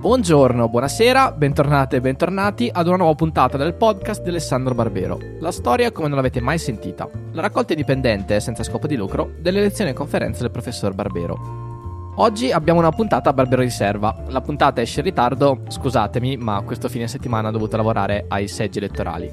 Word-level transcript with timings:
Buongiorno, 0.00 0.70
buonasera, 0.70 1.32
bentornate 1.32 1.96
e 1.96 2.00
bentornati 2.00 2.70
ad 2.72 2.86
una 2.86 2.96
nuova 2.96 3.14
puntata 3.14 3.58
del 3.58 3.74
podcast 3.74 4.22
di 4.22 4.30
Alessandro 4.30 4.74
Barbero. 4.74 5.18
La 5.40 5.52
storia 5.52 5.92
come 5.92 6.08
non 6.08 6.16
l'avete 6.16 6.40
mai 6.40 6.56
sentita. 6.56 7.06
La 7.32 7.42
raccolta 7.42 7.74
indipendente, 7.74 8.40
senza 8.40 8.62
scopo 8.62 8.86
di 8.86 8.96
lucro, 8.96 9.32
delle 9.40 9.60
lezioni 9.60 9.90
e 9.90 9.92
conferenze 9.92 10.40
del 10.40 10.50
professor 10.50 10.94
Barbero. 10.94 12.12
Oggi 12.14 12.50
abbiamo 12.50 12.78
una 12.78 12.92
puntata 12.92 13.28
a 13.28 13.34
Barbero 13.34 13.60
Riserva. 13.60 14.24
La 14.28 14.40
puntata 14.40 14.80
esce 14.80 15.00
in 15.00 15.04
ritardo, 15.04 15.64
scusatemi, 15.68 16.38
ma 16.38 16.62
questo 16.62 16.88
fine 16.88 17.06
settimana 17.06 17.48
ho 17.48 17.52
dovuto 17.52 17.76
lavorare 17.76 18.24
ai 18.28 18.48
seggi 18.48 18.78
elettorali. 18.78 19.30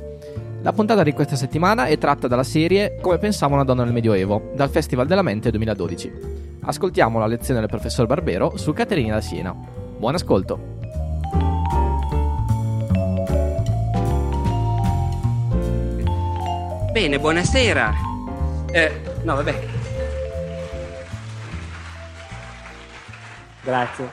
La 0.64 0.74
puntata 0.74 1.02
di 1.02 1.14
questa 1.14 1.38
settimana 1.38 1.86
è 1.86 1.98
tratta 1.98 2.28
dalla 2.28 2.44
serie 2.44 2.98
Come 3.00 3.20
pensava 3.20 3.54
una 3.54 3.64
donna 3.64 3.86
nel 3.86 3.94
Medioevo, 3.94 4.52
dal 4.54 4.70
Festival 4.70 5.08
della 5.08 5.22
Mente 5.22 5.50
2012. 5.50 6.12
Ascoltiamo 6.60 7.20
la 7.20 7.28
lezione 7.28 7.62
del 7.62 7.70
professor 7.70 8.06
Barbero 8.06 8.58
su 8.58 8.74
Caterina 8.74 9.14
da 9.14 9.22
Siena. 9.22 9.78
Buon 9.98 10.14
ascolto. 10.14 10.58
Bene, 16.92 17.20
buonasera. 17.20 17.94
Eh, 18.72 19.02
no, 19.24 19.36
vabbè. 19.36 19.68
Grazie. 23.64 24.12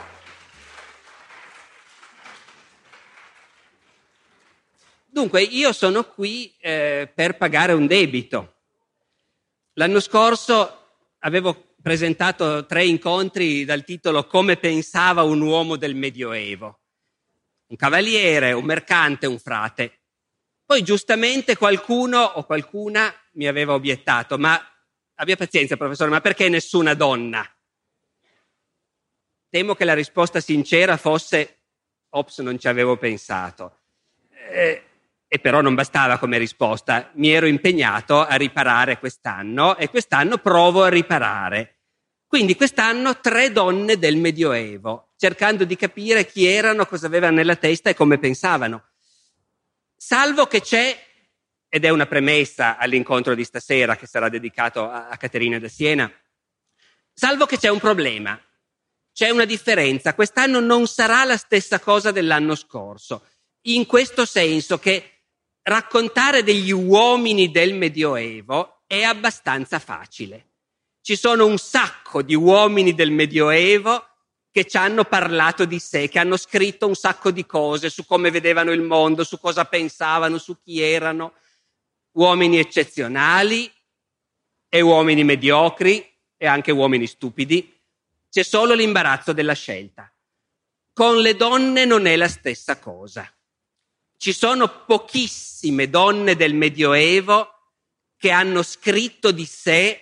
Dunque, 5.06 5.42
io 5.42 5.72
sono 5.72 6.04
qui 6.04 6.56
eh, 6.60 7.12
per 7.14 7.36
pagare 7.36 7.74
un 7.74 7.86
debito. 7.86 8.54
L'anno 9.74 10.00
scorso 10.00 10.78
avevo 11.18 11.73
presentato 11.84 12.64
tre 12.64 12.86
incontri 12.86 13.66
dal 13.66 13.84
titolo 13.84 14.26
Come 14.26 14.56
pensava 14.56 15.22
un 15.22 15.42
uomo 15.42 15.76
del 15.76 15.94
Medioevo. 15.94 16.80
Un 17.66 17.76
cavaliere, 17.76 18.52
un 18.52 18.64
mercante, 18.64 19.26
un 19.26 19.38
frate. 19.38 20.00
Poi 20.64 20.82
giustamente 20.82 21.58
qualcuno 21.58 22.22
o 22.22 22.44
qualcuna 22.44 23.14
mi 23.32 23.46
aveva 23.46 23.74
obiettato, 23.74 24.38
ma 24.38 24.58
abbia 25.16 25.36
pazienza 25.36 25.76
professore, 25.76 26.08
ma 26.08 26.22
perché 26.22 26.48
nessuna 26.48 26.94
donna? 26.94 27.46
Temo 29.50 29.74
che 29.74 29.84
la 29.84 29.92
risposta 29.92 30.40
sincera 30.40 30.96
fosse, 30.96 31.64
ops, 32.08 32.38
non 32.38 32.58
ci 32.58 32.66
avevo 32.66 32.96
pensato. 32.96 33.80
Eh, 34.50 34.82
e 35.34 35.40
però 35.40 35.60
non 35.60 35.74
bastava 35.74 36.16
come 36.18 36.38
risposta, 36.38 37.10
mi 37.14 37.32
ero 37.32 37.46
impegnato 37.46 38.24
a 38.24 38.36
riparare 38.36 39.00
quest'anno 39.00 39.76
e 39.76 39.90
quest'anno 39.90 40.38
provo 40.38 40.84
a 40.84 40.88
riparare. 40.88 41.78
Quindi 42.24 42.54
quest'anno 42.54 43.18
tre 43.18 43.50
donne 43.50 43.98
del 43.98 44.16
Medioevo, 44.16 45.14
cercando 45.16 45.64
di 45.64 45.74
capire 45.74 46.24
chi 46.24 46.46
erano, 46.46 46.86
cosa 46.86 47.08
avevano 47.08 47.34
nella 47.34 47.56
testa 47.56 47.90
e 47.90 47.94
come 47.94 48.18
pensavano. 48.18 48.90
Salvo 49.96 50.46
che 50.46 50.60
c'è, 50.60 50.96
ed 51.68 51.84
è 51.84 51.88
una 51.88 52.06
premessa 52.06 52.76
all'incontro 52.76 53.34
di 53.34 53.42
stasera 53.42 53.96
che 53.96 54.06
sarà 54.06 54.28
dedicato 54.28 54.88
a, 54.88 55.08
a 55.08 55.16
Caterina 55.16 55.58
da 55.58 55.66
Siena, 55.66 56.08
salvo 57.12 57.46
che 57.46 57.58
c'è 57.58 57.70
un 57.70 57.80
problema, 57.80 58.40
c'è 59.12 59.30
una 59.30 59.46
differenza. 59.46 60.14
Quest'anno 60.14 60.60
non 60.60 60.86
sarà 60.86 61.24
la 61.24 61.36
stessa 61.36 61.80
cosa 61.80 62.12
dell'anno 62.12 62.54
scorso, 62.54 63.26
in 63.62 63.86
questo 63.86 64.26
senso 64.26 64.78
che 64.78 65.08
raccontare 65.64 66.42
degli 66.42 66.70
uomini 66.70 67.50
del 67.50 67.74
Medioevo 67.74 68.84
è 68.86 69.02
abbastanza 69.02 69.78
facile 69.78 70.50
ci 71.04 71.16
sono 71.16 71.44
un 71.44 71.58
sacco 71.58 72.22
di 72.22 72.34
uomini 72.34 72.94
del 72.94 73.10
Medioevo 73.10 74.06
che 74.50 74.64
ci 74.64 74.78
hanno 74.78 75.04
parlato 75.04 75.66
di 75.66 75.78
sé, 75.78 76.08
che 76.08 76.18
hanno 76.18 76.38
scritto 76.38 76.86
un 76.86 76.94
sacco 76.94 77.30
di 77.30 77.44
cose 77.44 77.90
su 77.90 78.06
come 78.06 78.30
vedevano 78.30 78.72
il 78.72 78.80
mondo, 78.80 79.22
su 79.22 79.38
cosa 79.38 79.66
pensavano, 79.66 80.38
su 80.38 80.56
chi 80.62 80.80
erano. 80.80 81.34
Uomini 82.12 82.58
eccezionali 82.58 83.70
e 84.66 84.80
uomini 84.80 85.24
mediocri 85.24 86.10
e 86.38 86.46
anche 86.46 86.72
uomini 86.72 87.06
stupidi. 87.06 87.78
C'è 88.30 88.42
solo 88.42 88.72
l'imbarazzo 88.72 89.34
della 89.34 89.52
scelta. 89.52 90.10
Con 90.94 91.18
le 91.18 91.36
donne 91.36 91.84
non 91.84 92.06
è 92.06 92.16
la 92.16 92.28
stessa 92.28 92.78
cosa. 92.78 93.30
Ci 94.16 94.32
sono 94.32 94.84
pochissime 94.84 95.88
donne 95.88 96.36
del 96.36 96.54
Medioevo 96.54 97.48
che 98.16 98.30
hanno 98.30 98.62
scritto 98.62 99.32
di 99.32 99.44
sé 99.44 100.00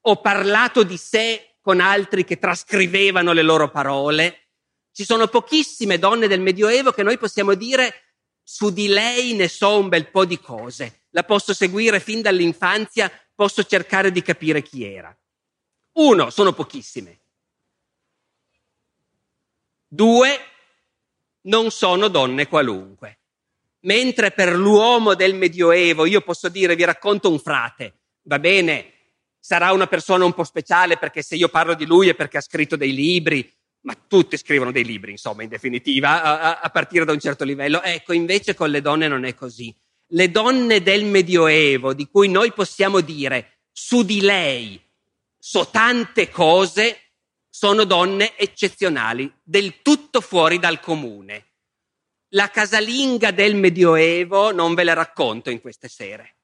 o 0.00 0.20
parlato 0.20 0.82
di 0.82 0.96
sé 0.96 1.56
con 1.60 1.80
altri 1.80 2.24
che 2.24 2.38
trascrivevano 2.38 3.32
le 3.32 3.42
loro 3.42 3.70
parole. 3.70 4.50
Ci 4.92 5.04
sono 5.04 5.26
pochissime 5.26 5.98
donne 5.98 6.28
del 6.28 6.40
Medioevo 6.40 6.92
che 6.92 7.02
noi 7.02 7.18
possiamo 7.18 7.54
dire 7.54 8.14
su 8.42 8.70
di 8.70 8.86
lei 8.86 9.34
ne 9.34 9.48
so 9.48 9.78
un 9.78 9.88
bel 9.88 10.08
po' 10.08 10.24
di 10.24 10.38
cose. 10.38 11.06
La 11.10 11.24
posso 11.24 11.52
seguire 11.52 11.98
fin 11.98 12.22
dall'infanzia, 12.22 13.10
posso 13.34 13.64
cercare 13.64 14.12
di 14.12 14.22
capire 14.22 14.62
chi 14.62 14.84
era. 14.84 15.14
Uno, 15.94 16.30
sono 16.30 16.52
pochissime. 16.52 17.20
Due, 19.88 20.40
non 21.46 21.70
sono 21.70 22.08
donne 22.08 22.46
qualunque. 22.46 23.18
Mentre 23.80 24.30
per 24.32 24.54
l'uomo 24.54 25.14
del 25.14 25.34
Medioevo 25.34 26.06
io 26.06 26.20
posso 26.20 26.48
dire 26.48 26.76
vi 26.76 26.84
racconto 26.84 27.30
un 27.30 27.38
frate, 27.38 27.94
va 28.22 28.38
bene, 28.38 28.92
sarà 29.38 29.72
una 29.72 29.86
persona 29.86 30.24
un 30.24 30.32
po' 30.32 30.44
speciale 30.44 30.96
perché 30.96 31.22
se 31.22 31.36
io 31.36 31.48
parlo 31.48 31.74
di 31.74 31.86
lui 31.86 32.08
è 32.08 32.14
perché 32.14 32.38
ha 32.38 32.42
scritto 32.42 32.76
dei 32.76 32.92
libri, 32.92 33.48
ma 33.82 33.96
tutti 34.08 34.36
scrivono 34.36 34.72
dei 34.72 34.84
libri, 34.84 35.12
insomma, 35.12 35.44
in 35.44 35.48
definitiva, 35.48 36.22
a, 36.22 36.60
a 36.60 36.70
partire 36.70 37.04
da 37.04 37.12
un 37.12 37.20
certo 37.20 37.44
livello. 37.44 37.80
Ecco, 37.82 38.12
invece 38.12 38.54
con 38.54 38.70
le 38.70 38.80
donne 38.80 39.06
non 39.06 39.24
è 39.24 39.34
così. 39.34 39.72
Le 40.08 40.30
donne 40.30 40.82
del 40.82 41.04
Medioevo, 41.04 41.92
di 41.92 42.08
cui 42.08 42.28
noi 42.28 42.52
possiamo 42.52 43.00
dire 43.00 43.58
su 43.70 44.02
di 44.02 44.20
lei 44.20 44.80
so 45.38 45.68
tante 45.68 46.28
cose, 46.28 47.05
sono 47.56 47.84
donne 47.84 48.36
eccezionali, 48.36 49.32
del 49.42 49.82
tutto 49.82 50.20
fuori 50.20 50.58
dal 50.58 50.80
comune. 50.80 51.52
La 52.30 52.50
casalinga 52.50 53.30
del 53.30 53.54
Medioevo 53.54 54.52
non 54.52 54.74
ve 54.74 54.84
la 54.84 54.92
racconto 54.92 55.50
in 55.50 55.60
queste 55.60 55.88
sere 55.88 56.36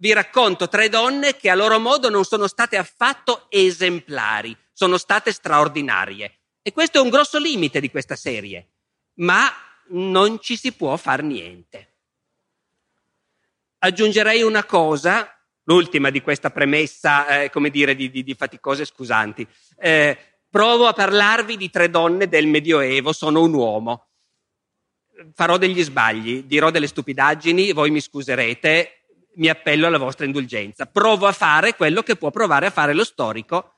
vi 0.00 0.12
racconto 0.12 0.68
tre 0.68 0.88
donne 0.88 1.36
che 1.36 1.50
a 1.50 1.54
loro 1.54 1.78
modo 1.78 2.08
non 2.08 2.24
sono 2.24 2.46
state 2.46 2.76
affatto 2.76 3.46
esemplari, 3.50 4.56
sono 4.72 4.96
state 4.96 5.32
straordinarie. 5.32 6.38
E 6.62 6.72
questo 6.72 6.98
è 6.98 7.00
un 7.00 7.08
grosso 7.08 7.38
limite 7.38 7.80
di 7.80 7.90
questa 7.90 8.16
serie, 8.16 8.74
ma 9.14 9.50
non 9.88 10.38
ci 10.40 10.56
si 10.56 10.72
può 10.72 10.96
far 10.96 11.22
niente. 11.22 11.94
Aggiungerei 13.78 14.42
una 14.42 14.64
cosa, 14.64 15.37
l'ultima 15.68 16.08
di 16.08 16.22
questa 16.22 16.50
premessa, 16.50 17.42
eh, 17.42 17.50
come 17.50 17.68
dire, 17.68 17.94
di, 17.94 18.10
di, 18.10 18.24
di 18.24 18.34
faticose 18.34 18.86
scusanti. 18.86 19.46
Eh, 19.78 20.16
provo 20.48 20.86
a 20.86 20.94
parlarvi 20.94 21.58
di 21.58 21.68
tre 21.70 21.90
donne 21.90 22.26
del 22.26 22.46
Medioevo, 22.46 23.12
sono 23.12 23.42
un 23.42 23.52
uomo. 23.52 24.06
Farò 25.34 25.58
degli 25.58 25.82
sbagli, 25.82 26.44
dirò 26.44 26.70
delle 26.70 26.86
stupidaggini, 26.86 27.72
voi 27.72 27.90
mi 27.90 28.00
scuserete, 28.00 29.02
mi 29.34 29.48
appello 29.48 29.86
alla 29.86 29.98
vostra 29.98 30.24
indulgenza. 30.24 30.86
Provo 30.86 31.26
a 31.26 31.32
fare 31.32 31.76
quello 31.76 32.02
che 32.02 32.16
può 32.16 32.30
provare 32.30 32.66
a 32.66 32.70
fare 32.70 32.94
lo 32.94 33.04
storico, 33.04 33.74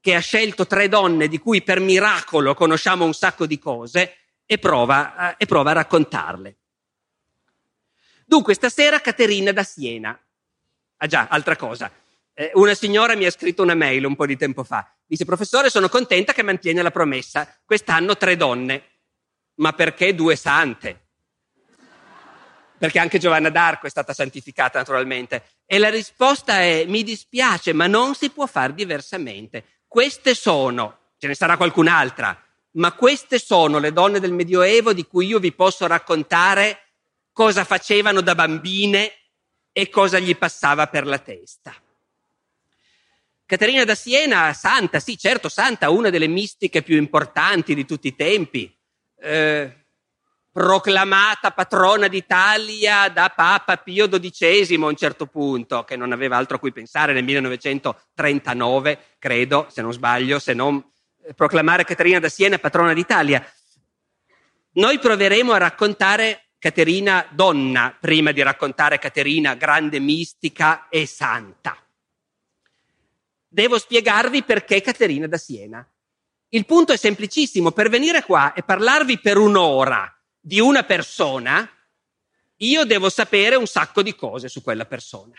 che 0.00 0.14
ha 0.14 0.20
scelto 0.20 0.66
tre 0.66 0.88
donne 0.88 1.28
di 1.28 1.38
cui 1.38 1.62
per 1.62 1.80
miracolo 1.80 2.54
conosciamo 2.54 3.04
un 3.04 3.12
sacco 3.12 3.44
di 3.44 3.58
cose 3.58 4.16
e 4.46 4.56
prova, 4.56 5.32
eh, 5.32 5.34
e 5.38 5.46
prova 5.46 5.70
a 5.72 5.74
raccontarle. 5.74 6.56
Dunque, 8.24 8.54
stasera 8.54 9.00
Caterina 9.00 9.52
da 9.52 9.62
Siena. 9.62 10.18
Ah 10.98 11.06
già, 11.06 11.26
altra 11.28 11.56
cosa. 11.56 11.90
Eh, 12.34 12.52
una 12.54 12.74
signora 12.74 13.16
mi 13.16 13.24
ha 13.24 13.30
scritto 13.30 13.62
una 13.62 13.74
mail 13.74 14.04
un 14.04 14.14
po' 14.14 14.26
di 14.26 14.36
tempo 14.36 14.62
fa. 14.62 14.88
Dice, 15.06 15.24
professore, 15.24 15.70
sono 15.70 15.88
contenta 15.88 16.32
che 16.32 16.42
mantiene 16.42 16.82
la 16.82 16.90
promessa. 16.90 17.52
Quest'anno 17.64 18.16
tre 18.16 18.36
donne. 18.36 18.82
Ma 19.56 19.72
perché 19.72 20.14
due 20.14 20.36
sante? 20.36 21.08
perché 22.78 23.00
anche 23.00 23.18
Giovanna 23.18 23.50
d'Arco 23.50 23.86
è 23.86 23.90
stata 23.90 24.14
santificata 24.14 24.78
naturalmente. 24.78 25.42
E 25.66 25.78
la 25.78 25.90
risposta 25.90 26.60
è 26.60 26.84
mi 26.86 27.02
dispiace, 27.02 27.72
ma 27.72 27.86
non 27.86 28.14
si 28.14 28.30
può 28.30 28.46
fare 28.46 28.72
diversamente. 28.72 29.64
Queste 29.86 30.34
sono, 30.34 31.10
ce 31.18 31.26
ne 31.26 31.34
sarà 31.34 31.56
qualcun'altra, 31.56 32.40
ma 32.72 32.92
queste 32.92 33.38
sono 33.38 33.78
le 33.78 33.92
donne 33.92 34.20
del 34.20 34.32
Medioevo 34.32 34.92
di 34.92 35.04
cui 35.06 35.26
io 35.26 35.40
vi 35.40 35.52
posso 35.52 35.86
raccontare 35.86 36.84
cosa 37.32 37.64
facevano 37.64 38.20
da 38.20 38.34
bambine 38.34 39.12
e 39.78 39.88
cosa 39.90 40.18
gli 40.18 40.36
passava 40.36 40.88
per 40.88 41.06
la 41.06 41.20
testa. 41.20 41.72
Caterina 43.46 43.84
da 43.84 43.94
Siena, 43.94 44.52
santa, 44.52 44.98
sì, 44.98 45.16
certo, 45.16 45.48
santa, 45.48 45.88
una 45.90 46.10
delle 46.10 46.26
mistiche 46.26 46.82
più 46.82 46.96
importanti 46.96 47.76
di 47.76 47.86
tutti 47.86 48.08
i 48.08 48.16
tempi. 48.16 48.76
Eh, 49.20 49.84
proclamata 50.50 51.52
patrona 51.52 52.08
d'Italia 52.08 53.08
da 53.08 53.28
Papa 53.28 53.76
Pio 53.76 54.08
XII 54.08 54.74
a 54.82 54.86
un 54.86 54.96
certo 54.96 55.26
punto, 55.26 55.84
che 55.84 55.94
non 55.94 56.10
aveva 56.10 56.36
altro 56.36 56.56
a 56.56 56.58
cui 56.58 56.72
pensare 56.72 57.12
nel 57.12 57.22
1939, 57.22 58.98
credo, 59.20 59.68
se 59.70 59.80
non 59.80 59.92
sbaglio, 59.92 60.40
se 60.40 60.54
non 60.54 60.84
eh, 61.24 61.34
proclamare 61.34 61.84
Caterina 61.84 62.18
da 62.18 62.28
Siena 62.28 62.58
patrona 62.58 62.94
d'Italia. 62.94 63.48
Noi 64.72 64.98
proveremo 64.98 65.52
a 65.52 65.58
raccontare 65.58 66.47
Caterina 66.58 67.26
donna 67.30 67.96
prima 67.98 68.32
di 68.32 68.42
raccontare 68.42 68.98
Caterina 68.98 69.54
grande 69.54 70.00
mistica 70.00 70.88
e 70.88 71.06
santa. 71.06 71.76
Devo 73.46 73.78
spiegarvi 73.78 74.42
perché 74.42 74.80
Caterina 74.80 75.26
da 75.26 75.38
Siena. 75.38 75.88
Il 76.50 76.66
punto 76.66 76.92
è 76.92 76.96
semplicissimo, 76.96 77.70
per 77.70 77.88
venire 77.88 78.24
qua 78.24 78.52
e 78.54 78.62
parlarvi 78.62 79.20
per 79.20 79.36
un'ora 79.36 80.12
di 80.40 80.58
una 80.58 80.82
persona, 80.82 81.70
io 82.56 82.84
devo 82.84 83.08
sapere 83.08 83.54
un 83.54 83.66
sacco 83.66 84.02
di 84.02 84.14
cose 84.14 84.48
su 84.48 84.62
quella 84.62 84.86
persona. 84.86 85.34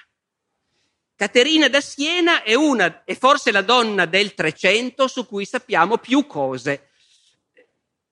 Caterina 1.15 1.67
da 1.67 1.81
Siena 1.81 2.43
è 2.43 2.53
una, 2.53 3.03
è 3.03 3.13
forse 3.15 3.51
la 3.51 3.61
donna 3.61 4.05
del 4.05 4.33
Trecento 4.33 5.09
su 5.09 5.27
cui 5.27 5.45
sappiamo 5.45 5.97
più 5.97 6.25
cose. 6.25 6.91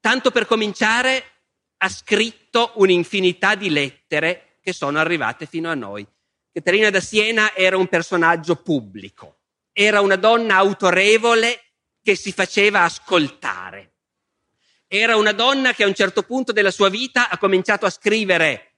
Tanto 0.02 0.30
per 0.32 0.46
cominciare, 0.46 1.37
ha 1.78 1.90
scritto 1.90 2.72
un'infinità 2.76 3.56
di 3.56 3.70
lettere 3.70 4.58
che 4.62 4.74
sono 4.74 5.00
arrivate 5.00 5.46
fino 5.46 5.70
a 5.70 5.76
noi. 5.76 6.06
Caterina 6.52 6.90
da 6.90 7.00
Siena 7.00 7.56
era 7.56 7.78
un 7.78 7.88
personaggio 7.88 8.56
pubblico, 8.56 9.38
era 9.72 10.02
una 10.02 10.16
donna 10.16 10.56
autorevole 10.56 11.62
che 12.02 12.16
si 12.16 12.32
faceva 12.32 12.84
ascoltare. 12.84 13.92
Era 14.88 15.18
una 15.18 15.34
donna 15.34 15.74
che 15.74 15.84
a 15.84 15.88
un 15.88 15.94
certo 15.94 16.24
punto 16.24 16.52
della 16.52 16.72
sua 16.72 16.90
vita 16.90 17.30
ha 17.30 17.38
cominciato 17.38 17.86
a 17.86 17.90
scrivere, 17.90 18.78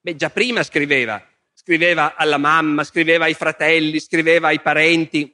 beh 0.00 0.16
già 0.16 0.30
prima 0.30 0.62
scriveva, 0.62 1.24
scriveva 1.52 2.16
alla 2.16 2.38
mamma, 2.38 2.82
scriveva 2.84 3.26
ai 3.26 3.34
fratelli, 3.34 4.00
scriveva 4.00 4.48
ai 4.48 4.60
parenti, 4.60 5.32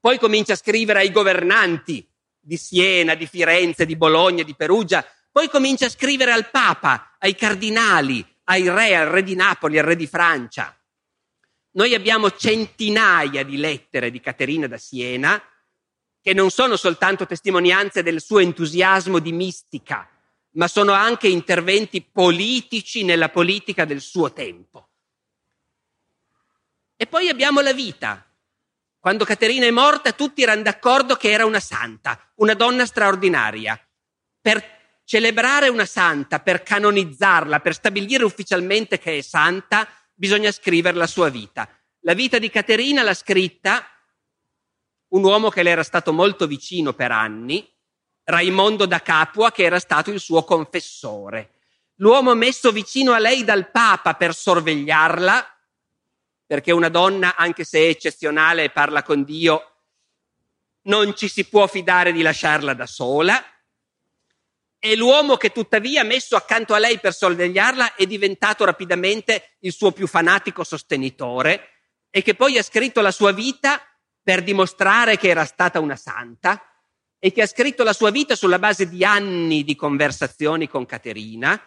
poi 0.00 0.18
comincia 0.18 0.54
a 0.54 0.56
scrivere 0.56 1.00
ai 1.00 1.12
governanti 1.12 2.08
di 2.40 2.56
Siena, 2.56 3.14
di 3.14 3.26
Firenze, 3.26 3.84
di 3.84 3.96
Bologna, 3.96 4.42
di 4.42 4.54
Perugia, 4.54 5.04
poi 5.32 5.48
comincia 5.48 5.86
a 5.86 5.90
scrivere 5.90 6.30
al 6.30 6.50
Papa, 6.50 7.16
ai 7.18 7.34
cardinali, 7.34 8.24
ai 8.44 8.68
re, 8.68 8.94
al 8.94 9.06
re 9.06 9.22
di 9.22 9.34
Napoli, 9.34 9.78
al 9.78 9.86
re 9.86 9.96
di 9.96 10.06
Francia. 10.06 10.78
Noi 11.70 11.94
abbiamo 11.94 12.30
centinaia 12.32 13.42
di 13.42 13.56
lettere 13.56 14.10
di 14.10 14.20
Caterina 14.20 14.66
da 14.66 14.76
Siena 14.76 15.42
che 16.20 16.34
non 16.34 16.50
sono 16.50 16.76
soltanto 16.76 17.26
testimonianze 17.26 18.02
del 18.02 18.20
suo 18.20 18.40
entusiasmo 18.40 19.18
di 19.18 19.32
mistica, 19.32 20.06
ma 20.52 20.68
sono 20.68 20.92
anche 20.92 21.28
interventi 21.28 22.02
politici 22.02 23.02
nella 23.02 23.30
politica 23.30 23.86
del 23.86 24.02
suo 24.02 24.32
tempo. 24.34 24.90
E 26.94 27.06
poi 27.06 27.28
abbiamo 27.28 27.60
la 27.60 27.72
vita. 27.72 28.24
Quando 29.00 29.24
Caterina 29.24 29.66
è 29.66 29.70
morta 29.70 30.12
tutti 30.12 30.42
erano 30.42 30.62
d'accordo 30.62 31.16
che 31.16 31.30
era 31.30 31.46
una 31.46 31.58
santa, 31.58 32.30
una 32.36 32.54
donna 32.54 32.84
straordinaria. 32.84 33.80
Per 34.40 34.81
celebrare 35.12 35.68
una 35.68 35.84
santa, 35.84 36.40
per 36.40 36.62
canonizzarla, 36.62 37.60
per 37.60 37.74
stabilire 37.74 38.24
ufficialmente 38.24 38.98
che 38.98 39.18
è 39.18 39.20
santa, 39.20 39.86
bisogna 40.14 40.50
scrivere 40.50 40.96
la 40.96 41.06
sua 41.06 41.28
vita. 41.28 41.68
La 42.00 42.14
vita 42.14 42.38
di 42.38 42.48
Caterina 42.48 43.02
l'ha 43.02 43.12
scritta 43.12 43.86
un 45.08 45.22
uomo 45.22 45.50
che 45.50 45.62
le 45.62 45.68
era 45.68 45.82
stato 45.82 46.14
molto 46.14 46.46
vicino 46.46 46.94
per 46.94 47.12
anni, 47.12 47.70
Raimondo 48.24 48.86
da 48.86 49.02
Capua, 49.02 49.52
che 49.52 49.64
era 49.64 49.78
stato 49.78 50.10
il 50.10 50.18
suo 50.18 50.44
confessore. 50.44 51.56
L'uomo 51.96 52.34
messo 52.34 52.72
vicino 52.72 53.12
a 53.12 53.18
lei 53.18 53.44
dal 53.44 53.70
Papa 53.70 54.14
per 54.14 54.34
sorvegliarla, 54.34 55.58
perché 56.46 56.72
una 56.72 56.88
donna, 56.88 57.36
anche 57.36 57.64
se 57.64 57.80
è 57.80 57.88
eccezionale 57.88 58.64
e 58.64 58.70
parla 58.70 59.02
con 59.02 59.24
Dio, 59.24 59.74
non 60.84 61.14
ci 61.14 61.28
si 61.28 61.44
può 61.44 61.66
fidare 61.66 62.12
di 62.12 62.22
lasciarla 62.22 62.72
da 62.72 62.86
sola. 62.86 63.51
E 64.84 64.96
l'uomo 64.96 65.36
che 65.36 65.52
tuttavia, 65.52 66.02
messo 66.02 66.34
accanto 66.34 66.74
a 66.74 66.80
lei 66.80 66.98
per 66.98 67.14
sorvegliarla, 67.14 67.94
è 67.94 68.04
diventato 68.04 68.64
rapidamente 68.64 69.56
il 69.60 69.72
suo 69.72 69.92
più 69.92 70.08
fanatico 70.08 70.64
sostenitore 70.64 71.68
e 72.10 72.20
che 72.20 72.34
poi 72.34 72.58
ha 72.58 72.64
scritto 72.64 73.00
la 73.00 73.12
sua 73.12 73.30
vita 73.30 73.80
per 74.20 74.42
dimostrare 74.42 75.16
che 75.16 75.28
era 75.28 75.44
stata 75.44 75.78
una 75.78 75.94
santa 75.94 76.60
e 77.20 77.30
che 77.30 77.42
ha 77.42 77.46
scritto 77.46 77.84
la 77.84 77.92
sua 77.92 78.10
vita 78.10 78.34
sulla 78.34 78.58
base 78.58 78.88
di 78.88 79.04
anni 79.04 79.62
di 79.62 79.76
conversazioni 79.76 80.66
con 80.66 80.84
Caterina 80.84 81.60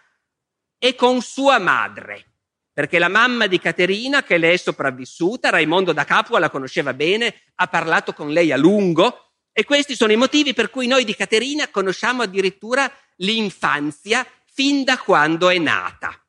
e 0.77 0.93
con 0.95 1.21
sua 1.21 1.57
madre 1.57 2.35
perché 2.75 2.99
la 2.99 3.07
mamma 3.07 3.47
di 3.47 3.57
Caterina, 3.57 4.23
che 4.23 4.37
le 4.37 4.51
è 4.51 4.57
sopravvissuta, 4.57 5.49
Raimondo 5.49 5.93
da 5.93 6.03
Capua 6.03 6.39
la 6.39 6.49
conosceva 6.49 6.93
bene, 6.93 7.33
ha 7.55 7.67
parlato 7.67 8.11
con 8.11 8.31
lei 8.31 8.51
a 8.51 8.57
lungo 8.57 9.24
e 9.57 9.63
questi 9.63 9.95
sono 9.95 10.11
i 10.11 10.17
motivi 10.17 10.53
per 10.53 10.69
cui 10.69 10.85
noi 10.85 11.05
di 11.05 11.15
Caterina 11.15 11.69
conosciamo 11.69 12.23
addirittura 12.23 12.91
l'infanzia 13.19 14.27
fin 14.43 14.83
da 14.83 14.97
quando 14.97 15.47
è 15.47 15.57
nata. 15.57 16.21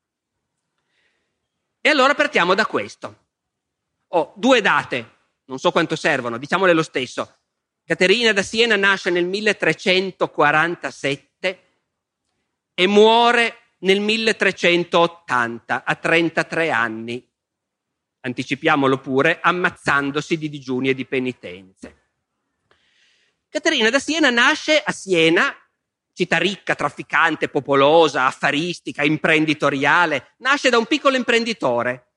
E 1.80 1.88
allora 1.88 2.14
partiamo 2.14 2.54
da 2.54 2.66
questo. 2.66 3.24
Ho 4.10 4.32
due 4.36 4.60
date, 4.60 5.14
non 5.46 5.58
so 5.58 5.72
quanto 5.72 5.96
servono, 5.96 6.38
diciamole 6.38 6.72
lo 6.72 6.84
stesso. 6.84 7.38
Caterina 7.84 8.30
da 8.30 8.44
Siena 8.44 8.76
nasce 8.76 9.10
nel 9.10 9.26
1347 9.26 11.62
e 12.74 12.86
muore 12.86 13.56
nel 13.78 13.98
1380, 13.98 15.82
a 15.82 15.94
33 15.96 16.70
anni, 16.70 17.28
anticipiamolo 18.20 19.00
pure, 19.00 19.40
ammazzandosi 19.40 20.38
di 20.38 20.48
digiuni 20.48 20.90
e 20.90 20.94
di 20.94 21.06
penitenze. 21.06 22.04
Caterina 23.56 23.88
da 23.88 23.98
Siena 23.98 24.28
nasce 24.28 24.82
a 24.84 24.92
Siena, 24.92 25.50
città 26.12 26.36
ricca, 26.36 26.74
trafficante, 26.74 27.48
popolosa, 27.48 28.26
affaristica, 28.26 29.02
imprenditoriale, 29.02 30.34
nasce 30.40 30.68
da 30.68 30.76
un 30.76 30.84
piccolo 30.84 31.16
imprenditore. 31.16 32.10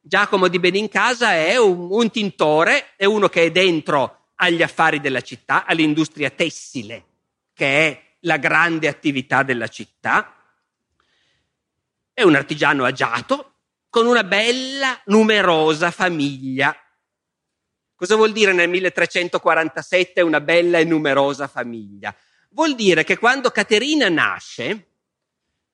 Giacomo 0.00 0.48
di 0.48 0.58
Benincasa 0.58 1.34
è 1.34 1.58
un, 1.58 1.88
un 1.90 2.10
tintore, 2.10 2.94
è 2.96 3.04
uno 3.04 3.28
che 3.28 3.42
è 3.42 3.50
dentro 3.50 4.28
agli 4.36 4.62
affari 4.62 4.98
della 4.98 5.20
città, 5.20 5.66
all'industria 5.66 6.30
tessile, 6.30 7.04
che 7.52 7.88
è 7.88 8.02
la 8.20 8.38
grande 8.38 8.88
attività 8.88 9.42
della 9.42 9.68
città 9.68 10.36
è 12.14 12.22
un 12.22 12.34
artigiano 12.34 12.86
agiato 12.86 13.56
con 13.90 14.06
una 14.06 14.24
bella, 14.24 14.98
numerosa 15.06 15.90
famiglia. 15.90 16.74
Cosa 18.00 18.16
vuol 18.16 18.32
dire 18.32 18.54
nel 18.54 18.70
1347 18.70 20.22
una 20.22 20.40
bella 20.40 20.78
e 20.78 20.84
numerosa 20.84 21.48
famiglia? 21.48 22.16
Vuol 22.52 22.74
dire 22.74 23.04
che 23.04 23.18
quando 23.18 23.50
Caterina 23.50 24.08
nasce, 24.08 24.92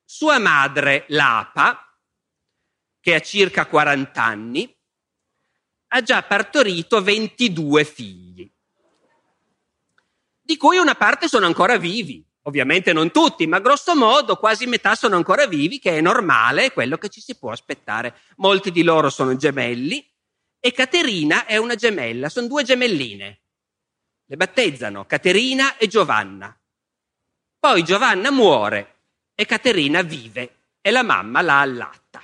sua 0.05 0.41
madre 0.41 1.05
Lapa, 1.11 1.97
che 2.99 3.15
ha 3.15 3.21
circa 3.21 3.67
40 3.67 4.21
anni, 4.25 4.77
ha 5.87 6.03
già 6.03 6.21
partorito 6.25 7.01
22 7.01 7.85
figli, 7.85 8.53
di 10.43 10.57
cui 10.57 10.79
una 10.79 10.97
parte 10.97 11.29
sono 11.29 11.47
ancora 11.47 11.79
vivi. 11.79 12.27
Ovviamente 12.43 12.93
non 12.93 13.13
tutti, 13.13 13.47
ma 13.47 13.61
grosso 13.61 13.95
modo 13.95 14.35
quasi 14.35 14.67
metà 14.67 14.97
sono 14.97 15.15
ancora 15.15 15.47
vivi, 15.47 15.79
che 15.79 15.97
è 15.97 16.01
normale, 16.01 16.65
è 16.65 16.73
quello 16.73 16.99
che 16.99 17.09
ci 17.09 17.21
si 17.21 17.39
può 17.39 17.53
aspettare. 17.53 18.17
Molti 18.39 18.73
di 18.73 18.83
loro 18.83 19.11
sono 19.11 19.37
gemelli 19.37 20.05
e 20.67 20.73
Caterina 20.73 21.47
è 21.47 21.59
una 21.59 21.77
gemella, 21.77 22.29
sono 22.29 22.49
due 22.49 22.65
gemelline. 22.65 23.39
Le 24.25 24.37
battezzano 24.37 25.07
Caterina 25.07 25.77
e 25.77 25.87
Giovanna. 25.87 26.59
Poi 27.57 27.85
Giovanna 27.85 28.33
muore 28.33 28.95
e 29.37 29.47
Caterina 29.47 30.03
vive 30.03 30.57
e 30.81 30.91
la 30.91 31.05
mamma 31.05 31.41
la 31.41 31.61
allatta. 31.61 32.21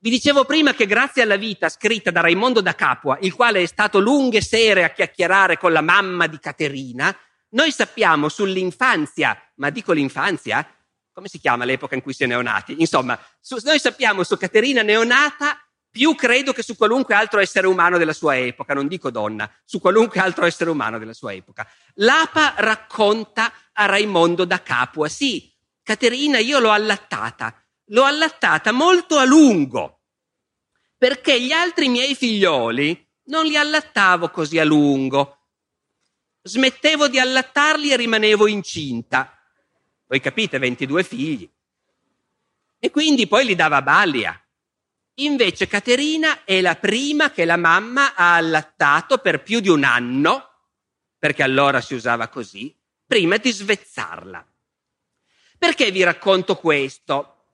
Vi 0.00 0.10
dicevo 0.10 0.44
prima 0.44 0.74
che 0.74 0.84
grazie 0.84 1.22
alla 1.22 1.36
vita 1.36 1.70
scritta 1.70 2.10
da 2.10 2.20
Raimondo 2.20 2.60
da 2.60 2.74
Capua, 2.74 3.16
il 3.22 3.32
quale 3.32 3.62
è 3.62 3.66
stato 3.66 3.98
lunghe 3.98 4.42
sere 4.42 4.84
a 4.84 4.90
chiacchierare 4.90 5.56
con 5.56 5.72
la 5.72 5.80
mamma 5.80 6.26
di 6.26 6.38
Caterina, 6.38 7.16
noi 7.52 7.72
sappiamo 7.72 8.28
sull'infanzia, 8.28 9.52
ma 9.54 9.70
dico 9.70 9.92
l'infanzia, 9.92 10.70
come 11.10 11.28
si 11.28 11.38
chiama 11.38 11.64
l'epoca 11.64 11.94
in 11.94 12.02
cui 12.02 12.12
si 12.12 12.24
è 12.24 12.26
neonati? 12.26 12.76
Insomma, 12.80 13.18
su, 13.40 13.56
noi 13.64 13.78
sappiamo 13.78 14.24
su 14.24 14.36
Caterina 14.36 14.82
neonata 14.82 15.58
più 15.92 16.14
credo 16.14 16.54
che 16.54 16.62
su 16.62 16.74
qualunque 16.74 17.14
altro 17.14 17.38
essere 17.38 17.66
umano 17.66 17.98
della 17.98 18.14
sua 18.14 18.36
epoca, 18.38 18.72
non 18.72 18.88
dico 18.88 19.10
donna, 19.10 19.48
su 19.64 19.78
qualunque 19.78 20.20
altro 20.20 20.46
essere 20.46 20.70
umano 20.70 20.98
della 20.98 21.12
sua 21.12 21.34
epoca. 21.34 21.68
L'Apa 21.96 22.54
racconta 22.56 23.52
a 23.72 23.84
Raimondo 23.84 24.46
da 24.46 24.62
Capua, 24.62 25.08
sì, 25.08 25.54
Caterina 25.82 26.38
io 26.38 26.60
l'ho 26.60 26.70
allattata, 26.70 27.54
l'ho 27.86 28.04
allattata 28.04 28.72
molto 28.72 29.18
a 29.18 29.24
lungo, 29.24 30.00
perché 30.96 31.38
gli 31.38 31.52
altri 31.52 31.88
miei 31.88 32.14
figlioli 32.14 33.08
non 33.24 33.44
li 33.44 33.56
allattavo 33.56 34.30
così 34.30 34.58
a 34.58 34.64
lungo, 34.64 35.48
smettevo 36.40 37.08
di 37.08 37.18
allattarli 37.18 37.90
e 37.90 37.96
rimanevo 37.96 38.46
incinta. 38.46 39.38
Voi 40.06 40.20
capite, 40.20 40.58
22 40.58 41.02
figli. 41.02 41.50
E 42.78 42.90
quindi 42.90 43.26
poi 43.26 43.44
li 43.44 43.54
dava 43.54 43.76
a 43.76 43.82
Balia. 43.82 44.41
Invece 45.16 45.66
Caterina 45.66 46.44
è 46.44 46.60
la 46.62 46.76
prima 46.76 47.30
che 47.30 47.44
la 47.44 47.58
mamma 47.58 48.14
ha 48.14 48.34
allattato 48.36 49.18
per 49.18 49.42
più 49.42 49.60
di 49.60 49.68
un 49.68 49.84
anno, 49.84 50.48
perché 51.18 51.42
allora 51.42 51.82
si 51.82 51.94
usava 51.94 52.28
così, 52.28 52.74
prima 53.06 53.36
di 53.36 53.50
svezzarla. 53.52 54.46
Perché 55.58 55.90
vi 55.90 56.02
racconto 56.02 56.56
questo? 56.56 57.44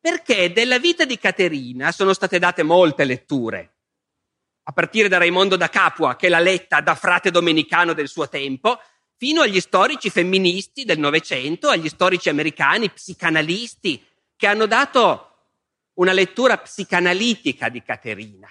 Perché 0.00 0.52
della 0.52 0.78
vita 0.78 1.04
di 1.04 1.16
Caterina 1.16 1.92
sono 1.92 2.12
state 2.12 2.38
date 2.40 2.64
molte 2.64 3.04
letture, 3.04 3.74
a 4.64 4.72
partire 4.72 5.08
da 5.08 5.18
Raimondo 5.18 5.56
da 5.56 5.68
Capua, 5.68 6.16
che 6.16 6.28
l'ha 6.28 6.40
letta 6.40 6.80
da 6.80 6.94
frate 6.96 7.30
domenicano 7.30 7.92
del 7.92 8.08
suo 8.08 8.28
tempo, 8.28 8.80
fino 9.16 9.42
agli 9.42 9.60
storici 9.60 10.10
femministi 10.10 10.84
del 10.84 10.98
Novecento, 10.98 11.68
agli 11.68 11.88
storici 11.88 12.28
americani, 12.28 12.90
psicanalisti, 12.90 14.04
che 14.36 14.46
hanno 14.46 14.66
dato 14.66 15.33
una 15.94 16.12
lettura 16.12 16.58
psicanalitica 16.58 17.68
di 17.68 17.82
Caterina. 17.82 18.48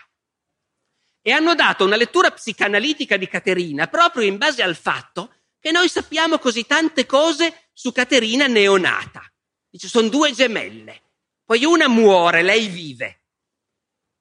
E 1.22 1.32
hanno 1.32 1.56
dato 1.56 1.86
una 1.86 1.96
lettura 1.96 2.32
psicanalitica 2.32 3.18
di 3.18 3.28
Caterina 3.28 3.88
proprio 3.88 4.24
in 4.26 4.38
base 4.38 4.62
al 4.62 4.76
fatto 4.76 5.34
che 5.60 5.72
noi 5.72 5.88
sappiamo 5.88 6.38
così 6.40 6.66
tante 6.66 7.06
cose 7.06 7.70
su 7.72 7.92
Caterina 7.92 8.48
neonata. 8.48 9.24
Dice, 9.70 9.88
sono 9.88 10.10
due 10.10 10.34
gemelle. 10.34 11.02
Poi 11.46 11.64
una 11.64 11.88
muore, 11.88 12.42
lei 12.42 12.68
vive. 12.68 13.22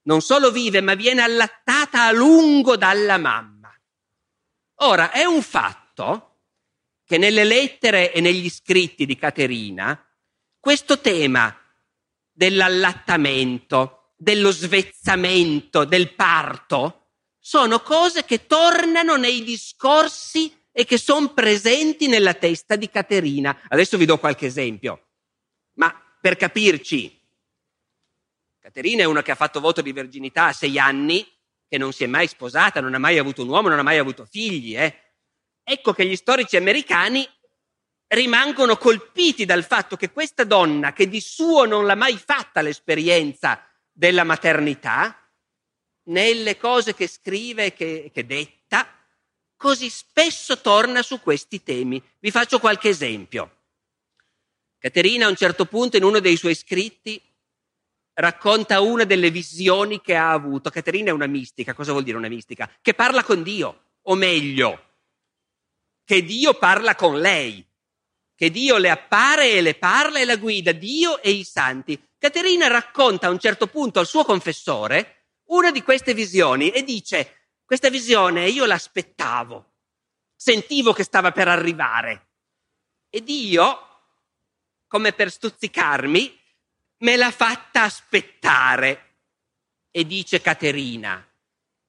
Non 0.03 0.21
solo 0.21 0.51
vive, 0.51 0.81
ma 0.81 0.95
viene 0.95 1.21
allattata 1.21 2.05
a 2.05 2.11
lungo 2.11 2.77
dalla 2.77 3.17
mamma. 3.17 3.73
Ora, 4.75 5.11
è 5.11 5.25
un 5.25 5.41
fatto 5.41 6.39
che 7.05 7.17
nelle 7.17 7.43
lettere 7.43 8.11
e 8.13 8.21
negli 8.21 8.49
scritti 8.49 9.05
di 9.05 9.17
Caterina 9.17 10.01
questo 10.59 10.99
tema 10.99 11.55
dell'allattamento, 12.33 14.13
dello 14.17 14.51
svezzamento, 14.51 15.85
del 15.85 16.13
parto, 16.13 17.11
sono 17.39 17.81
cose 17.81 18.25
che 18.25 18.47
tornano 18.47 19.15
nei 19.15 19.43
discorsi 19.43 20.51
e 20.71 20.85
che 20.85 20.97
sono 20.97 21.33
presenti 21.33 22.07
nella 22.07 22.33
testa 22.33 22.75
di 22.75 22.89
Caterina. 22.89 23.61
Adesso 23.67 23.97
vi 23.97 24.05
do 24.05 24.17
qualche 24.17 24.47
esempio, 24.47 25.07
ma 25.73 25.93
per 26.19 26.35
capirci, 26.35 27.21
Caterina 28.59 29.03
è 29.03 29.05
una 29.05 29.21
che 29.21 29.31
ha 29.31 29.35
fatto 29.35 29.59
voto 29.59 29.81
di 29.81 29.91
verginità 29.91 30.45
a 30.45 30.53
sei 30.53 30.79
anni, 30.79 31.27
che 31.67 31.77
non 31.77 31.91
si 31.91 32.05
è 32.05 32.07
mai 32.07 32.27
sposata, 32.27 32.79
non 32.79 32.93
ha 32.93 32.99
mai 32.99 33.17
avuto 33.17 33.41
un 33.41 33.49
uomo, 33.49 33.67
non 33.67 33.79
ha 33.79 33.83
mai 33.83 33.97
avuto 33.97 34.25
figli. 34.25 34.77
Eh. 34.77 34.95
Ecco 35.63 35.91
che 35.91 36.05
gli 36.05 36.15
storici 36.15 36.55
americani 36.55 37.27
rimangono 38.13 38.77
colpiti 38.77 39.45
dal 39.45 39.63
fatto 39.63 39.95
che 39.95 40.11
questa 40.11 40.43
donna, 40.43 40.93
che 40.93 41.07
di 41.07 41.21
suo 41.21 41.65
non 41.65 41.85
l'ha 41.85 41.95
mai 41.95 42.17
fatta 42.17 42.61
l'esperienza 42.61 43.61
della 43.91 44.23
maternità, 44.23 45.17
nelle 46.05 46.57
cose 46.57 46.93
che 46.93 47.07
scrive 47.07 47.65
e 47.65 47.73
che, 47.73 48.11
che 48.13 48.25
detta, 48.25 48.87
così 49.55 49.89
spesso 49.89 50.59
torna 50.59 51.01
su 51.01 51.21
questi 51.21 51.63
temi. 51.63 52.01
Vi 52.19 52.31
faccio 52.31 52.59
qualche 52.59 52.89
esempio. 52.89 53.61
Caterina 54.77 55.25
a 55.25 55.29
un 55.29 55.35
certo 55.35 55.65
punto 55.65 55.95
in 55.95 56.03
uno 56.03 56.19
dei 56.19 56.35
suoi 56.35 56.55
scritti 56.55 57.21
racconta 58.15 58.81
una 58.81 59.05
delle 59.05 59.31
visioni 59.31 60.01
che 60.01 60.15
ha 60.15 60.31
avuto. 60.31 60.69
Caterina 60.69 61.09
è 61.09 61.13
una 61.13 61.27
mistica, 61.27 61.73
cosa 61.73 61.93
vuol 61.93 62.03
dire 62.03 62.17
una 62.17 62.27
mistica? 62.27 62.69
Che 62.81 62.93
parla 62.93 63.23
con 63.23 63.43
Dio, 63.43 63.91
o 64.01 64.15
meglio, 64.15 64.91
che 66.03 66.21
Dio 66.23 66.53
parla 66.55 66.95
con 66.95 67.19
lei, 67.19 67.65
che 68.35 68.49
Dio 68.49 68.77
le 68.77 68.89
appare 68.89 69.51
e 69.51 69.61
le 69.61 69.75
parla 69.75 70.19
e 70.19 70.25
la 70.25 70.37
guida, 70.37 70.71
Dio 70.71 71.21
e 71.21 71.31
i 71.31 71.43
santi. 71.43 72.01
Caterina 72.17 72.67
racconta 72.67 73.27
a 73.27 73.29
un 73.29 73.39
certo 73.39 73.67
punto 73.67 73.99
al 73.99 74.07
suo 74.07 74.23
confessore 74.23 75.27
una 75.45 75.71
di 75.71 75.83
queste 75.83 76.13
visioni 76.13 76.69
e 76.69 76.83
dice, 76.83 77.49
questa 77.65 77.89
visione 77.89 78.47
io 78.49 78.65
l'aspettavo, 78.65 79.73
sentivo 80.35 80.93
che 80.93 81.03
stava 81.03 81.31
per 81.31 81.47
arrivare 81.47 82.29
e 83.09 83.21
Dio 83.21 83.87
come 84.87 85.11
per 85.13 85.31
stuzzicarmi, 85.31 86.39
me 86.97 87.15
l'ha 87.15 87.31
fatta 87.31 87.81
aspettare. 87.81 89.17
E 89.89 90.05
dice 90.05 90.39
Caterina, 90.39 91.27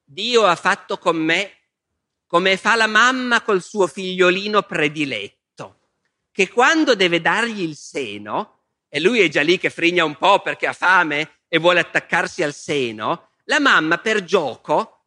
Dio 0.03 0.45
ha 0.45 0.55
fatto 0.55 0.97
con 0.97 1.17
me 1.17 1.51
come 2.25 2.57
fa 2.57 2.75
la 2.75 2.87
mamma 2.87 3.41
col 3.41 3.61
suo 3.61 3.85
figliolino 3.85 4.63
prediletto, 4.63 5.44
che 6.35 6.49
quando 6.49 6.95
deve 6.95 7.21
dargli 7.21 7.61
il 7.61 7.77
seno, 7.77 8.63
e 8.89 8.99
lui 8.99 9.21
è 9.21 9.29
già 9.29 9.41
lì 9.41 9.57
che 9.57 9.69
frigna 9.69 10.03
un 10.03 10.17
po' 10.17 10.41
perché 10.41 10.67
ha 10.67 10.73
fame 10.73 11.43
e 11.47 11.59
vuole 11.59 11.79
attaccarsi 11.79 12.43
al 12.43 12.53
seno, 12.53 13.29
la 13.45 13.61
mamma 13.61 13.99
per 13.99 14.25
gioco 14.25 15.05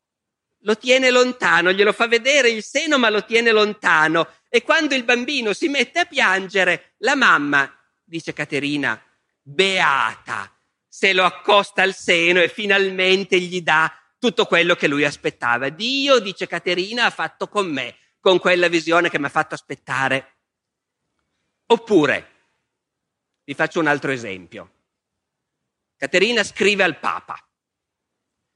lo 0.60 0.78
tiene 0.78 1.10
lontano, 1.10 1.70
glielo 1.70 1.92
fa 1.92 2.06
vedere 2.06 2.48
il 2.48 2.62
seno 2.62 2.96
ma 2.96 3.10
lo 3.10 3.26
tiene 3.26 3.50
lontano 3.50 4.26
e 4.48 4.62
quando 4.62 4.94
il 4.94 5.04
bambino 5.04 5.52
si 5.52 5.68
mette 5.68 5.98
a 5.98 6.04
piangere, 6.06 6.94
la 7.00 7.14
mamma 7.14 7.70
dice 8.02 8.32
Caterina, 8.32 8.98
beata, 9.42 10.50
se 10.88 11.12
lo 11.12 11.24
accosta 11.24 11.82
al 11.82 11.94
seno 11.94 12.40
e 12.40 12.48
finalmente 12.48 13.38
gli 13.38 13.60
dà 13.60 13.92
tutto 14.18 14.46
quello 14.46 14.76
che 14.76 14.88
lui 14.88 15.04
aspettava. 15.04 15.68
Dio, 15.68 16.20
dice 16.20 16.46
Caterina, 16.46 17.04
ha 17.04 17.10
fatto 17.10 17.48
con 17.48 17.70
me, 17.70 17.96
con 18.18 18.38
quella 18.38 18.68
visione 18.68 19.10
che 19.10 19.18
mi 19.18 19.26
ha 19.26 19.28
fatto 19.28 19.52
aspettare. 19.52 20.37
Oppure, 21.70 22.30
vi 23.44 23.54
faccio 23.54 23.80
un 23.80 23.86
altro 23.86 24.10
esempio. 24.10 24.72
Caterina 25.96 26.42
scrive 26.44 26.84
al 26.84 26.98
Papa. 26.98 27.36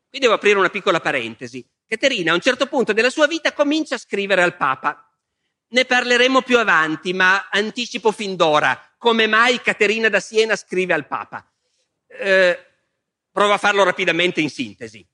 Qui 0.09 0.19
devo 0.19 0.35
aprire 0.35 0.59
una 0.59 0.71
piccola 0.71 1.01
parentesi. 1.01 1.67
Caterina 1.87 2.33
a 2.33 2.35
un 2.35 2.41
certo 2.41 2.67
punto 2.67 2.93
della 2.93 3.11
sua 3.11 3.27
vita 3.27 3.53
comincia 3.53 3.97
a 3.97 3.99
scrivere 3.99 4.43
al 4.43 4.57
Papa. 4.57 5.07
Ne 5.69 5.85
parleremo 5.85 6.43
più 6.43 6.59
avanti, 6.59 7.13
ma 7.13 7.49
anticipo 7.51 8.13
fin 8.13 8.37
d'ora 8.37 8.93
come 9.03 9.27
mai 9.27 9.61
Caterina 9.61 10.09
da 10.09 10.21
Siena 10.21 10.55
scrive 10.55 10.95
al 10.95 11.09
Papa. 11.09 11.45
Eh, 12.07 12.67
provo 13.33 13.53
a 13.53 13.59
farlo 13.59 13.83
rapidamente 13.83 14.41
in 14.41 14.49
sintesi. 14.49 15.05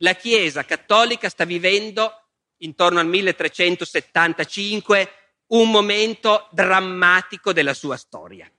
La 0.00 0.12
Chiesa 0.12 0.66
cattolica 0.66 1.30
sta 1.30 1.44
vivendo 1.44 2.12
intorno 2.58 3.00
al 3.00 3.06
1375 3.06 5.25
un 5.48 5.70
momento 5.70 6.48
drammatico 6.50 7.52
della 7.52 7.74
sua 7.74 7.96
storia. 7.96 8.50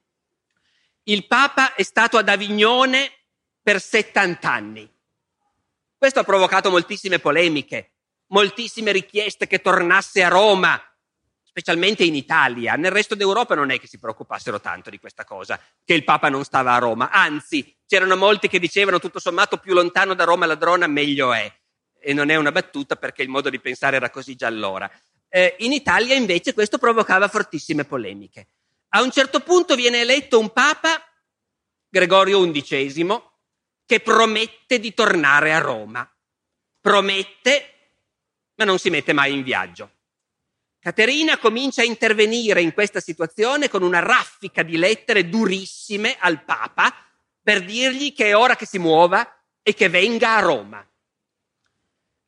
Il 1.04 1.26
Papa 1.26 1.74
è 1.74 1.84
stato 1.84 2.18
ad 2.18 2.30
Avignone 2.30 3.12
per 3.62 3.82
70 3.82 4.52
anni. 4.52 4.90
Questo 5.98 6.20
ha 6.20 6.24
provocato 6.24 6.70
moltissime 6.70 7.20
polemiche, 7.20 7.94
moltissime 8.28 8.92
richieste 8.92 9.48
che 9.48 9.62
tornasse 9.62 10.24
a 10.24 10.30
Roma, 10.30 10.82
specialmente 11.44 12.04
in 12.04 12.14
Italia. 12.14 12.76
Nel 12.76 12.92
resto 12.92 13.16
d'Europa 13.16 13.56
non 13.56 13.72
è 13.72 13.80
che 13.80 13.88
si 13.88 14.00
preoccupassero 14.00 14.62
tanto 14.62 14.90
di 14.90 15.00
questa 15.00 15.24
cosa, 15.24 15.60
che 15.84 15.94
il 15.94 16.04
Papa 16.04 16.30
non 16.30 16.44
stava 16.44 16.76
a 16.76 16.78
Roma. 16.78 17.10
Anzi, 17.10 17.76
c'erano 17.88 18.16
molti 18.16 18.48
che 18.48 18.60
dicevano 18.60 19.00
tutto 19.00 19.20
sommato 19.20 19.58
più 19.58 19.74
lontano 19.74 20.14
da 20.14 20.24
Roma 20.24 20.46
ladrona 20.46 20.88
meglio 20.88 21.34
è. 21.34 21.52
E 22.00 22.14
non 22.14 22.30
è 22.30 22.36
una 22.36 22.52
battuta 22.52 22.96
perché 22.96 23.24
il 23.24 23.30
modo 23.30 23.50
di 23.50 23.60
pensare 23.60 23.96
era 23.96 24.10
così 24.10 24.36
già 24.36 24.48
allora. 24.48 24.90
Eh, 25.30 25.56
in 25.60 25.72
Italia 25.74 26.16
invece 26.16 26.54
questo 26.54 26.78
provocava 26.78 27.28
fortissime 27.28 27.86
polemiche. 27.86 28.48
A 28.90 29.02
un 29.02 29.12
certo 29.12 29.42
punto 29.42 29.76
viene 29.76 30.02
eletto 30.02 30.40
un 30.40 30.52
Papa, 30.52 31.02
Gregorio 31.90 32.50
XI, 32.50 33.22
che 33.86 34.00
promette 34.00 34.80
di 34.80 34.94
tornare 34.94 35.54
a 35.54 35.60
Roma. 35.60 36.10
Promette, 36.80 37.74
ma 38.56 38.66
non 38.66 38.80
si 38.80 38.90
mette 38.90 39.14
mai 39.14 39.34
in 39.34 39.44
viaggio. 39.44 39.92
Caterina 40.80 41.38
comincia 41.38 41.82
a 41.82 41.86
intervenire 41.86 42.62
in 42.62 42.74
questa 42.74 43.02
situazione 43.02 43.68
con 43.68 43.84
una 43.84 44.00
raffica 44.00 44.64
di 44.64 44.78
lettere 44.78 45.28
durissime 45.28 46.16
al 46.20 46.44
Papa 46.44 46.94
per 47.42 47.66
dirgli 47.66 48.14
che 48.14 48.28
è 48.28 48.36
ora 48.38 48.56
che 48.56 48.66
si 48.66 48.78
muova 48.78 49.30
e 49.62 49.74
che 49.74 49.90
venga 49.90 50.36
a 50.36 50.40
Roma. 50.40 50.88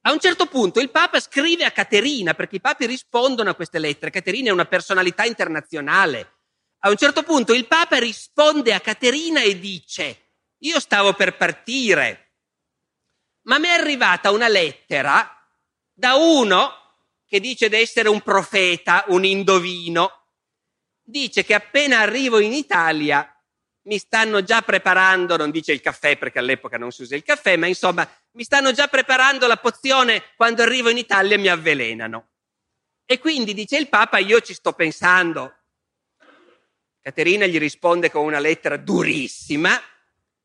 A 0.02 0.12
un 0.12 0.20
certo 0.20 0.46
punto 0.46 0.80
il 0.80 0.92
Papa 0.92 1.20
scrive 1.20 1.66
a 1.66 1.72
Caterina, 1.72 2.34
perché 2.34 2.56
i 2.56 2.62
papi 2.62 2.86
rispondono 2.86 3.50
a 3.50 3.56
queste 3.56 3.80
lettere. 3.80 4.12
Caterina 4.12 4.50
è 4.50 4.54
una 4.54 4.66
personalità 4.66 5.26
internazionale. 5.26 6.36
A 6.80 6.90
un 6.90 6.96
certo 6.96 7.24
punto 7.24 7.54
il 7.54 7.68
Papa 7.68 7.98
risponde 7.98 8.74
a 8.74 8.80
Caterina 8.80 9.42
e 9.42 9.60
dice, 9.60 10.30
io 10.60 10.80
stavo 10.80 11.14
per 11.14 11.36
partire, 11.36 12.36
ma 13.44 13.60
mi 13.60 13.68
è 13.68 13.72
arrivata 13.72 14.32
una 14.32 14.48
lettera 14.48 15.30
da 15.92 16.16
uno 16.16 16.74
che 17.26 17.40
dice 17.40 17.68
di 17.68 17.76
essere 17.76 18.08
un 18.08 18.22
profeta, 18.22 19.04
un 19.08 19.26
indovino, 19.26 20.28
dice 21.04 21.44
che 21.44 21.54
appena 21.54 22.00
arrivo 22.00 22.40
in 22.40 22.54
Italia 22.54 23.34
mi 23.84 23.98
stanno 23.98 24.44
già 24.44 24.62
preparando, 24.62 25.38
non 25.38 25.52
dice 25.52 25.72
il 25.72 25.82
caffè 25.82 26.18
perché 26.18 26.40
all'epoca 26.40 26.78
non 26.78 26.92
si 26.92 27.04
usa 27.04 27.16
il 27.16 27.24
caffè, 27.24 27.56
ma 27.56 27.68
insomma 27.68 28.08
mi 28.32 28.44
stanno 28.44 28.72
già 28.72 28.88
preparando 28.88 29.48
la 29.48 29.58
pozione, 29.58 30.24
quando 30.36 30.62
arrivo 30.62 30.90
in 30.90 30.98
Italia 30.98 31.38
mi 31.38 31.48
avvelenano. 31.48 32.30
E 33.06 33.20
quindi 33.20 33.54
dice 33.54 33.78
il 33.78 33.90
Papa, 33.90 34.18
io 34.20 34.40
ci 34.42 34.54
sto 34.54 34.74
pensando. 34.74 35.56
Caterina 37.02 37.46
gli 37.46 37.58
risponde 37.58 38.12
con 38.12 38.26
una 38.26 38.40
lettera 38.40 38.78
durissima, 38.78 39.82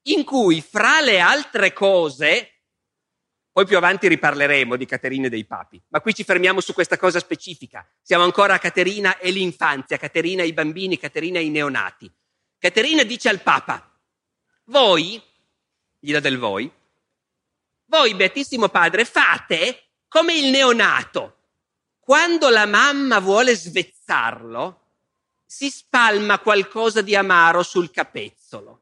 in 0.07 0.25
cui 0.25 0.63
fra 0.63 1.01
le 1.01 1.21
altre 1.21 1.73
cose 1.73 2.55
Poi 3.55 3.67
più 3.67 3.77
avanti 3.77 4.09
riparleremo 4.09 4.75
di 4.75 4.85
Caterina 4.85 5.27
e 5.27 5.31
dei 5.31 5.45
papi, 5.45 5.81
ma 5.91 6.01
qui 6.01 6.13
ci 6.13 6.25
fermiamo 6.25 6.61
su 6.61 6.73
questa 6.73 6.97
cosa 6.97 7.21
specifica. 7.21 7.89
Siamo 8.03 8.25
ancora 8.25 8.55
a 8.55 8.59
Caterina 8.59 9.17
e 9.19 9.31
l'infanzia, 9.31 9.97
Caterina 9.97 10.43
e 10.43 10.47
i 10.47 10.53
bambini, 10.53 10.99
Caterina 10.99 11.39
e 11.39 11.45
i 11.45 11.51
neonati. 11.51 12.13
Caterina 12.65 13.03
dice 13.03 13.29
al 13.29 13.43
Papa, 13.43 13.95
voi, 14.69 15.23
gli 15.99 16.11
dà 16.13 16.19
del 16.19 16.39
voi, 16.39 16.73
voi, 17.85 18.15
Beatissimo 18.15 18.71
Padre, 18.71 19.05
fate 19.05 19.89
come 20.09 20.33
il 20.33 20.47
neonato. 20.47 21.41
Quando 22.01 22.49
la 22.49 22.65
mamma 22.65 23.19
vuole 23.19 23.55
svezzarlo, 23.55 24.81
si 25.45 25.69
spalma 25.69 26.39
qualcosa 26.39 27.03
di 27.03 27.15
amaro 27.15 27.63
sul 27.63 27.91
capezzolo. 27.91 28.81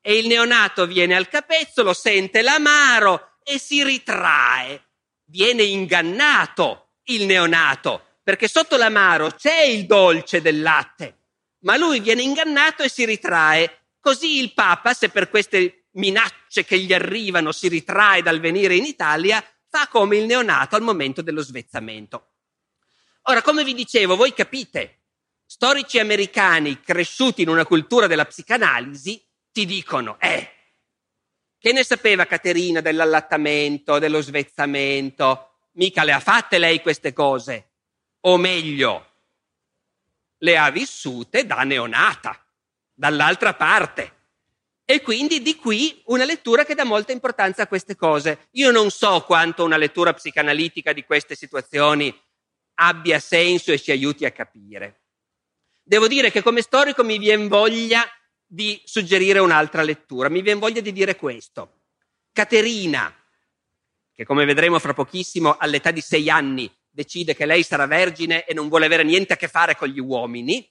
E 0.00 0.18
il 0.18 0.26
neonato 0.26 0.84
viene 0.84 1.14
al 1.14 1.28
capezzolo, 1.28 1.92
sente 1.92 2.42
l'amaro 2.42 3.36
e 3.44 3.60
si 3.60 3.84
ritrae. 3.84 4.84
Viene 5.26 5.62
ingannato 5.62 6.94
il 7.04 7.24
neonato, 7.24 8.16
perché 8.24 8.48
sotto 8.48 8.76
l'amaro 8.76 9.30
c'è 9.30 9.62
il 9.62 9.86
dolce 9.86 10.42
del 10.42 10.60
latte, 10.60 11.25
ma 11.60 11.76
lui 11.76 12.00
viene 12.00 12.22
ingannato 12.22 12.82
e 12.82 12.88
si 12.88 13.04
ritrae. 13.04 13.88
Così 14.00 14.38
il 14.38 14.52
Papa, 14.52 14.94
se 14.94 15.08
per 15.08 15.28
queste 15.30 15.86
minacce 15.92 16.64
che 16.64 16.78
gli 16.78 16.92
arrivano 16.92 17.52
si 17.52 17.68
ritrae 17.68 18.22
dal 18.22 18.40
venire 18.40 18.76
in 18.76 18.84
Italia, 18.84 19.44
fa 19.68 19.88
come 19.88 20.16
il 20.16 20.26
neonato 20.26 20.76
al 20.76 20.82
momento 20.82 21.22
dello 21.22 21.42
svezzamento. 21.42 22.30
Ora, 23.22 23.42
come 23.42 23.64
vi 23.64 23.74
dicevo, 23.74 24.14
voi 24.14 24.32
capite, 24.32 25.00
storici 25.44 25.98
americani 25.98 26.80
cresciuti 26.80 27.42
in 27.42 27.48
una 27.48 27.66
cultura 27.66 28.06
della 28.06 28.24
psicanalisi 28.24 29.22
ti 29.50 29.64
dicono, 29.64 30.16
eh, 30.20 30.50
che 31.58 31.72
ne 31.72 31.82
sapeva 31.82 32.26
Caterina 32.26 32.80
dell'allattamento, 32.80 33.98
dello 33.98 34.20
svezzamento? 34.20 35.50
Mica 35.72 36.04
le 36.04 36.12
ha 36.12 36.20
fatte 36.20 36.58
lei 36.58 36.80
queste 36.80 37.12
cose. 37.12 37.70
O 38.20 38.36
meglio, 38.36 39.15
le 40.38 40.56
ha 40.56 40.70
vissute 40.70 41.46
da 41.46 41.62
neonata, 41.62 42.44
dall'altra 42.92 43.54
parte. 43.54 44.14
E 44.84 45.02
quindi 45.02 45.42
di 45.42 45.56
qui 45.56 46.00
una 46.06 46.24
lettura 46.24 46.64
che 46.64 46.74
dà 46.74 46.84
molta 46.84 47.12
importanza 47.12 47.62
a 47.62 47.66
queste 47.66 47.96
cose. 47.96 48.48
Io 48.52 48.70
non 48.70 48.90
so 48.90 49.22
quanto 49.22 49.64
una 49.64 49.76
lettura 49.76 50.12
psicanalitica 50.12 50.92
di 50.92 51.04
queste 51.04 51.34
situazioni 51.34 52.14
abbia 52.74 53.18
senso 53.18 53.72
e 53.72 53.80
ci 53.80 53.90
aiuti 53.90 54.24
a 54.24 54.30
capire. 54.30 55.00
Devo 55.82 56.06
dire 56.08 56.30
che 56.30 56.42
come 56.42 56.62
storico 56.62 57.02
mi 57.02 57.18
viene 57.18 57.48
voglia 57.48 58.04
di 58.44 58.80
suggerire 58.84 59.40
un'altra 59.40 59.82
lettura. 59.82 60.28
Mi 60.28 60.42
viene 60.42 60.60
voglia 60.60 60.80
di 60.80 60.92
dire 60.92 61.16
questo. 61.16 61.80
Caterina, 62.32 63.12
che 64.12 64.24
come 64.24 64.44
vedremo 64.44 64.78
fra 64.78 64.94
pochissimo 64.94 65.56
all'età 65.56 65.90
di 65.90 66.00
sei 66.00 66.30
anni 66.30 66.72
decide 66.96 67.34
che 67.34 67.44
lei 67.44 67.62
sarà 67.62 67.84
vergine 67.84 68.46
e 68.46 68.54
non 68.54 68.70
vuole 68.70 68.86
avere 68.86 69.04
niente 69.04 69.34
a 69.34 69.36
che 69.36 69.48
fare 69.48 69.76
con 69.76 69.88
gli 69.88 70.00
uomini 70.00 70.66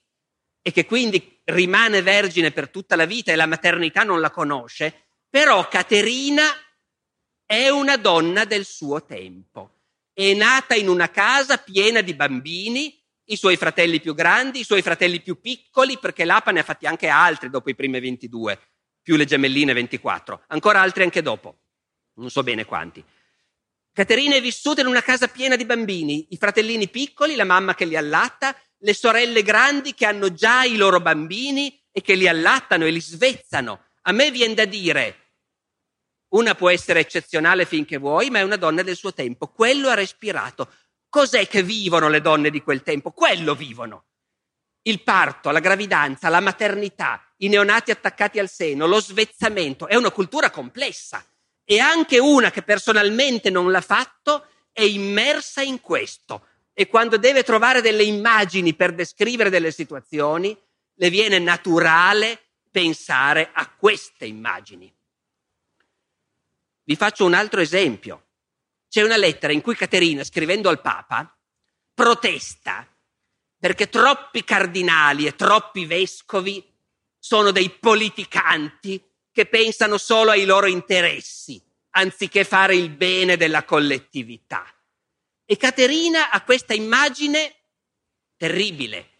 e 0.60 0.72
che 0.72 0.84
quindi 0.84 1.40
rimane 1.44 2.02
vergine 2.02 2.50
per 2.50 2.68
tutta 2.68 2.96
la 2.96 3.04
vita 3.04 3.30
e 3.30 3.36
la 3.36 3.46
maternità 3.46 4.02
non 4.02 4.20
la 4.20 4.32
conosce, 4.32 5.06
però 5.30 5.68
Caterina 5.68 6.42
è 7.46 7.68
una 7.68 7.96
donna 7.96 8.44
del 8.44 8.64
suo 8.64 9.04
tempo. 9.04 9.70
È 10.12 10.34
nata 10.34 10.74
in 10.74 10.88
una 10.88 11.10
casa 11.10 11.58
piena 11.58 12.00
di 12.00 12.14
bambini 12.14 13.00
i 13.26 13.36
suoi 13.36 13.56
fratelli 13.56 14.00
più 14.00 14.12
grandi, 14.12 14.60
i 14.60 14.64
suoi 14.64 14.82
fratelli 14.82 15.20
più 15.20 15.40
piccoli, 15.40 15.96
perché 15.98 16.24
l'APA 16.24 16.50
ne 16.50 16.60
ha 16.60 16.64
fatti 16.64 16.86
anche 16.86 17.06
altri 17.06 17.50
dopo 17.50 17.70
i 17.70 17.76
primi 17.76 18.00
22, 18.00 18.58
più 19.00 19.14
le 19.14 19.26
gemelline 19.26 19.72
24, 19.72 20.44
ancora 20.48 20.80
altri 20.80 21.04
anche 21.04 21.22
dopo, 21.22 21.58
non 22.14 22.30
so 22.30 22.42
bene 22.42 22.64
quanti. 22.64 23.04
Caterina 23.96 24.34
è 24.34 24.42
vissuta 24.42 24.82
in 24.82 24.88
una 24.88 25.00
casa 25.00 25.26
piena 25.26 25.56
di 25.56 25.64
bambini, 25.64 26.26
i 26.28 26.36
fratellini 26.36 26.86
piccoli, 26.90 27.34
la 27.34 27.46
mamma 27.46 27.74
che 27.74 27.86
li 27.86 27.96
allatta, 27.96 28.54
le 28.80 28.92
sorelle 28.92 29.42
grandi 29.42 29.94
che 29.94 30.04
hanno 30.04 30.34
già 30.34 30.64
i 30.64 30.76
loro 30.76 31.00
bambini 31.00 31.82
e 31.90 32.02
che 32.02 32.14
li 32.14 32.28
allattano 32.28 32.84
e 32.84 32.90
li 32.90 33.00
svezzano. 33.00 33.86
A 34.02 34.12
me 34.12 34.30
viene 34.30 34.52
da 34.52 34.66
dire, 34.66 35.30
una 36.34 36.54
può 36.54 36.68
essere 36.68 37.00
eccezionale 37.00 37.64
finché 37.64 37.96
vuoi, 37.96 38.28
ma 38.28 38.40
è 38.40 38.42
una 38.42 38.56
donna 38.56 38.82
del 38.82 38.96
suo 38.96 39.14
tempo. 39.14 39.46
Quello 39.46 39.88
ha 39.88 39.94
respirato. 39.94 40.70
Cos'è 41.08 41.48
che 41.48 41.62
vivono 41.62 42.10
le 42.10 42.20
donne 42.20 42.50
di 42.50 42.60
quel 42.60 42.82
tempo? 42.82 43.12
Quello 43.12 43.54
vivono. 43.54 44.08
Il 44.82 45.02
parto, 45.04 45.50
la 45.50 45.60
gravidanza, 45.60 46.28
la 46.28 46.40
maternità, 46.40 47.32
i 47.38 47.48
neonati 47.48 47.92
attaccati 47.92 48.38
al 48.38 48.50
seno, 48.50 48.86
lo 48.86 49.00
svezzamento. 49.00 49.86
È 49.86 49.94
una 49.94 50.10
cultura 50.10 50.50
complessa 50.50 51.24
e 51.66 51.78
anche 51.78 52.18
una 52.18 52.50
che 52.50 52.62
personalmente 52.62 53.50
non 53.50 53.70
l'ha 53.70 53.82
fatto 53.82 54.46
è 54.72 54.80
immersa 54.80 55.60
in 55.60 55.82
questo. 55.82 56.46
E 56.72 56.86
quando 56.86 57.18
deve 57.18 57.42
trovare 57.42 57.82
delle 57.82 58.04
immagini 58.04 58.74
per 58.74 58.94
descrivere 58.94 59.50
delle 59.50 59.72
situazioni, 59.72 60.56
le 60.94 61.10
viene 61.10 61.38
naturale 61.38 62.40
pensare 62.70 63.50
a 63.52 63.68
queste 63.68 64.24
immagini. 64.24 64.90
Vi 66.84 66.96
faccio 66.96 67.24
un 67.24 67.34
altro 67.34 67.60
esempio 67.60 68.26
c'è 68.96 69.02
una 69.02 69.18
lettera 69.18 69.52
in 69.52 69.60
cui 69.60 69.74
Caterina, 69.74 70.24
scrivendo 70.24 70.70
al 70.70 70.80
Papa, 70.80 71.38
protesta 71.92 72.88
perché 73.58 73.90
troppi 73.90 74.42
cardinali 74.42 75.26
e 75.26 75.34
troppi 75.34 75.84
vescovi 75.84 76.64
sono 77.18 77.50
dei 77.50 77.68
politicanti 77.68 79.02
che 79.36 79.44
pensano 79.44 79.98
solo 79.98 80.30
ai 80.30 80.46
loro 80.46 80.64
interessi, 80.64 81.62
anziché 81.90 82.42
fare 82.42 82.74
il 82.74 82.88
bene 82.88 83.36
della 83.36 83.64
collettività. 83.64 84.64
E 85.44 85.58
Caterina 85.58 86.30
ha 86.30 86.40
questa 86.40 86.72
immagine 86.72 87.54
terribile. 88.38 89.10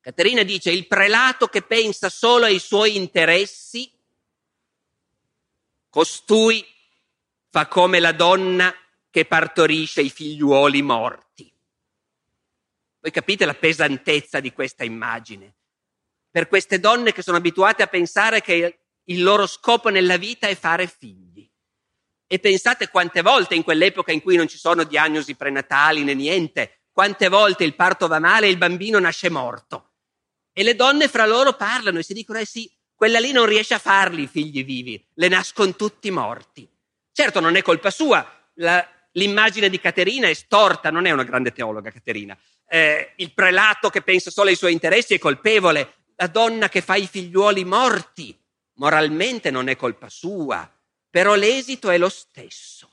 Caterina 0.00 0.42
dice 0.42 0.72
il 0.72 0.88
prelato 0.88 1.46
che 1.46 1.62
pensa 1.62 2.08
solo 2.08 2.46
ai 2.46 2.58
suoi 2.58 2.96
interessi, 2.96 3.88
costui 5.88 6.66
fa 7.50 7.68
come 7.68 8.00
la 8.00 8.10
donna 8.10 8.74
che 9.10 9.26
partorisce 9.26 10.00
i 10.00 10.10
figliuoli 10.10 10.82
morti. 10.82 11.48
Voi 12.98 13.12
capite 13.12 13.44
la 13.44 13.54
pesantezza 13.54 14.40
di 14.40 14.52
questa 14.52 14.82
immagine? 14.82 15.54
Per 16.32 16.48
queste 16.48 16.80
donne 16.80 17.12
che 17.12 17.22
sono 17.22 17.36
abituate 17.36 17.84
a 17.84 17.86
pensare 17.86 18.40
che 18.40 18.80
il 19.04 19.22
loro 19.22 19.46
scopo 19.46 19.88
nella 19.88 20.16
vita 20.16 20.46
è 20.46 20.56
fare 20.56 20.86
figli. 20.86 21.48
E 22.26 22.38
pensate 22.38 22.88
quante 22.88 23.22
volte 23.22 23.54
in 23.54 23.62
quell'epoca 23.62 24.12
in 24.12 24.22
cui 24.22 24.36
non 24.36 24.48
ci 24.48 24.58
sono 24.58 24.84
diagnosi 24.84 25.34
prenatali 25.34 26.04
né 26.04 26.14
niente, 26.14 26.84
quante 26.90 27.28
volte 27.28 27.64
il 27.64 27.74
parto 27.74 28.06
va 28.06 28.18
male 28.18 28.46
e 28.46 28.50
il 28.50 28.56
bambino 28.56 28.98
nasce 28.98 29.28
morto. 29.28 29.90
E 30.52 30.62
le 30.62 30.74
donne 30.74 31.08
fra 31.08 31.26
loro 31.26 31.54
parlano 31.54 31.98
e 31.98 32.02
si 32.02 32.14
dicono, 32.14 32.38
eh 32.38 32.46
sì, 32.46 32.70
quella 32.94 33.18
lì 33.18 33.32
non 33.32 33.46
riesce 33.46 33.74
a 33.74 33.78
farli 33.78 34.22
i 34.22 34.28
figli 34.28 34.64
vivi, 34.64 35.04
le 35.14 35.28
nascono 35.28 35.74
tutti 35.74 36.10
morti. 36.10 36.68
Certo, 37.12 37.40
non 37.40 37.56
è 37.56 37.62
colpa 37.62 37.90
sua, 37.90 38.26
la, 38.54 38.88
l'immagine 39.12 39.68
di 39.68 39.80
Caterina 39.80 40.28
è 40.28 40.34
storta, 40.34 40.90
non 40.90 41.06
è 41.06 41.10
una 41.10 41.24
grande 41.24 41.52
teologa 41.52 41.90
Caterina. 41.90 42.36
Eh, 42.66 43.12
il 43.16 43.32
prelato 43.32 43.90
che 43.90 44.02
pensa 44.02 44.30
solo 44.30 44.48
ai 44.48 44.56
suoi 44.56 44.72
interessi 44.72 45.14
è 45.14 45.18
colpevole, 45.18 45.94
la 46.16 46.28
donna 46.28 46.68
che 46.68 46.80
fa 46.80 46.94
i 46.94 47.06
figliuoli 47.06 47.64
morti, 47.64 48.36
moralmente 48.74 49.50
non 49.50 49.68
è 49.68 49.76
colpa 49.76 50.08
sua, 50.08 50.70
però 51.10 51.34
l'esito 51.34 51.90
è 51.90 51.98
lo 51.98 52.08
stesso. 52.08 52.90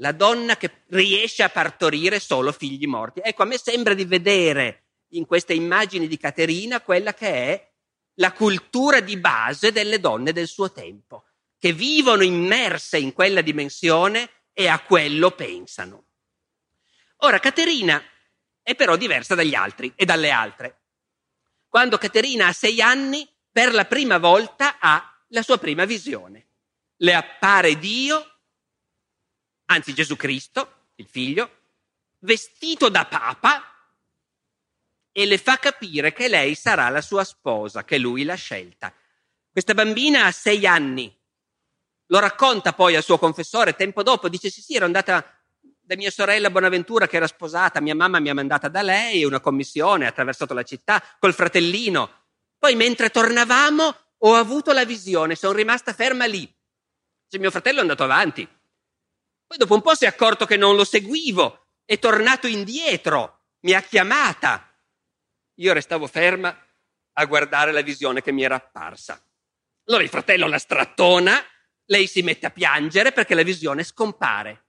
La 0.00 0.12
donna 0.12 0.56
che 0.56 0.84
riesce 0.88 1.42
a 1.42 1.48
partorire 1.48 2.20
solo 2.20 2.52
figli 2.52 2.86
morti. 2.86 3.20
Ecco, 3.22 3.42
a 3.42 3.46
me 3.46 3.58
sembra 3.58 3.94
di 3.94 4.04
vedere 4.04 4.84
in 5.12 5.26
queste 5.26 5.54
immagini 5.54 6.06
di 6.06 6.16
Caterina 6.18 6.80
quella 6.80 7.14
che 7.14 7.28
è 7.28 7.72
la 8.14 8.32
cultura 8.32 9.00
di 9.00 9.16
base 9.16 9.72
delle 9.72 10.00
donne 10.00 10.32
del 10.32 10.46
suo 10.46 10.70
tempo 10.70 11.24
che 11.58 11.72
vivono 11.72 12.22
immerse 12.22 12.98
in 12.98 13.12
quella 13.12 13.40
dimensione 13.40 14.30
e 14.52 14.68
a 14.68 14.80
quello 14.80 15.32
pensano. 15.32 16.04
Ora, 17.18 17.40
Caterina 17.40 18.00
è 18.62 18.74
però 18.76 18.96
diversa 18.96 19.34
dagli 19.34 19.54
altri 19.54 19.92
e 19.96 20.04
dalle 20.04 20.30
altre. 20.30 20.82
Quando 21.68 21.98
Caterina 21.98 22.46
ha 22.46 22.52
sei 22.52 22.80
anni, 22.80 23.28
per 23.58 23.74
la 23.74 23.86
prima 23.86 24.18
volta 24.18 24.78
ha 24.78 25.20
la 25.30 25.42
sua 25.42 25.58
prima 25.58 25.84
visione. 25.84 26.46
Le 26.98 27.12
appare 27.12 27.76
Dio, 27.76 28.24
anzi 29.64 29.92
Gesù 29.92 30.14
Cristo, 30.14 30.90
il 30.94 31.08
figlio, 31.10 31.50
vestito 32.20 32.88
da 32.88 33.04
papa 33.06 33.64
e 35.10 35.26
le 35.26 35.38
fa 35.38 35.56
capire 35.56 36.12
che 36.12 36.28
lei 36.28 36.54
sarà 36.54 36.88
la 36.88 37.00
sua 37.00 37.24
sposa, 37.24 37.82
che 37.82 37.98
lui 37.98 38.22
l'ha 38.22 38.36
scelta. 38.36 38.94
Questa 39.50 39.74
bambina 39.74 40.26
ha 40.26 40.30
sei 40.30 40.64
anni, 40.64 41.12
lo 42.06 42.18
racconta 42.20 42.74
poi 42.74 42.94
al 42.94 43.02
suo 43.02 43.18
confessore 43.18 43.74
tempo 43.74 44.04
dopo, 44.04 44.28
dice 44.28 44.50
sì 44.50 44.60
sì, 44.60 44.76
ero 44.76 44.84
andata 44.84 45.36
da 45.80 45.96
mia 45.96 46.12
sorella 46.12 46.50
Bonaventura 46.50 47.08
che 47.08 47.16
era 47.16 47.26
sposata, 47.26 47.80
mia 47.80 47.96
mamma 47.96 48.20
mi 48.20 48.28
ha 48.28 48.34
mandata 48.34 48.68
da 48.68 48.82
lei, 48.82 49.24
una 49.24 49.40
commissione, 49.40 50.06
ha 50.06 50.10
attraversato 50.10 50.54
la 50.54 50.62
città 50.62 51.02
col 51.18 51.34
fratellino. 51.34 52.17
Poi 52.58 52.74
mentre 52.74 53.10
tornavamo 53.10 53.96
ho 54.18 54.34
avuto 54.34 54.72
la 54.72 54.84
visione, 54.84 55.36
sono 55.36 55.52
rimasta 55.52 55.92
ferma 55.92 56.24
lì. 56.24 56.44
Cioè, 57.28 57.40
mio 57.40 57.50
fratello 57.50 57.78
è 57.78 57.82
andato 57.82 58.02
avanti. 58.02 58.46
Poi 59.46 59.56
dopo 59.56 59.74
un 59.74 59.82
po' 59.82 59.94
si 59.94 60.04
è 60.04 60.08
accorto 60.08 60.44
che 60.44 60.56
non 60.56 60.74
lo 60.74 60.84
seguivo, 60.84 61.66
è 61.84 61.98
tornato 61.98 62.46
indietro, 62.46 63.44
mi 63.60 63.72
ha 63.72 63.80
chiamata. 63.80 64.74
Io 65.54 65.72
restavo 65.72 66.06
ferma 66.06 66.56
a 67.12 67.24
guardare 67.26 67.72
la 67.72 67.80
visione 67.80 68.22
che 68.22 68.32
mi 68.32 68.42
era 68.42 68.56
apparsa. 68.56 69.22
Allora 69.84 70.02
il 70.02 70.08
fratello 70.08 70.46
la 70.46 70.58
strattona, 70.58 71.42
lei 71.86 72.06
si 72.06 72.22
mette 72.22 72.46
a 72.46 72.50
piangere 72.50 73.12
perché 73.12 73.34
la 73.34 73.42
visione 73.42 73.84
scompare. 73.84 74.64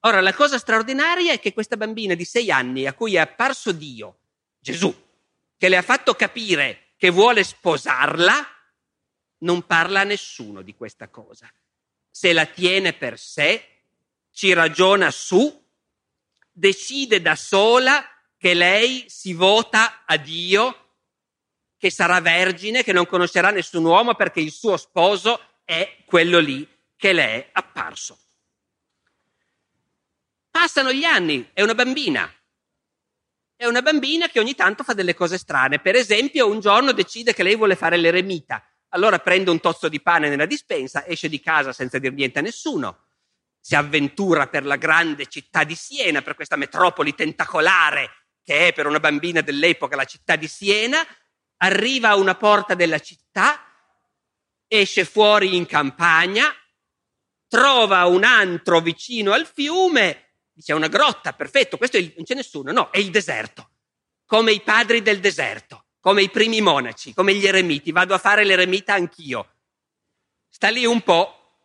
Ora, 0.00 0.20
la 0.20 0.34
cosa 0.34 0.58
straordinaria 0.58 1.32
è 1.32 1.40
che 1.40 1.52
questa 1.52 1.76
bambina 1.76 2.14
di 2.14 2.24
sei 2.24 2.50
anni 2.50 2.86
a 2.86 2.94
cui 2.94 3.16
è 3.16 3.18
apparso 3.18 3.72
Dio, 3.72 4.20
Gesù, 4.58 4.94
che 5.58 5.68
le 5.68 5.76
ha 5.76 5.82
fatto 5.82 6.14
capire 6.14 6.92
che 6.96 7.10
vuole 7.10 7.44
sposarla, 7.44 8.46
non 9.38 9.66
parla 9.66 10.00
a 10.00 10.04
nessuno 10.04 10.62
di 10.62 10.74
questa 10.74 11.08
cosa. 11.08 11.52
Se 12.10 12.32
la 12.32 12.46
tiene 12.46 12.92
per 12.92 13.18
sé, 13.18 13.82
ci 14.30 14.52
ragiona 14.52 15.10
su, 15.10 15.66
decide 16.50 17.20
da 17.20 17.36
sola 17.36 18.04
che 18.36 18.54
lei 18.54 19.04
si 19.08 19.32
vota 19.32 20.04
a 20.04 20.16
Dio, 20.16 20.86
che 21.76 21.90
sarà 21.90 22.20
vergine, 22.20 22.82
che 22.82 22.92
non 22.92 23.06
conoscerà 23.06 23.50
nessun 23.50 23.84
uomo 23.84 24.14
perché 24.14 24.40
il 24.40 24.52
suo 24.52 24.76
sposo 24.76 25.40
è 25.64 25.98
quello 26.04 26.38
lì 26.38 26.66
che 26.96 27.12
le 27.12 27.24
è 27.24 27.48
apparso. 27.52 28.18
Passano 30.50 30.92
gli 30.92 31.04
anni, 31.04 31.50
è 31.52 31.62
una 31.62 31.74
bambina. 31.74 32.32
È 33.60 33.66
una 33.66 33.82
bambina 33.82 34.28
che 34.28 34.38
ogni 34.38 34.54
tanto 34.54 34.84
fa 34.84 34.92
delle 34.92 35.14
cose 35.14 35.36
strane. 35.36 35.80
Per 35.80 35.96
esempio, 35.96 36.48
un 36.48 36.60
giorno 36.60 36.92
decide 36.92 37.34
che 37.34 37.42
lei 37.42 37.56
vuole 37.56 37.74
fare 37.74 37.96
l'eremita. 37.96 38.64
Allora 38.90 39.18
prende 39.18 39.50
un 39.50 39.58
tozzo 39.58 39.88
di 39.88 40.00
pane 40.00 40.28
nella 40.28 40.46
dispensa, 40.46 41.04
esce 41.04 41.28
di 41.28 41.40
casa 41.40 41.72
senza 41.72 41.98
dir 41.98 42.12
niente 42.12 42.38
a 42.38 42.42
nessuno, 42.42 43.06
si 43.58 43.74
avventura 43.74 44.46
per 44.46 44.64
la 44.64 44.76
grande 44.76 45.26
città 45.26 45.64
di 45.64 45.74
Siena, 45.74 46.22
per 46.22 46.36
questa 46.36 46.54
metropoli 46.54 47.16
tentacolare 47.16 48.10
che 48.44 48.68
è 48.68 48.72
per 48.72 48.86
una 48.86 49.00
bambina 49.00 49.40
dell'epoca 49.40 49.96
la 49.96 50.04
città 50.04 50.36
di 50.36 50.46
Siena, 50.46 51.04
arriva 51.56 52.10
a 52.10 52.16
una 52.16 52.36
porta 52.36 52.74
della 52.74 53.00
città, 53.00 53.60
esce 54.68 55.04
fuori 55.04 55.56
in 55.56 55.66
campagna, 55.66 56.54
trova 57.48 58.06
un 58.06 58.22
antro 58.22 58.80
vicino 58.80 59.32
al 59.32 59.46
fiume, 59.46 60.27
dice 60.58 60.72
una 60.72 60.88
grotta, 60.88 61.34
perfetto, 61.34 61.76
questo 61.76 61.98
il, 61.98 62.12
non 62.16 62.24
c'è 62.24 62.34
nessuno, 62.34 62.72
no, 62.72 62.90
è 62.90 62.98
il 62.98 63.10
deserto, 63.10 63.70
come 64.26 64.50
i 64.50 64.60
padri 64.60 65.02
del 65.02 65.20
deserto, 65.20 65.84
come 66.00 66.22
i 66.22 66.30
primi 66.30 66.60
monaci, 66.60 67.14
come 67.14 67.32
gli 67.32 67.46
eremiti, 67.46 67.92
vado 67.92 68.12
a 68.12 68.18
fare 68.18 68.42
l'eremita 68.42 68.92
anch'io. 68.92 69.54
Sta 70.48 70.68
lì 70.68 70.84
un 70.84 71.00
po', 71.02 71.60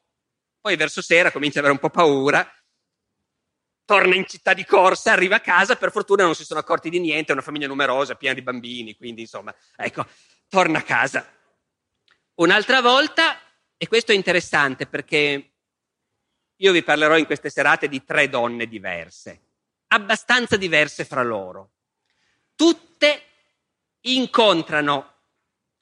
poi 0.61 0.75
verso 0.75 1.01
sera 1.01 1.31
comincia 1.31 1.57
ad 1.57 1.65
avere 1.65 1.81
un 1.81 1.89
po' 1.89 1.91
paura, 1.91 2.47
torna 3.83 4.13
in 4.13 4.27
città 4.27 4.53
di 4.53 4.63
corsa, 4.63 5.11
arriva 5.11 5.37
a 5.37 5.41
casa, 5.41 5.75
per 5.75 5.91
fortuna 5.91 6.23
non 6.23 6.35
si 6.35 6.45
sono 6.45 6.59
accorti 6.59 6.91
di 6.91 6.99
niente, 6.99 7.31
è 7.31 7.33
una 7.33 7.41
famiglia 7.41 7.65
numerosa, 7.65 8.13
piena 8.13 8.35
di 8.35 8.43
bambini, 8.43 8.95
quindi 8.95 9.21
insomma, 9.21 9.53
ecco, 9.75 10.05
torna 10.49 10.77
a 10.77 10.83
casa. 10.83 11.27
Un'altra 12.35 12.79
volta, 12.79 13.39
e 13.75 13.87
questo 13.87 14.11
è 14.11 14.15
interessante 14.15 14.85
perché 14.85 15.52
io 16.63 16.71
vi 16.71 16.83
parlerò 16.83 17.17
in 17.17 17.25
queste 17.25 17.49
serate 17.49 17.87
di 17.87 18.03
tre 18.03 18.29
donne 18.29 18.67
diverse, 18.67 19.41
abbastanza 19.87 20.55
diverse 20.55 21.05
fra 21.05 21.23
loro. 21.23 21.71
Tutte 22.55 23.23
incontrano 24.01 25.11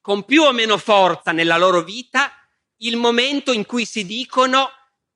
con 0.02 0.26
più 0.26 0.44
o 0.44 0.52
meno 0.52 0.78
forza 0.78 1.32
nella 1.32 1.58
loro 1.58 1.84
vita 1.84 2.32
il 2.78 2.98
momento 2.98 3.52
in 3.52 3.66
cui 3.66 3.86
si 3.86 4.06
dicono 4.06 4.70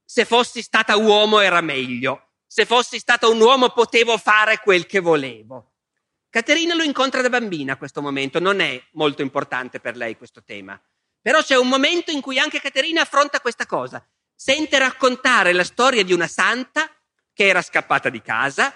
se 0.03 0.25
fossi 0.25 0.61
stata 0.61 0.95
uomo 0.97 1.39
era 1.39 1.61
meglio 1.61 2.25
se 2.55 2.65
fossi 2.65 2.99
stata 2.99 3.27
un 3.27 3.41
uomo 3.41 3.67
potevo 3.71 4.17
fare 4.17 4.59
quel 4.59 4.85
che 4.85 5.01
volevo. 5.01 5.73
Caterina 6.29 6.73
lo 6.73 6.83
incontra 6.83 7.21
da 7.21 7.27
bambina 7.27 7.73
a 7.73 7.77
questo 7.77 8.01
momento, 8.01 8.39
non 8.39 8.61
è 8.61 8.81
molto 8.93 9.21
importante 9.21 9.81
per 9.81 9.97
lei 9.97 10.15
questo 10.15 10.41
tema. 10.41 10.81
Però 11.19 11.41
c'è 11.41 11.57
un 11.57 11.67
momento 11.67 12.11
in 12.11 12.21
cui 12.21 12.39
anche 12.39 12.61
Caterina 12.61 13.01
affronta 13.01 13.41
questa 13.41 13.65
cosa. 13.65 14.01
Sente 14.35 14.77
raccontare 14.77 15.53
la 15.53 15.63
storia 15.63 16.03
di 16.03 16.11
una 16.11 16.27
santa 16.27 16.89
che 17.33 17.47
era 17.47 17.61
scappata 17.61 18.09
di 18.09 18.21
casa, 18.21 18.73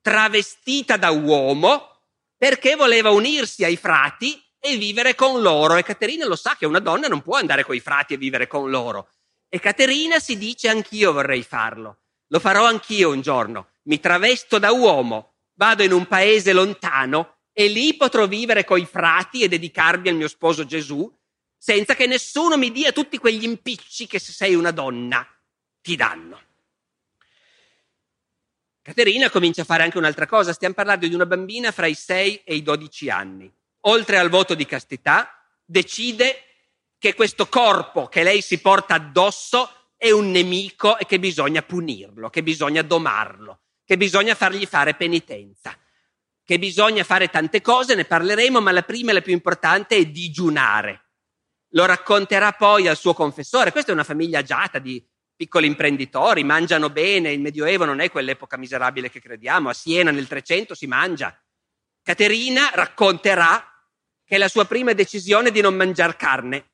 travestita 0.00 0.96
da 0.96 1.10
uomo, 1.10 2.00
perché 2.36 2.76
voleva 2.76 3.10
unirsi 3.10 3.64
ai 3.64 3.76
frati 3.76 4.42
e 4.58 4.76
vivere 4.76 5.14
con 5.14 5.40
loro. 5.40 5.76
E 5.76 5.82
Caterina 5.82 6.26
lo 6.26 6.36
sa 6.36 6.56
che 6.56 6.66
una 6.66 6.80
donna 6.80 7.08
non 7.08 7.22
può 7.22 7.36
andare 7.36 7.64
con 7.64 7.74
i 7.74 7.80
frati 7.80 8.14
e 8.14 8.18
vivere 8.18 8.46
con 8.46 8.70
loro. 8.70 9.10
E 9.48 9.58
Caterina 9.60 10.18
si 10.18 10.36
dice 10.36 10.68
anch'io 10.68 11.12
vorrei 11.12 11.42
farlo. 11.42 11.98
Lo 12.28 12.40
farò 12.40 12.66
anch'io 12.66 13.10
un 13.10 13.20
giorno. 13.20 13.68
Mi 13.84 14.00
travesto 14.00 14.58
da 14.58 14.72
uomo, 14.72 15.34
vado 15.54 15.82
in 15.82 15.92
un 15.92 16.06
paese 16.06 16.52
lontano 16.52 17.36
e 17.52 17.68
lì 17.68 17.96
potrò 17.96 18.26
vivere 18.26 18.64
coi 18.64 18.84
frati 18.84 19.42
e 19.42 19.48
dedicarmi 19.48 20.08
al 20.08 20.16
mio 20.16 20.28
sposo 20.28 20.66
Gesù, 20.66 21.10
senza 21.56 21.94
che 21.94 22.06
nessuno 22.06 22.56
mi 22.56 22.70
dia 22.70 22.92
tutti 22.92 23.18
quegli 23.18 23.44
impicci 23.44 24.06
che 24.06 24.18
se 24.18 24.32
sei 24.32 24.54
una 24.54 24.70
donna 24.70 25.26
ti 25.80 25.96
danno. 25.96 26.40
Caterina 28.82 29.30
comincia 29.30 29.62
a 29.62 29.64
fare 29.64 29.82
anche 29.82 29.98
un'altra 29.98 30.26
cosa, 30.26 30.52
stiamo 30.52 30.74
parlando 30.74 31.08
di 31.08 31.14
una 31.14 31.26
bambina 31.26 31.72
fra 31.72 31.86
i 31.86 31.94
6 31.94 32.42
e 32.44 32.54
i 32.54 32.62
12 32.62 33.10
anni. 33.10 33.52
Oltre 33.80 34.18
al 34.18 34.28
voto 34.28 34.54
di 34.54 34.64
castità, 34.64 35.44
decide 35.64 36.42
che 36.98 37.14
questo 37.14 37.48
corpo 37.48 38.06
che 38.06 38.22
lei 38.22 38.42
si 38.42 38.58
porta 38.58 38.94
addosso 38.94 39.68
è 39.96 40.10
un 40.10 40.30
nemico 40.30 40.98
e 40.98 41.06
che 41.06 41.18
bisogna 41.18 41.62
punirlo, 41.62 42.30
che 42.30 42.42
bisogna 42.42 42.82
domarlo, 42.82 43.60
che 43.84 43.96
bisogna 43.96 44.34
fargli 44.34 44.66
fare 44.66 44.94
penitenza, 44.94 45.76
che 46.44 46.58
bisogna 46.58 47.02
fare 47.02 47.28
tante 47.28 47.60
cose, 47.60 47.94
ne 47.96 48.04
parleremo, 48.04 48.60
ma 48.60 48.70
la 48.70 48.82
prima 48.82 49.10
e 49.10 49.14
la 49.14 49.20
più 49.20 49.32
importante 49.32 49.96
è 49.96 50.06
digiunare. 50.06 51.05
Lo 51.76 51.84
racconterà 51.84 52.52
poi 52.52 52.88
al 52.88 52.96
suo 52.96 53.14
confessore. 53.14 53.70
Questa 53.70 53.90
è 53.90 53.94
una 53.94 54.02
famiglia 54.02 54.40
agiata 54.40 54.78
di 54.78 55.04
piccoli 55.36 55.66
imprenditori, 55.66 56.42
mangiano 56.42 56.88
bene, 56.88 57.30
il 57.30 57.40
Medioevo 57.40 57.84
non 57.84 58.00
è 58.00 58.10
quell'epoca 58.10 58.56
miserabile 58.56 59.10
che 59.10 59.20
crediamo, 59.20 59.68
a 59.68 59.74
Siena 59.74 60.10
nel 60.10 60.26
300 60.26 60.74
si 60.74 60.86
mangia. 60.86 61.38
Caterina 62.02 62.70
racconterà 62.72 63.62
che 64.24 64.38
la 64.38 64.48
sua 64.48 64.64
prima 64.64 64.94
decisione 64.94 65.48
è 65.50 65.52
di 65.52 65.60
non 65.60 65.74
mangiare 65.74 66.16
carne 66.16 66.70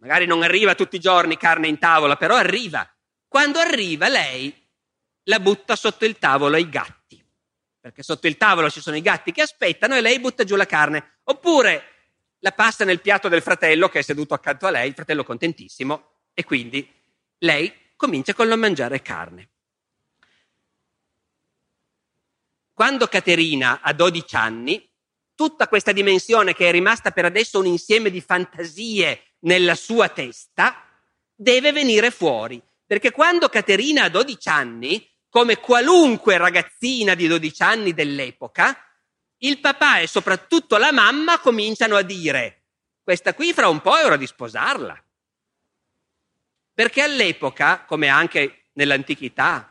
Magari 0.00 0.24
non 0.24 0.42
arriva 0.42 0.74
tutti 0.74 0.96
i 0.96 1.00
giorni 1.00 1.36
carne 1.36 1.68
in 1.68 1.78
tavola, 1.78 2.16
però 2.16 2.34
arriva. 2.34 2.88
Quando 3.28 3.58
arriva 3.58 4.08
lei 4.08 4.54
la 5.24 5.38
butta 5.40 5.76
sotto 5.76 6.06
il 6.06 6.18
tavolo 6.18 6.56
ai 6.56 6.70
gatti, 6.70 7.22
perché 7.78 8.02
sotto 8.02 8.26
il 8.26 8.38
tavolo 8.38 8.70
ci 8.70 8.80
sono 8.80 8.96
i 8.96 9.02
gatti 9.02 9.30
che 9.30 9.42
aspettano 9.42 9.94
e 9.94 10.00
lei 10.00 10.18
butta 10.18 10.44
giù 10.44 10.56
la 10.56 10.64
carne. 10.64 11.18
Oppure 11.24 11.99
la 12.40 12.52
passa 12.52 12.84
nel 12.84 13.00
piatto 13.00 13.28
del 13.28 13.42
fratello 13.42 13.88
che 13.88 14.00
è 14.00 14.02
seduto 14.02 14.34
accanto 14.34 14.66
a 14.66 14.70
lei, 14.70 14.88
il 14.88 14.94
fratello 14.94 15.24
contentissimo, 15.24 16.08
e 16.34 16.44
quindi 16.44 16.88
lei 17.38 17.72
comincia 17.96 18.34
con 18.34 18.48
non 18.48 18.58
mangiare 18.58 19.02
carne. 19.02 19.48
Quando 22.72 23.06
Caterina 23.08 23.80
ha 23.82 23.92
12 23.92 24.36
anni, 24.36 24.90
tutta 25.34 25.68
questa 25.68 25.92
dimensione 25.92 26.54
che 26.54 26.68
è 26.68 26.70
rimasta 26.70 27.10
per 27.10 27.26
adesso 27.26 27.58
un 27.58 27.66
insieme 27.66 28.10
di 28.10 28.22
fantasie 28.22 29.34
nella 29.40 29.74
sua 29.74 30.08
testa 30.08 30.86
deve 31.34 31.72
venire 31.72 32.10
fuori. 32.10 32.62
Perché 32.86 33.10
quando 33.10 33.48
Caterina 33.48 34.04
ha 34.04 34.08
12 34.08 34.48
anni, 34.48 35.08
come 35.28 35.58
qualunque 35.58 36.38
ragazzina 36.38 37.14
di 37.14 37.26
12 37.26 37.62
anni 37.62 37.94
dell'epoca, 37.94 38.76
il 39.40 39.60
papà 39.60 39.98
e 39.98 40.06
soprattutto 40.06 40.76
la 40.76 40.92
mamma 40.92 41.38
cominciano 41.38 41.96
a 41.96 42.02
dire 42.02 42.62
questa 43.02 43.34
qui 43.34 43.52
fra 43.52 43.68
un 43.68 43.80
po' 43.80 43.96
è 43.96 44.04
ora 44.04 44.16
di 44.16 44.26
sposarla. 44.26 45.04
Perché 46.72 47.02
all'epoca, 47.02 47.84
come 47.84 48.08
anche 48.08 48.68
nell'antichità, 48.74 49.66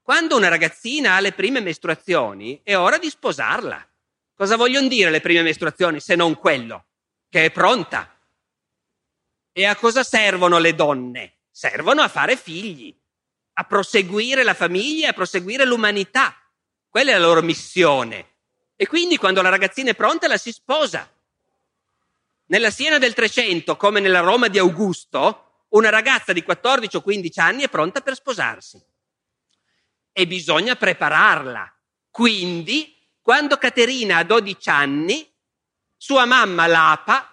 quando 0.00 0.36
una 0.36 0.48
ragazzina 0.48 1.14
ha 1.14 1.20
le 1.20 1.32
prime 1.32 1.60
mestruazioni 1.60 2.60
è 2.62 2.76
ora 2.76 2.98
di 2.98 3.10
sposarla. 3.10 3.86
Cosa 4.34 4.56
vogliono 4.56 4.88
dire 4.88 5.10
le 5.10 5.20
prime 5.20 5.42
mestruazioni 5.42 6.00
se 6.00 6.14
non 6.14 6.36
quello? 6.36 6.86
Che 7.28 7.44
è 7.44 7.50
pronta, 7.50 8.12
e 9.52 9.66
a 9.66 9.76
cosa 9.76 10.02
servono 10.02 10.58
le 10.58 10.74
donne? 10.74 11.40
Servono 11.50 12.00
a 12.00 12.08
fare 12.08 12.36
figli, 12.36 12.98
a 13.54 13.64
proseguire 13.64 14.42
la 14.42 14.54
famiglia, 14.54 15.10
a 15.10 15.12
proseguire 15.12 15.66
l'umanità. 15.66 16.34
Quella 16.88 17.10
è 17.10 17.18
la 17.18 17.26
loro 17.26 17.42
missione. 17.42 18.31
E 18.76 18.86
quindi 18.86 19.16
quando 19.16 19.42
la 19.42 19.48
ragazzina 19.48 19.90
è 19.90 19.94
pronta 19.94 20.28
la 20.28 20.36
si 20.36 20.52
sposa. 20.52 21.10
Nella 22.46 22.70
Siena 22.70 22.98
del 22.98 23.14
300, 23.14 23.76
come 23.76 24.00
nella 24.00 24.20
Roma 24.20 24.48
di 24.48 24.58
Augusto, 24.58 25.66
una 25.70 25.88
ragazza 25.88 26.32
di 26.32 26.42
14 26.42 26.96
o 26.96 27.00
15 27.00 27.40
anni 27.40 27.62
è 27.62 27.68
pronta 27.68 28.00
per 28.00 28.14
sposarsi. 28.14 28.82
E 30.12 30.26
bisogna 30.26 30.76
prepararla. 30.76 31.72
Quindi, 32.10 32.94
quando 33.20 33.56
Caterina 33.56 34.18
ha 34.18 34.24
12 34.24 34.68
anni, 34.68 35.32
sua 35.96 36.24
mamma 36.24 36.66
Lapa 36.66 37.32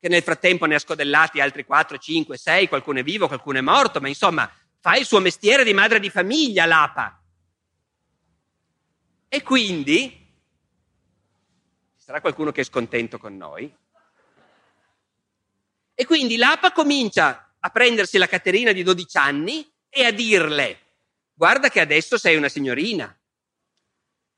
che 0.00 0.08
nel 0.08 0.22
frattempo 0.22 0.64
ne 0.66 0.76
ha 0.76 0.78
scodellati 0.78 1.40
altri 1.40 1.64
4, 1.64 1.98
5, 1.98 2.36
6, 2.36 2.68
qualcuno 2.68 3.00
è 3.00 3.02
vivo, 3.02 3.26
qualcuno 3.26 3.58
è 3.58 3.62
morto, 3.62 4.00
ma 4.00 4.08
insomma 4.08 4.50
fa 4.78 4.94
il 4.94 5.04
suo 5.04 5.18
mestiere 5.18 5.64
di 5.64 5.74
madre 5.74 5.98
di 5.98 6.08
famiglia 6.08 6.66
l'APA. 6.66 7.20
E 9.28 9.42
quindi, 9.42 10.27
sarà 12.08 12.22
qualcuno 12.22 12.52
che 12.52 12.62
è 12.62 12.64
scontento 12.64 13.18
con 13.18 13.36
noi, 13.36 13.70
e 15.94 16.06
quindi 16.06 16.38
l'APA 16.38 16.72
comincia 16.72 17.52
a 17.60 17.68
prendersi 17.68 18.16
la 18.16 18.26
Caterina 18.26 18.72
di 18.72 18.82
12 18.82 19.18
anni 19.18 19.70
e 19.90 20.04
a 20.06 20.10
dirle, 20.10 20.80
guarda 21.34 21.68
che 21.68 21.80
adesso 21.80 22.16
sei 22.16 22.36
una 22.36 22.48
signorina, 22.48 23.14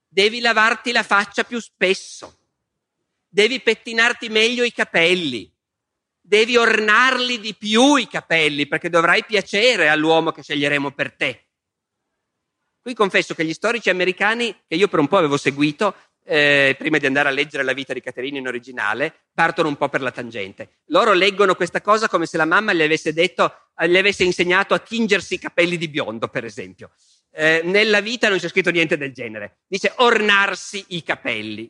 devi 0.08 0.40
lavarti 0.40 0.90
la 0.90 1.04
faccia 1.04 1.44
più 1.44 1.60
spesso, 1.60 2.38
devi 3.28 3.60
pettinarti 3.60 4.28
meglio 4.30 4.64
i 4.64 4.72
capelli, 4.72 5.48
devi 6.20 6.56
ornarli 6.56 7.38
di 7.38 7.54
più 7.54 7.94
i 7.94 8.08
capelli 8.08 8.66
perché 8.66 8.90
dovrai 8.90 9.24
piacere 9.24 9.88
all'uomo 9.88 10.32
che 10.32 10.42
sceglieremo 10.42 10.90
per 10.90 11.12
te. 11.12 11.44
Qui 12.82 12.94
confesso 12.94 13.32
che 13.34 13.44
gli 13.44 13.52
storici 13.52 13.90
americani, 13.90 14.62
che 14.66 14.74
io 14.74 14.88
per 14.88 14.98
un 14.98 15.06
po' 15.06 15.18
avevo 15.18 15.36
seguito, 15.36 15.94
eh, 16.32 16.76
prima 16.78 16.98
di 16.98 17.06
andare 17.06 17.28
a 17.28 17.32
leggere 17.32 17.64
la 17.64 17.72
vita 17.72 17.92
di 17.92 18.00
Caterina 18.00 18.38
in 18.38 18.46
originale, 18.46 19.12
partono 19.34 19.66
un 19.66 19.76
po' 19.76 19.88
per 19.88 20.00
la 20.00 20.12
tangente. 20.12 20.82
Loro 20.86 21.12
leggono 21.12 21.56
questa 21.56 21.80
cosa 21.80 22.08
come 22.08 22.24
se 22.24 22.36
la 22.36 22.44
mamma 22.44 22.72
gli 22.72 22.82
avesse 22.82 23.12
detto, 23.12 23.52
gli 23.84 23.96
avesse 23.96 24.22
insegnato 24.22 24.72
a 24.72 24.78
tingersi 24.78 25.34
i 25.34 25.38
capelli 25.40 25.76
di 25.76 25.88
biondo, 25.88 26.28
per 26.28 26.44
esempio. 26.44 26.92
Eh, 27.32 27.62
nella 27.64 28.00
vita 28.00 28.28
non 28.28 28.38
c'è 28.38 28.48
scritto 28.48 28.70
niente 28.70 28.96
del 28.96 29.12
genere. 29.12 29.62
Dice 29.66 29.92
ornarsi 29.96 30.84
i 30.90 31.02
capelli. 31.02 31.68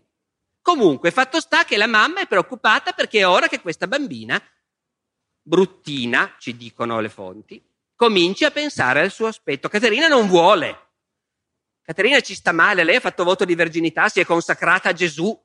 Comunque, 0.61 1.11
fatto 1.11 1.41
sta 1.41 1.65
che 1.65 1.79
la 1.79 1.87
mamma 1.87 2.21
è 2.21 2.27
preoccupata 2.27 2.93
perché 2.93 3.21
è 3.21 3.27
ora 3.27 3.49
che 3.49 3.61
questa 3.61 3.87
bambina, 3.87 4.39
bruttina, 5.41 6.35
ci 6.39 6.55
dicono 6.55 7.01
le 7.01 7.09
fonti, 7.09 7.65
cominci 7.97 8.45
a 8.45 8.51
pensare 8.51 9.01
al 9.01 9.11
suo 9.11 9.27
aspetto. 9.27 9.71
Caterina 9.71 10.07
non 10.07 10.29
vuole. 10.29 10.90
Caterina 11.91 12.21
ci 12.21 12.37
sta 12.37 12.53
male, 12.53 12.85
lei 12.85 12.95
ha 12.95 13.01
fatto 13.01 13.25
voto 13.25 13.45
di 13.45 13.57
verginità, 13.57 14.09
si 14.09 14.21
è 14.21 14.25
consacrata 14.25 14.91
a 14.91 14.93
Gesù. 14.93 15.37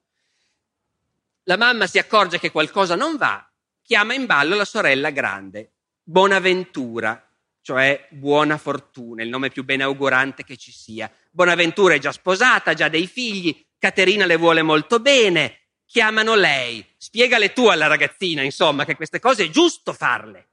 La 1.46 1.58
mamma 1.58 1.88
si 1.88 1.98
accorge 1.98 2.38
che 2.38 2.52
qualcosa 2.52 2.94
non 2.94 3.18
va, 3.18 3.52
chiama 3.82 4.14
in 4.14 4.28
ballo 4.28 4.56
la 4.56 4.64
sorella 4.64 5.10
grande, 5.10 5.72
Bonaventura, 6.04 7.28
cioè 7.64 8.08
buona 8.12 8.60
fortuna, 8.60 9.24
il 9.24 9.30
nome 9.30 9.50
più 9.50 9.64
benaugurante 9.64 10.44
che 10.44 10.56
ci 10.56 10.72
sia. 10.72 11.12
Bonaventura 11.32 11.96
è 11.96 11.98
già 11.98 12.12
sposata, 12.12 12.70
ha 12.70 12.76
già 12.76 12.90
dei 12.90 13.08
figli, 13.08 13.66
Caterina 13.80 14.28
le 14.28 14.36
vuole 14.36 14.62
molto 14.62 15.00
bene, 15.00 15.62
chiamano 15.84 16.36
lei, 16.36 16.86
spiegale 16.96 17.54
tu 17.54 17.70
alla 17.70 17.88
ragazzina, 17.88 18.44
insomma, 18.44 18.86
che 18.86 18.96
queste 18.96 19.18
cose 19.18 19.46
è 19.46 19.50
giusto 19.50 19.94
farle. 19.94 20.50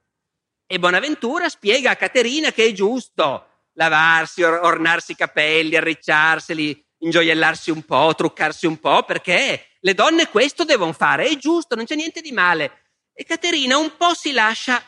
E 0.65 0.79
Bonaventura 0.79 1.49
spiega 1.49 1.91
a 1.91 1.95
Caterina 1.95 2.51
che 2.51 2.65
è 2.65 2.71
giusto 2.71 3.49
lavarsi, 3.73 4.43
or- 4.43 4.59
ornarsi 4.63 5.13
i 5.13 5.15
capelli, 5.15 5.75
arricciarseli, 5.75 6.85
ingioiellarsi 6.99 7.71
un 7.71 7.83
po', 7.83 8.13
truccarsi 8.15 8.65
un 8.65 8.79
po', 8.79 9.03
perché 9.03 9.67
le 9.79 9.93
donne 9.93 10.29
questo 10.29 10.63
devono 10.63 10.93
fare, 10.93 11.25
è 11.25 11.35
giusto, 11.37 11.75
non 11.75 11.85
c'è 11.85 11.95
niente 11.95 12.21
di 12.21 12.31
male. 12.31 12.83
E 13.13 13.25
Caterina 13.25 13.77
un 13.77 13.95
po' 13.97 14.13
si 14.13 14.31
lascia 14.31 14.81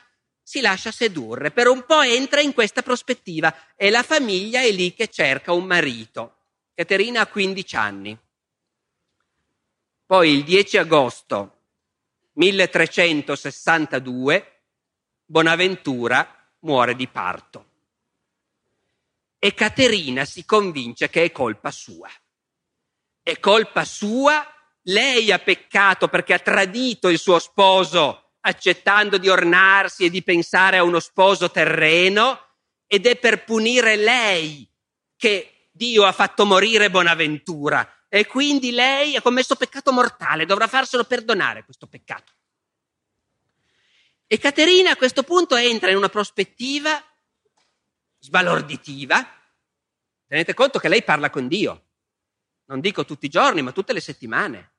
si 0.47 0.61
lascia 0.61 0.91
sedurre, 0.91 1.49
per 1.49 1.67
un 1.67 1.85
po' 1.87 2.03
entra 2.03 2.39
in 2.39 2.53
questa 2.53 2.83
prospettiva 2.83 3.51
e 3.75 3.89
la 3.89 4.03
famiglia 4.03 4.61
è 4.61 4.69
lì 4.69 4.93
che 4.93 5.07
cerca 5.07 5.53
un 5.53 5.63
marito. 5.63 6.35
Caterina 6.75 7.21
ha 7.21 7.25
15 7.25 7.75
anni. 7.75 8.15
Poi 10.05 10.29
il 10.29 10.43
10 10.43 10.77
agosto 10.77 11.61
1362 12.33 14.61
Bonaventura 15.25 16.53
muore 16.59 16.95
di 16.95 17.07
parto. 17.07 17.69
E 19.45 19.53
Caterina 19.53 20.25
si 20.25 20.43
convince 20.43 21.07
che 21.07 21.25
è 21.25 21.31
colpa 21.31 21.69
sua. 21.69 22.09
È 23.21 23.39
colpa 23.39 23.85
sua, 23.85 24.43
lei 24.85 25.31
ha 25.31 25.37
peccato 25.37 26.07
perché 26.07 26.33
ha 26.33 26.39
tradito 26.39 27.09
il 27.09 27.19
suo 27.19 27.37
sposo 27.37 28.37
accettando 28.39 29.19
di 29.19 29.29
ornarsi 29.29 30.05
e 30.05 30.09
di 30.09 30.23
pensare 30.23 30.77
a 30.77 30.83
uno 30.83 30.99
sposo 30.99 31.51
terreno 31.51 32.39
ed 32.87 33.05
è 33.05 33.17
per 33.17 33.43
punire 33.43 33.95
lei 33.97 34.67
che 35.15 35.69
Dio 35.71 36.05
ha 36.05 36.11
fatto 36.11 36.43
morire 36.43 36.89
Bonaventura 36.89 38.07
e 38.09 38.25
quindi 38.25 38.71
lei 38.71 39.15
ha 39.15 39.21
commesso 39.21 39.55
peccato 39.55 39.91
mortale, 39.93 40.47
dovrà 40.47 40.65
farselo 40.65 41.03
perdonare 41.03 41.63
questo 41.65 41.85
peccato. 41.85 42.33
E 44.25 44.39
Caterina 44.39 44.89
a 44.89 44.97
questo 44.97 45.21
punto 45.21 45.55
entra 45.55 45.91
in 45.91 45.97
una 45.97 46.09
prospettiva 46.09 46.99
sbalorditiva. 48.25 49.25
Tenete 50.27 50.53
conto 50.53 50.79
che 50.79 50.89
lei 50.89 51.03
parla 51.03 51.29
con 51.29 51.47
Dio, 51.47 51.85
non 52.65 52.79
dico 52.79 53.05
tutti 53.05 53.27
i 53.27 53.29
giorni, 53.29 53.61
ma 53.61 53.71
tutte 53.71 53.93
le 53.93 54.01
settimane. 54.01 54.73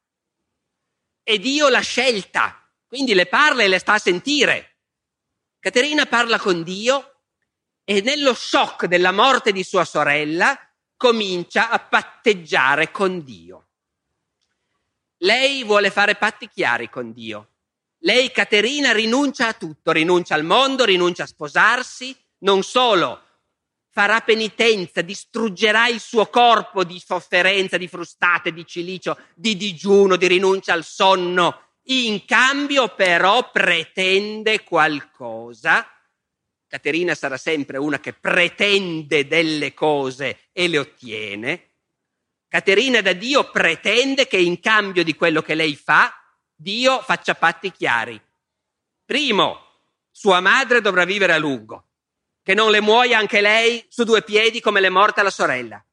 E 1.22 1.38
Dio 1.38 1.68
l'ha 1.68 1.80
scelta 1.80 2.60
quindi 2.86 3.14
le 3.14 3.26
parla 3.26 3.62
e 3.62 3.68
le 3.68 3.78
sta 3.78 3.94
a 3.94 3.98
sentire. 3.98 4.76
Caterina 5.58 6.06
parla 6.06 6.38
con 6.38 6.62
Dio 6.62 7.22
e 7.84 8.00
nello 8.00 8.32
shock 8.32 8.86
della 8.86 9.12
morte 9.12 9.52
di 9.52 9.64
sua 9.64 9.84
sorella 9.84 10.58
comincia 10.96 11.70
a 11.70 11.78
patteggiare 11.80 12.90
con 12.90 13.24
Dio. 13.24 13.68
Lei 15.18 15.64
vuole 15.64 15.90
fare 15.90 16.14
patti 16.14 16.48
chiari 16.48 16.88
con 16.88 17.12
Dio. 17.12 17.50
Lei, 18.00 18.30
Caterina, 18.30 18.92
rinuncia 18.92 19.48
a 19.48 19.54
tutto, 19.54 19.90
rinuncia 19.90 20.34
al 20.34 20.44
mondo, 20.44 20.84
rinuncia 20.84 21.24
a 21.24 21.26
sposarsi, 21.26 22.16
non 22.38 22.62
solo 22.62 23.24
farà 23.96 24.20
penitenza, 24.20 25.00
distruggerà 25.00 25.88
il 25.88 26.00
suo 26.00 26.26
corpo 26.26 26.84
di 26.84 27.00
sofferenza, 27.02 27.78
di 27.78 27.88
frustate, 27.88 28.52
di 28.52 28.66
cilicio, 28.66 29.16
di 29.34 29.56
digiuno, 29.56 30.16
di 30.16 30.26
rinuncia 30.26 30.74
al 30.74 30.84
sonno, 30.84 31.78
in 31.84 32.26
cambio 32.26 32.94
però 32.94 33.50
pretende 33.50 34.64
qualcosa. 34.64 35.90
Caterina 36.66 37.14
sarà 37.14 37.38
sempre 37.38 37.78
una 37.78 37.98
che 37.98 38.12
pretende 38.12 39.26
delle 39.26 39.72
cose 39.72 40.40
e 40.52 40.68
le 40.68 40.76
ottiene. 40.76 41.70
Caterina 42.48 43.00
da 43.00 43.14
Dio 43.14 43.50
pretende 43.50 44.26
che 44.26 44.36
in 44.36 44.60
cambio 44.60 45.04
di 45.04 45.14
quello 45.14 45.40
che 45.40 45.54
lei 45.54 45.74
fa, 45.74 46.12
Dio 46.54 47.00
faccia 47.00 47.34
patti 47.34 47.72
chiari. 47.72 48.20
Primo, 49.06 49.58
sua 50.10 50.40
madre 50.40 50.82
dovrà 50.82 51.06
vivere 51.06 51.32
a 51.32 51.38
lungo, 51.38 51.85
che 52.46 52.54
non 52.54 52.70
le 52.70 52.80
muoia 52.80 53.18
anche 53.18 53.40
lei 53.40 53.84
su 53.88 54.04
due 54.04 54.22
piedi 54.22 54.60
come 54.60 54.78
le 54.78 54.86
è 54.86 54.90
morta 54.90 55.24
la 55.24 55.30
sorella. 55.30 55.84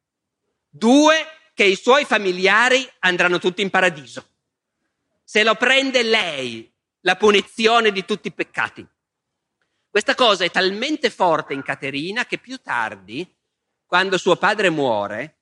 Due, 0.69 1.15
che 1.55 1.63
i 1.63 1.75
suoi 1.75 2.05
familiari 2.05 2.87
andranno 2.99 3.39
tutti 3.39 3.63
in 3.63 3.71
paradiso 3.71 4.27
se 5.23 5.43
lo 5.43 5.55
prende 5.55 6.03
lei 6.03 6.71
la 7.01 7.15
punizione 7.15 7.91
di 7.91 8.05
tutti 8.05 8.27
i 8.27 8.33
peccati. 8.33 8.87
Questa 9.89 10.13
cosa 10.13 10.43
è 10.43 10.51
talmente 10.51 11.09
forte 11.09 11.55
in 11.55 11.63
Caterina 11.63 12.25
che 12.27 12.37
più 12.37 12.57
tardi, 12.61 13.27
quando 13.83 14.19
suo 14.19 14.35
padre 14.35 14.69
muore, 14.69 15.37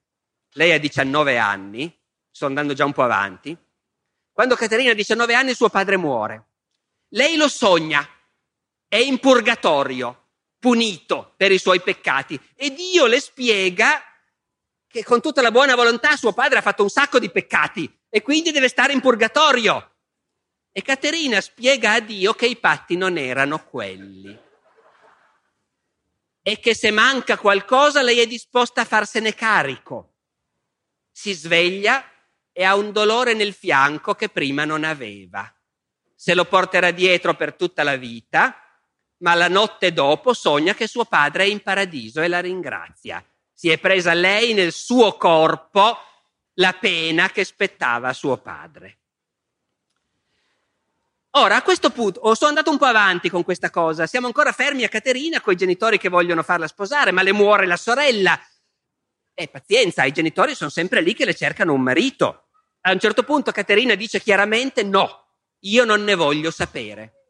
lei 0.52 0.72
ha 0.72 0.78
19 0.78 1.36
anni, 1.36 1.94
sto 2.30 2.46
andando 2.46 2.72
già 2.72 2.86
un 2.86 2.94
po' 2.94 3.02
avanti, 3.02 3.54
quando 4.32 4.56
Caterina 4.56 4.92
ha 4.92 4.94
19 4.94 5.34
anni 5.34 5.52
suo 5.52 5.68
padre 5.68 5.98
muore, 5.98 6.46
lei 7.08 7.36
lo 7.36 7.48
sogna, 7.48 8.08
è 8.88 8.96
in 8.96 9.18
purgatorio, 9.18 10.21
punito 10.62 11.34
per 11.36 11.50
i 11.50 11.58
suoi 11.58 11.80
peccati 11.80 12.40
e 12.54 12.72
Dio 12.72 13.06
le 13.06 13.18
spiega 13.18 14.00
che 14.86 15.02
con 15.02 15.20
tutta 15.20 15.42
la 15.42 15.50
buona 15.50 15.74
volontà 15.74 16.14
suo 16.14 16.32
padre 16.32 16.58
ha 16.58 16.62
fatto 16.62 16.84
un 16.84 16.88
sacco 16.88 17.18
di 17.18 17.32
peccati 17.32 17.92
e 18.08 18.22
quindi 18.22 18.52
deve 18.52 18.68
stare 18.68 18.92
in 18.92 19.00
purgatorio. 19.00 19.96
E 20.70 20.82
Caterina 20.82 21.40
spiega 21.40 21.94
a 21.94 22.00
Dio 22.00 22.34
che 22.34 22.46
i 22.46 22.56
patti 22.56 22.96
non 22.96 23.18
erano 23.18 23.64
quelli. 23.64 24.38
E 26.42 26.60
che 26.60 26.76
se 26.76 26.92
manca 26.92 27.36
qualcosa 27.38 28.00
lei 28.00 28.20
è 28.20 28.26
disposta 28.28 28.82
a 28.82 28.84
farsene 28.84 29.34
carico. 29.34 30.14
Si 31.10 31.32
sveglia 31.32 32.08
e 32.52 32.62
ha 32.62 32.76
un 32.76 32.92
dolore 32.92 33.34
nel 33.34 33.52
fianco 33.52 34.14
che 34.14 34.28
prima 34.28 34.64
non 34.64 34.84
aveva. 34.84 35.52
Se 36.14 36.34
lo 36.34 36.44
porterà 36.44 36.92
dietro 36.92 37.34
per 37.34 37.54
tutta 37.54 37.82
la 37.82 37.96
vita, 37.96 38.62
ma 39.22 39.34
la 39.34 39.48
notte 39.48 39.92
dopo 39.92 40.34
sogna 40.34 40.74
che 40.74 40.86
suo 40.86 41.04
padre 41.04 41.44
è 41.44 41.46
in 41.46 41.62
paradiso 41.62 42.20
e 42.20 42.28
la 42.28 42.40
ringrazia. 42.40 43.24
Si 43.52 43.68
è 43.68 43.78
presa 43.78 44.12
lei 44.14 44.52
nel 44.52 44.72
suo 44.72 45.16
corpo 45.16 45.96
la 46.54 46.72
pena 46.72 47.30
che 47.30 47.44
spettava 47.44 48.08
a 48.08 48.12
suo 48.12 48.36
padre. 48.38 48.98
Ora, 51.34 51.56
a 51.56 51.62
questo 51.62 51.90
punto, 51.90 52.20
oh, 52.20 52.34
sono 52.34 52.50
andato 52.50 52.70
un 52.70 52.76
po' 52.76 52.84
avanti 52.84 53.30
con 53.30 53.42
questa 53.42 53.70
cosa, 53.70 54.06
siamo 54.06 54.26
ancora 54.26 54.52
fermi 54.52 54.84
a 54.84 54.88
Caterina 54.88 55.40
con 55.40 55.54
i 55.54 55.56
genitori 55.56 55.96
che 55.96 56.10
vogliono 56.10 56.42
farla 56.42 56.66
sposare, 56.66 57.10
ma 57.10 57.22
le 57.22 57.32
muore 57.32 57.66
la 57.66 57.78
sorella. 57.78 58.38
E 59.32 59.48
pazienza, 59.48 60.04
i 60.04 60.12
genitori 60.12 60.54
sono 60.54 60.68
sempre 60.68 61.00
lì 61.00 61.14
che 61.14 61.24
le 61.24 61.34
cercano 61.34 61.72
un 61.72 61.80
marito. 61.80 62.48
A 62.82 62.92
un 62.92 62.98
certo 62.98 63.22
punto 63.22 63.52
Caterina 63.52 63.94
dice 63.94 64.20
chiaramente 64.20 64.82
no, 64.82 65.28
io 65.60 65.84
non 65.84 66.02
ne 66.04 66.14
voglio 66.16 66.50
sapere. 66.50 67.21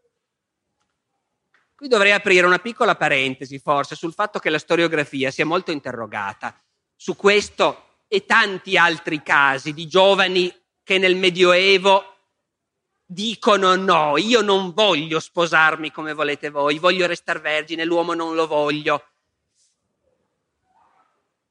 Qui 1.83 1.91
dovrei 1.91 2.13
aprire 2.13 2.47
una 2.47 2.61
piccola 2.61 2.95
parentesi, 2.95 3.59
forse, 3.59 3.97
sul 3.97 4.13
fatto 4.13 4.39
che 4.39 4.51
la 4.51 4.61
storiografia 4.61 5.33
sia 5.33 5.45
molto 5.45 5.73
interrogata 5.73 6.57
su 6.95 7.17
questo 7.17 8.05
e 8.07 8.25
tanti 8.25 8.79
altri 8.79 9.21
casi 9.21 9.75
di 9.75 9.89
giovani 9.89 10.55
che 10.85 10.99
nel 10.99 11.17
Medioevo 11.17 12.05
dicono 13.05 13.75
no, 13.75 14.17
io 14.17 14.43
non 14.43 14.73
voglio 14.73 15.19
sposarmi 15.19 15.91
come 15.91 16.13
volete 16.13 16.51
voi, 16.51 16.79
voglio 16.79 17.05
restare 17.05 17.41
vergine, 17.41 17.85
l'uomo 17.85 18.15
non 18.15 18.37
lo 18.37 18.47
voglio. 18.47 19.05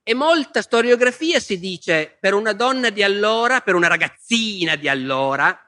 E 0.01 0.13
molta 0.13 0.61
storiografia 0.61 1.41
si 1.41 1.59
dice 1.59 2.15
per 2.17 2.35
una 2.35 2.53
donna 2.53 2.89
di 2.89 3.03
allora, 3.03 3.59
per 3.59 3.75
una 3.75 3.87
ragazzina 3.87 4.77
di 4.77 4.87
allora, 4.87 5.59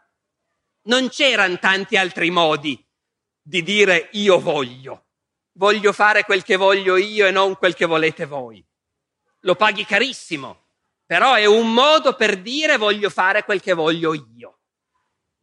non 0.83 1.09
c'erano 1.09 1.59
tanti 1.59 1.97
altri 1.97 2.29
modi 2.29 2.82
di 3.43 3.61
dire 3.61 4.07
io 4.13 4.39
voglio, 4.39 5.07
voglio 5.53 5.91
fare 5.91 6.23
quel 6.23 6.43
che 6.43 6.55
voglio 6.55 6.95
io 6.95 7.27
e 7.27 7.31
non 7.31 7.57
quel 7.57 7.75
che 7.75 7.85
volete 7.85 8.25
voi. 8.25 8.65
Lo 9.41 9.55
paghi 9.55 9.85
carissimo, 9.85 10.67
però 11.05 11.33
è 11.33 11.45
un 11.45 11.73
modo 11.73 12.15
per 12.15 12.41
dire 12.41 12.77
voglio 12.77 13.09
fare 13.09 13.43
quel 13.43 13.61
che 13.61 13.73
voglio 13.73 14.13
io. 14.13 14.59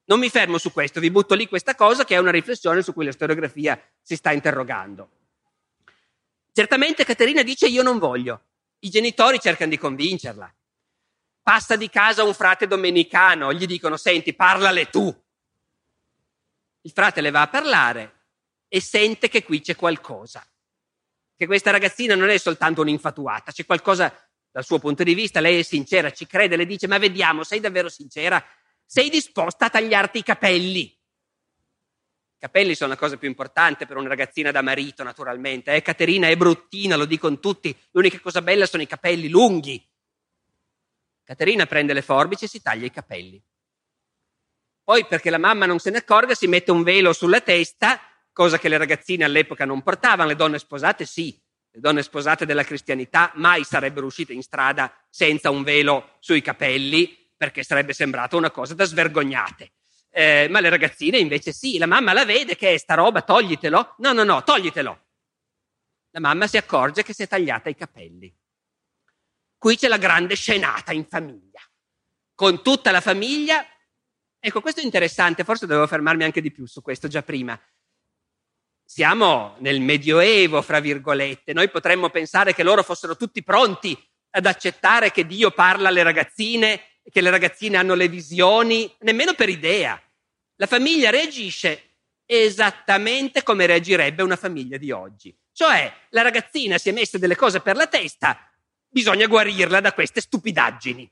Non 0.04 0.18
mi 0.18 0.30
fermo 0.30 0.56
su 0.56 0.72
questo, 0.72 0.98
vi 0.98 1.10
butto 1.10 1.34
lì 1.34 1.46
questa 1.46 1.74
cosa 1.74 2.04
che 2.04 2.14
è 2.14 2.18
una 2.18 2.30
riflessione 2.30 2.82
su 2.82 2.94
cui 2.94 3.04
la 3.04 3.12
storiografia 3.12 3.80
si 4.00 4.16
sta 4.16 4.32
interrogando. 4.32 5.10
Certamente 6.52 7.04
Caterina 7.04 7.42
dice 7.42 7.68
io 7.68 7.82
non 7.82 7.98
voglio, 7.98 8.46
i 8.80 8.88
genitori 8.88 9.38
cercano 9.38 9.70
di 9.70 9.78
convincerla. 9.78 10.52
Passa 11.42 11.76
di 11.76 11.88
casa 11.90 12.24
un 12.24 12.34
frate 12.34 12.66
domenicano, 12.66 13.52
gli 13.52 13.66
dicono 13.66 13.96
senti 13.96 14.34
parlale 14.34 14.88
tu. 14.88 15.14
Il 16.82 16.92
frate 16.92 17.20
le 17.20 17.30
va 17.30 17.42
a 17.42 17.48
parlare 17.48 18.26
e 18.68 18.80
sente 18.80 19.28
che 19.28 19.42
qui 19.42 19.60
c'è 19.60 19.76
qualcosa, 19.76 20.46
che 21.36 21.46
questa 21.46 21.70
ragazzina 21.70 22.14
non 22.14 22.28
è 22.28 22.38
soltanto 22.38 22.80
un'infatuata, 22.80 23.52
c'è 23.52 23.66
qualcosa 23.66 24.12
dal 24.50 24.64
suo 24.64 24.78
punto 24.78 25.02
di 25.02 25.14
vista, 25.14 25.40
lei 25.40 25.58
è 25.58 25.62
sincera, 25.62 26.10
ci 26.10 26.26
crede, 26.26 26.56
le 26.56 26.66
dice 26.66 26.86
ma 26.86 26.98
vediamo, 26.98 27.44
sei 27.44 27.60
davvero 27.60 27.88
sincera? 27.88 28.44
sei 28.90 29.08
disposta 29.08 29.66
a 29.66 29.70
tagliarti 29.70 30.18
i 30.18 30.22
capelli. 30.24 30.80
I 30.80 32.38
capelli 32.40 32.74
sono 32.74 32.90
la 32.90 32.96
cosa 32.96 33.16
più 33.16 33.28
importante 33.28 33.86
per 33.86 33.96
una 33.96 34.08
ragazzina 34.08 34.50
da 34.50 34.62
marito, 34.62 35.04
naturalmente. 35.04 35.72
Eh, 35.72 35.80
Caterina 35.80 36.26
è 36.26 36.36
bruttina, 36.36 36.96
lo 36.96 37.04
dicono 37.04 37.38
tutti. 37.38 37.76
L'unica 37.92 38.18
cosa 38.18 38.42
bella 38.42 38.66
sono 38.66 38.82
i 38.82 38.88
capelli 38.88 39.28
lunghi. 39.28 39.88
Caterina 41.22 41.66
prende 41.66 41.92
le 41.92 42.02
forbici 42.02 42.46
e 42.46 42.48
si 42.48 42.60
taglia 42.60 42.86
i 42.86 42.90
capelli. 42.90 43.40
Poi, 44.90 45.06
perché 45.06 45.30
la 45.30 45.38
mamma 45.38 45.66
non 45.66 45.78
se 45.78 45.90
ne 45.90 45.98
accorga, 45.98 46.34
si 46.34 46.48
mette 46.48 46.72
un 46.72 46.82
velo 46.82 47.12
sulla 47.12 47.40
testa, 47.40 48.00
cosa 48.32 48.58
che 48.58 48.68
le 48.68 48.76
ragazzine 48.76 49.22
all'epoca 49.22 49.64
non 49.64 49.82
portavano, 49.82 50.28
le 50.28 50.34
donne 50.34 50.58
sposate 50.58 51.06
sì. 51.06 51.40
Le 51.70 51.78
donne 51.78 52.02
sposate 52.02 52.44
della 52.44 52.64
cristianità 52.64 53.30
mai 53.36 53.62
sarebbero 53.62 54.06
uscite 54.06 54.32
in 54.32 54.42
strada 54.42 54.92
senza 55.08 55.48
un 55.48 55.62
velo 55.62 56.16
sui 56.18 56.42
capelli, 56.42 57.30
perché 57.36 57.62
sarebbe 57.62 57.92
sembrato 57.92 58.36
una 58.36 58.50
cosa 58.50 58.74
da 58.74 58.82
svergognate. 58.82 59.74
Eh, 60.10 60.48
ma 60.50 60.58
le 60.58 60.70
ragazzine 60.70 61.18
invece 61.18 61.52
sì, 61.52 61.78
la 61.78 61.86
mamma 61.86 62.12
la 62.12 62.24
vede 62.24 62.56
che 62.56 62.74
è 62.74 62.76
sta 62.76 62.94
roba, 62.94 63.22
toglitelo. 63.22 63.94
No, 63.98 64.12
no, 64.12 64.24
no, 64.24 64.42
toglitelo. 64.42 65.04
La 66.10 66.20
mamma 66.20 66.48
si 66.48 66.56
accorge 66.56 67.04
che 67.04 67.14
si 67.14 67.22
è 67.22 67.28
tagliata 67.28 67.68
i 67.68 67.76
capelli. 67.76 68.36
Qui 69.56 69.76
c'è 69.76 69.86
la 69.86 69.98
grande 69.98 70.34
scenata 70.34 70.90
in 70.90 71.06
famiglia, 71.06 71.60
con 72.34 72.60
tutta 72.64 72.90
la 72.90 73.00
famiglia. 73.00 73.64
Ecco, 74.40 74.60
questo 74.60 74.80
è 74.80 74.84
interessante, 74.84 75.44
forse 75.44 75.66
dovevo 75.66 75.86
fermarmi 75.86 76.24
anche 76.24 76.40
di 76.40 76.50
più 76.50 76.66
su 76.66 76.82
questo 76.82 77.06
già 77.06 77.22
prima. 77.22 77.60
Siamo 78.84 79.54
nel 79.58 79.80
Medioevo, 79.80 80.62
fra 80.62 80.80
virgolette. 80.80 81.52
Noi 81.52 81.70
potremmo 81.70 82.10
pensare 82.10 82.54
che 82.54 82.64
loro 82.64 82.82
fossero 82.82 83.16
tutti 83.16 83.44
pronti 83.44 83.96
ad 84.30 84.46
accettare 84.46 85.12
che 85.12 85.26
Dio 85.26 85.50
parla 85.50 85.88
alle 85.88 86.02
ragazzine 86.02 86.82
che 87.10 87.20
le 87.20 87.30
ragazzine 87.30 87.76
hanno 87.76 87.94
le 87.94 88.08
visioni, 88.08 88.92
nemmeno 89.00 89.34
per 89.34 89.48
idea. 89.48 90.00
La 90.56 90.66
famiglia 90.66 91.10
reagisce 91.10 91.96
esattamente 92.24 93.42
come 93.42 93.66
reagirebbe 93.66 94.22
una 94.22 94.36
famiglia 94.36 94.76
di 94.76 94.90
oggi. 94.90 95.36
Cioè, 95.52 95.92
la 96.10 96.22
ragazzina 96.22 96.78
si 96.78 96.88
è 96.88 96.92
messa 96.92 97.18
delle 97.18 97.36
cose 97.36 97.60
per 97.60 97.76
la 97.76 97.86
testa, 97.86 98.50
bisogna 98.88 99.26
guarirla 99.26 99.80
da 99.80 99.92
queste 99.92 100.20
stupidaggini. 100.20 101.10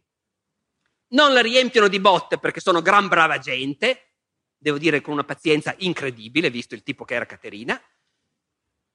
Non 1.09 1.33
la 1.33 1.41
riempiono 1.41 1.89
di 1.89 2.01
botte 2.01 2.39
perché 2.39 2.61
sono 2.61 2.83
gran 2.83 3.09
brava 3.09 3.39
gente, 3.39 4.13
devo 4.59 4.79
dire 4.79 5.01
con 5.01 5.15
una 5.15 5.25
pazienza 5.25 5.75
incredibile, 5.79 6.51
visto 6.51 6.75
il 6.75 6.83
tipo 6.83 7.05
che 7.05 7.15
era 7.15 7.27
Caterina, 7.27 7.81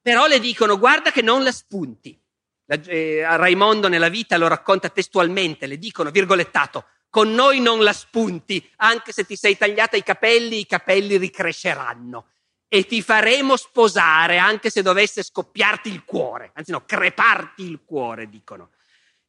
però 0.01 0.27
le 0.27 0.39
dicono 0.39 0.77
guarda 0.77 1.11
che 1.11 1.21
non 1.21 1.43
la 1.43 1.51
spunti. 1.51 2.19
La, 2.65 2.75
eh, 2.75 3.25
Raimondo 3.37 3.87
nella 3.87 4.09
vita 4.09 4.37
lo 4.37 4.47
racconta 4.47 4.89
testualmente, 4.89 5.65
le 5.65 5.77
dicono, 5.77 6.11
virgolettato, 6.11 6.85
con 7.09 7.31
noi 7.31 7.61
non 7.61 7.83
la 7.83 7.93
spunti, 7.93 8.71
anche 8.77 9.11
se 9.11 9.25
ti 9.25 9.35
sei 9.35 9.57
tagliata 9.57 9.95
i 9.95 10.03
capelli, 10.03 10.59
i 10.59 10.65
capelli 10.65 11.17
ricresceranno. 11.17 12.27
E 12.67 12.85
ti 12.85 13.01
faremo 13.01 13.55
sposare, 13.55 14.39
anche 14.39 14.69
se 14.69 14.81
dovesse 14.81 15.23
scoppiarti 15.23 15.89
il 15.89 16.03
cuore, 16.05 16.51
anzi 16.55 16.71
no, 16.71 16.83
creparti 16.85 17.63
il 17.63 17.83
cuore, 17.85 18.27
dicono. 18.27 18.71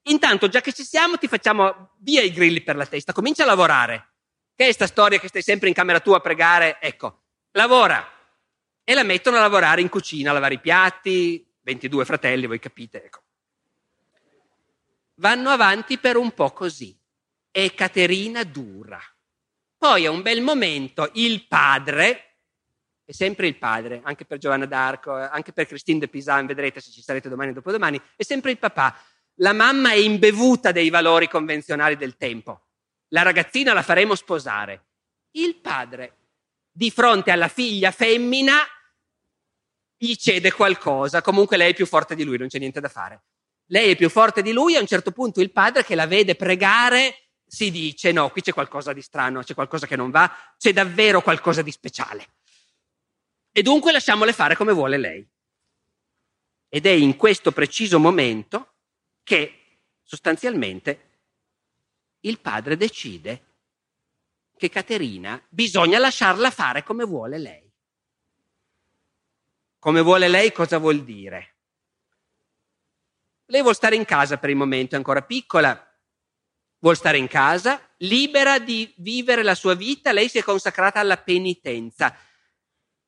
Intanto, 0.05 0.49
già 0.49 0.61
che 0.61 0.73
ci 0.73 0.85
siamo, 0.85 1.19
ti 1.19 1.29
facciamo 1.29 1.93
via 1.99 2.23
i 2.23 2.33
grilli 2.33 2.63
per 2.63 2.77
la 2.77 2.87
testa, 2.87 3.13
comincia 3.13 3.43
a 3.43 3.47
lavorare. 3.47 4.13
Che 4.55 4.67
è 4.67 4.73
sta 4.73 4.87
storia 4.87 5.19
che 5.19 5.29
stai 5.29 5.43
sempre 5.43 5.69
in 5.69 5.75
camera 5.75 6.01
tua 6.01 6.19
a 6.19 6.21
pregare? 6.21 6.79
Ecco, 6.81 7.23
lavora. 7.53 8.07
E 8.85 8.95
la 8.95 9.03
mettono 9.03 9.37
a 9.37 9.41
lavorare 9.41 9.81
in 9.81 9.89
cucina, 9.89 10.31
a 10.31 10.35
lavare 10.35 10.55
i 10.55 10.61
piatti, 10.61 11.45
22 11.63 12.05
fratelli, 12.05 12.47
voi 12.47 12.59
capite, 12.59 13.05
ecco 13.05 13.23
vanno 15.17 15.51
avanti 15.51 15.99
per 15.99 16.17
un 16.17 16.33
po' 16.33 16.53
così. 16.53 16.97
E 17.51 17.75
Caterina 17.75 18.43
dura. 18.43 19.01
Poi 19.77 20.07
a 20.07 20.11
un 20.11 20.23
bel 20.23 20.43
momento 20.43 21.11
il 21.15 21.47
padre, 21.47 22.39
è 23.05 23.13
sempre 23.13 23.47
il 23.47 23.59
padre, 23.59 24.01
anche 24.03 24.25
per 24.25 24.39
Giovanna 24.39 24.67
d'Arco, 24.67 25.13
anche 25.13 25.53
per 25.53 25.67
Christine 25.67 26.01
de 26.01 26.09
Pisan, 26.09 26.47
vedrete 26.47 26.81
se 26.81 26.91
ci 26.91 27.03
sarete 27.03 27.29
domani 27.29 27.51
o 27.51 27.55
dopodomani, 27.55 28.01
è 28.17 28.23
sempre 28.23 28.51
il 28.51 28.59
papà. 28.59 28.97
La 29.39 29.53
mamma 29.53 29.91
è 29.91 29.97
imbevuta 29.97 30.73
dei 30.73 30.91
valori 30.91 31.29
convenzionali 31.29 31.97
del 31.97 32.17
tempo. 32.17 32.67
La 33.09 33.23
ragazzina 33.23 33.73
la 33.73 33.83
faremo 33.83 34.15
sposare. 34.15 34.85
Il 35.33 35.57
padre, 35.57 36.17
di 36.71 36.91
fronte 36.91 37.31
alla 37.31 37.49
figlia 37.49 37.91
femmina, 37.91 38.59
gli 39.97 40.15
cede 40.15 40.53
qualcosa. 40.53 41.23
Comunque 41.23 41.57
lei 41.57 41.73
è 41.73 41.75
più 41.75 41.87
forte 41.87 42.15
di 42.15 42.25
lui, 42.25 42.39
non 42.39 42.49
c'è 42.49 42.59
niente 42.59 42.81
da 42.81 42.89
fare 42.89 43.23
lei 43.69 43.93
è 43.93 43.97
più 43.97 44.11
forte 44.11 44.43
di 44.43 44.53
lui, 44.53 44.77
a 44.77 44.81
un 44.81 44.87
certo 44.87 45.11
punto 45.11 45.41
il 45.41 45.51
padre 45.51 45.85
che 45.85 45.95
la 45.95 46.07
vede 46.07 46.35
pregare 46.35 47.31
si 47.47 47.71
dice 47.71 48.13
no, 48.13 48.31
qui 48.31 48.43
c'è 48.43 48.53
qualcosa 48.53 48.93
di 48.93 49.01
strano, 49.01 49.43
c'è 49.43 49.55
qualcosa 49.55 49.87
che 49.87 49.97
non 49.97 50.11
va, 50.11 50.31
c'è 50.59 50.73
davvero 50.73 51.23
qualcosa 51.23 51.63
di 51.63 51.71
speciale. 51.71 52.27
E 53.53 53.63
dunque 53.63 53.93
lasciamole 53.93 54.33
fare 54.33 54.57
come 54.57 54.73
vuole 54.73 54.97
lei. 54.97 55.27
Ed 56.69 56.87
è 56.87 56.91
in 56.91 57.17
questo 57.17 57.53
preciso 57.53 57.99
momento 58.01 58.74
che 59.25 59.81
sostanzialmente 60.03 61.11
il 62.21 62.39
padre 62.39 62.77
decide 62.77 63.43
che 64.57 64.69
Caterina 64.69 65.43
bisogna 65.49 65.99
lasciarla 65.99 66.51
fare 66.51 66.85
come 66.85 67.05
vuole 67.05 67.39
lei. 67.39 67.63
Come 69.79 70.01
vuole 70.01 70.29
lei 70.29 70.53
cosa 70.53 70.79
vuol 70.79 71.03
dire? 71.03 71.57
Lei 73.47 73.61
vuole 73.61 73.75
stare 73.75 73.97
in 73.97 74.05
casa 74.05 74.39
per 74.39 74.51
il 74.51 74.57
momento, 74.57 74.95
è 74.95 74.99
ancora 74.99 75.23
piccola, 75.23 75.77
vuole 76.79 76.97
stare 76.97 77.19
in 77.19 77.29
casa, 77.29 77.81
libera 77.99 78.59
di 78.59 78.93
vivere 78.99 79.43
la 79.43 79.55
sua 79.55 79.75
vita, 79.75 80.13
lei 80.13 80.29
si 80.29 80.39
è 80.39 80.43
consacrata 80.43 81.01
alla 81.01 81.19
penitenza. 81.19 82.17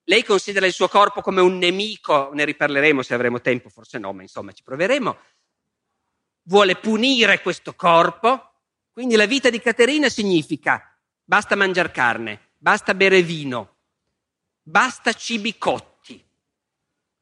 Lei 0.05 0.23
considera 0.23 0.67
il 0.67 0.73
suo 0.73 0.89
corpo 0.89 1.21
come 1.21 1.41
un 1.41 1.57
nemico, 1.57 2.31
ne 2.35 2.45
riparleremo 2.45 3.03
se 3.03 3.15
avremo 3.15 3.41
tempo, 3.41 3.71
forse 3.71 3.99
no, 3.99 4.13
ma 4.13 4.23
insomma 4.23 4.53
ci 4.53 4.63
proveremo. 4.63 5.19
Vuole 6.49 6.77
punire 6.77 7.41
questo 7.43 7.75
corpo, 7.75 8.53
quindi 8.93 9.17
la 9.17 9.27
vita 9.27 9.51
di 9.51 9.61
Caterina 9.61 10.09
significa 10.09 10.97
basta 11.25 11.57
mangiare 11.57 11.91
carne, 11.91 12.53
basta 12.57 12.95
bere 12.95 13.23
vino, 13.23 13.77
basta 14.63 15.13
cibi 15.13 15.59
cotti 15.59 15.87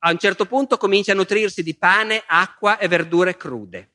a 0.07 0.11
un 0.11 0.19
certo 0.19 0.45
punto 0.45 0.77
comincia 0.77 1.13
a 1.13 1.15
nutrirsi 1.15 1.63
di 1.63 1.75
pane, 1.75 2.23
acqua 2.27 2.79
e 2.79 2.89
verdure 2.89 3.39
crude. 3.39 3.93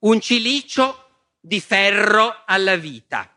Un 0.00 0.20
cilicio 0.20 1.28
di 1.40 1.60
ferro 1.60 2.42
alla 2.44 2.76
vita. 2.76 3.34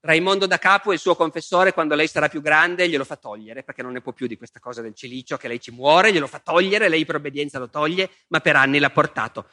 Raimondo 0.00 0.46
da 0.46 0.58
Capo, 0.58 0.92
il 0.92 0.98
suo 0.98 1.16
confessore, 1.16 1.72
quando 1.72 1.96
lei 1.96 2.06
sarà 2.06 2.28
più 2.28 2.40
grande, 2.40 2.88
glielo 2.88 3.04
fa 3.04 3.16
togliere, 3.16 3.64
perché 3.64 3.82
non 3.82 3.92
ne 3.92 4.00
può 4.00 4.12
più 4.12 4.28
di 4.28 4.36
questa 4.36 4.60
cosa 4.60 4.80
del 4.80 4.94
cilicio, 4.94 5.36
che 5.36 5.48
lei 5.48 5.60
ci 5.60 5.72
muore, 5.72 6.12
glielo 6.12 6.28
fa 6.28 6.38
togliere, 6.38 6.88
lei 6.88 7.04
per 7.04 7.16
obbedienza 7.16 7.58
lo 7.58 7.68
toglie, 7.68 8.08
ma 8.28 8.38
per 8.40 8.54
anni 8.54 8.78
l'ha 8.78 8.90
portato. 8.90 9.48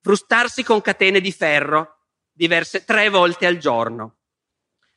Frustarsi 0.00 0.62
con 0.62 0.80
catene 0.80 1.20
di 1.20 1.30
ferro, 1.30 1.98
diverse, 2.32 2.84
tre 2.84 3.10
volte 3.10 3.46
al 3.46 3.58
giorno. 3.58 4.16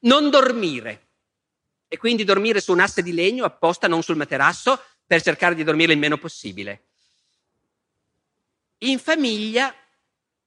non 0.05 0.29
dormire. 0.29 1.01
E 1.87 1.97
quindi 1.97 2.23
dormire 2.23 2.61
su 2.61 2.71
un 2.71 2.79
asse 2.79 3.01
di 3.01 3.13
legno 3.13 3.43
apposta, 3.43 3.87
non 3.87 4.01
sul 4.01 4.15
materasso, 4.15 4.81
per 5.05 5.21
cercare 5.21 5.55
di 5.55 5.63
dormire 5.63 5.93
il 5.93 5.99
meno 5.99 6.17
possibile. 6.17 6.85
In 8.79 8.99
famiglia 8.99 9.73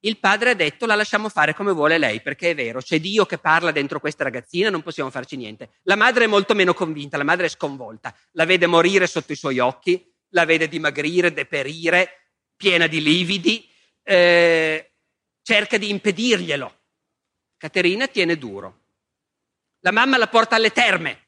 il 0.01 0.19
padre 0.19 0.51
ha 0.51 0.55
detto 0.55 0.87
la 0.87 0.95
lasciamo 0.95 1.29
fare 1.29 1.55
come 1.55 1.73
vuole 1.73 1.99
lei, 1.99 2.21
perché 2.21 2.51
è 2.51 2.55
vero, 2.55 2.81
c'è 2.81 3.01
Dio 3.01 3.27
che 3.27 3.39
parla 3.39 3.73
dentro 3.73 3.99
questa 3.99 4.25
ragazzina, 4.25 4.71
non 4.71 4.83
possiamo 4.83 5.11
farci 5.11 5.37
niente. 5.37 5.71
La 5.83 5.97
madre 5.97 6.25
è 6.25 6.29
molto 6.29 6.55
meno 6.55 6.75
convinta, 6.75 7.17
la 7.17 7.25
madre 7.25 7.47
è 7.47 7.49
sconvolta, 7.51 8.15
la 8.33 8.45
vede 8.45 8.67
morire 8.67 9.07
sotto 9.07 9.33
i 9.33 9.37
suoi 9.37 9.59
occhi, 9.59 10.09
la 10.31 10.45
vede 10.45 10.69
dimagrire, 10.69 11.33
deperire, 11.33 12.31
piena 12.55 12.87
di 12.87 13.03
lividi, 13.03 13.69
eh, 14.03 14.93
cerca 15.43 15.79
di 15.79 15.91
impedirglielo. 15.91 16.77
Caterina 17.57 18.07
tiene 18.07 18.37
duro. 18.37 18.83
La 19.81 19.91
mamma 19.91 20.17
la 20.17 20.29
porta 20.29 20.57
alle 20.57 20.71
terme. 20.71 21.28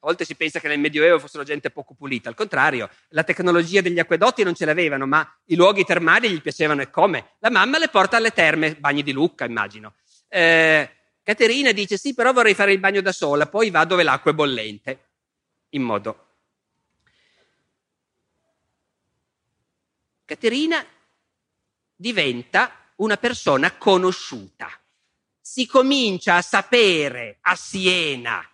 A 0.00 0.06
volte 0.06 0.24
si 0.24 0.36
pensa 0.36 0.60
che 0.60 0.68
nel 0.68 0.78
Medioevo 0.78 1.18
fossero 1.18 1.42
gente 1.42 1.70
poco 1.70 1.92
pulita, 1.92 2.28
al 2.28 2.36
contrario, 2.36 2.88
la 3.08 3.24
tecnologia 3.24 3.80
degli 3.80 3.98
acquedotti 3.98 4.44
non 4.44 4.54
ce 4.54 4.64
l'avevano, 4.64 5.06
ma 5.06 5.28
i 5.46 5.56
luoghi 5.56 5.82
termali 5.82 6.30
gli 6.30 6.40
piacevano 6.40 6.82
e 6.82 6.90
come. 6.90 7.32
La 7.40 7.50
mamma 7.50 7.78
le 7.78 7.88
porta 7.88 8.16
alle 8.16 8.30
terme, 8.30 8.76
bagni 8.76 9.02
di 9.02 9.10
Lucca, 9.10 9.44
immagino. 9.44 9.94
Eh, 10.28 10.88
Caterina 11.20 11.72
dice: 11.72 11.96
Sì, 11.96 12.14
però 12.14 12.32
vorrei 12.32 12.54
fare 12.54 12.72
il 12.72 12.78
bagno 12.78 13.00
da 13.00 13.10
sola, 13.10 13.48
poi 13.48 13.70
va 13.70 13.84
dove 13.84 14.04
l'acqua 14.04 14.30
è 14.30 14.34
bollente. 14.34 15.08
In 15.70 15.82
modo. 15.82 16.26
Caterina 20.24 20.84
diventa 21.96 22.92
una 22.96 23.16
persona 23.16 23.76
conosciuta. 23.76 24.70
Si 25.40 25.66
comincia 25.66 26.36
a 26.36 26.42
sapere 26.42 27.38
a 27.40 27.56
Siena 27.56 28.48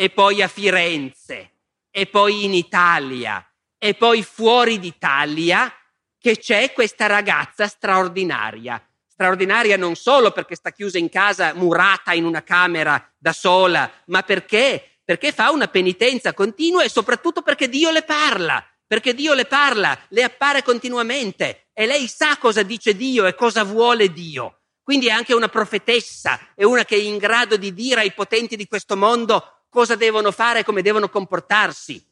e 0.00 0.08
poi 0.08 0.40
a 0.40 0.48
Firenze 0.48 1.50
e 1.90 2.06
poi 2.06 2.44
in 2.44 2.54
Italia 2.54 3.46
e 3.76 3.92
poi 3.92 4.22
fuori 4.22 4.78
d'Italia 4.78 5.70
che 6.18 6.38
c'è 6.38 6.72
questa 6.72 7.04
ragazza 7.04 7.66
straordinaria. 7.66 8.82
Straordinaria 9.06 9.76
non 9.76 9.96
solo 9.96 10.30
perché 10.30 10.54
sta 10.54 10.72
chiusa 10.72 10.96
in 10.96 11.10
casa, 11.10 11.52
murata 11.52 12.14
in 12.14 12.24
una 12.24 12.42
camera 12.42 13.12
da 13.18 13.34
sola, 13.34 13.92
ma 14.06 14.22
perché? 14.22 15.00
Perché 15.04 15.32
fa 15.32 15.50
una 15.50 15.68
penitenza 15.68 16.32
continua 16.32 16.82
e 16.82 16.88
soprattutto 16.88 17.42
perché 17.42 17.68
Dio 17.68 17.90
le 17.90 18.02
parla, 18.02 18.66
perché 18.86 19.12
Dio 19.12 19.34
le 19.34 19.44
parla, 19.44 19.98
le 20.08 20.22
appare 20.22 20.62
continuamente 20.62 21.66
e 21.74 21.84
lei 21.84 22.08
sa 22.08 22.38
cosa 22.38 22.62
dice 22.62 22.96
Dio 22.96 23.26
e 23.26 23.34
cosa 23.34 23.64
vuole 23.64 24.10
Dio. 24.10 24.60
Quindi 24.82 25.08
è 25.08 25.10
anche 25.10 25.34
una 25.34 25.48
profetessa, 25.48 26.40
è 26.54 26.64
una 26.64 26.86
che 26.86 26.96
è 26.96 27.00
in 27.00 27.18
grado 27.18 27.58
di 27.58 27.74
dire 27.74 28.00
ai 28.00 28.14
potenti 28.14 28.56
di 28.56 28.66
questo 28.66 28.96
mondo 28.96 29.59
cosa 29.70 29.96
devono 29.96 30.30
fare 30.32 30.58
e 30.58 30.64
come 30.64 30.82
devono 30.82 31.08
comportarsi. 31.08 32.04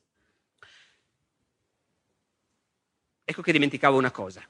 Ecco 3.24 3.42
che 3.42 3.52
dimenticavo 3.52 3.98
una 3.98 4.11
cosa, 4.11 4.42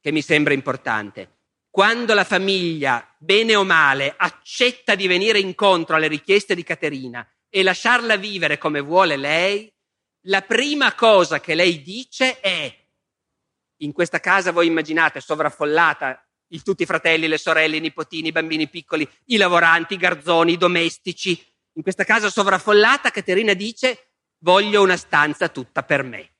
che 0.00 0.12
mi 0.12 0.22
sembra 0.22 0.54
importante. 0.54 1.38
Quando 1.68 2.14
la 2.14 2.24
famiglia, 2.24 3.12
bene 3.18 3.56
o 3.56 3.64
male, 3.64 4.14
accetta 4.16 4.94
di 4.94 5.08
venire 5.08 5.40
incontro 5.40 5.96
alle 5.96 6.06
richieste 6.06 6.54
di 6.54 6.62
Caterina 6.62 7.28
e 7.48 7.62
lasciarla 7.62 8.16
vivere 8.16 8.58
come 8.58 8.80
vuole 8.80 9.16
lei, 9.16 9.72
la 10.22 10.42
prima 10.42 10.94
cosa 10.94 11.40
che 11.40 11.54
lei 11.54 11.82
dice 11.82 12.38
è, 12.40 12.86
in 13.78 13.92
questa 13.92 14.20
casa 14.20 14.52
voi 14.52 14.66
immaginate 14.66 15.20
sovraffollata, 15.20 16.22
tutti 16.62 16.82
i 16.82 16.86
fratelli, 16.86 17.28
le 17.28 17.38
sorelle, 17.38 17.76
i 17.76 17.80
nipotini, 17.80 18.28
i 18.28 18.32
bambini 18.32 18.68
piccoli, 18.68 19.08
i 19.26 19.36
lavoranti, 19.36 19.94
i 19.94 19.98
garzoni, 19.98 20.52
i 20.52 20.56
domestici, 20.56 21.40
in 21.78 21.84
questa 21.84 22.02
casa 22.02 22.28
sovraffollata, 22.28 23.10
Caterina 23.10 23.54
dice, 23.54 24.08
voglio 24.38 24.82
una 24.82 24.96
stanza 24.96 25.48
tutta 25.48 25.84
per 25.84 26.02
me. 26.02 26.30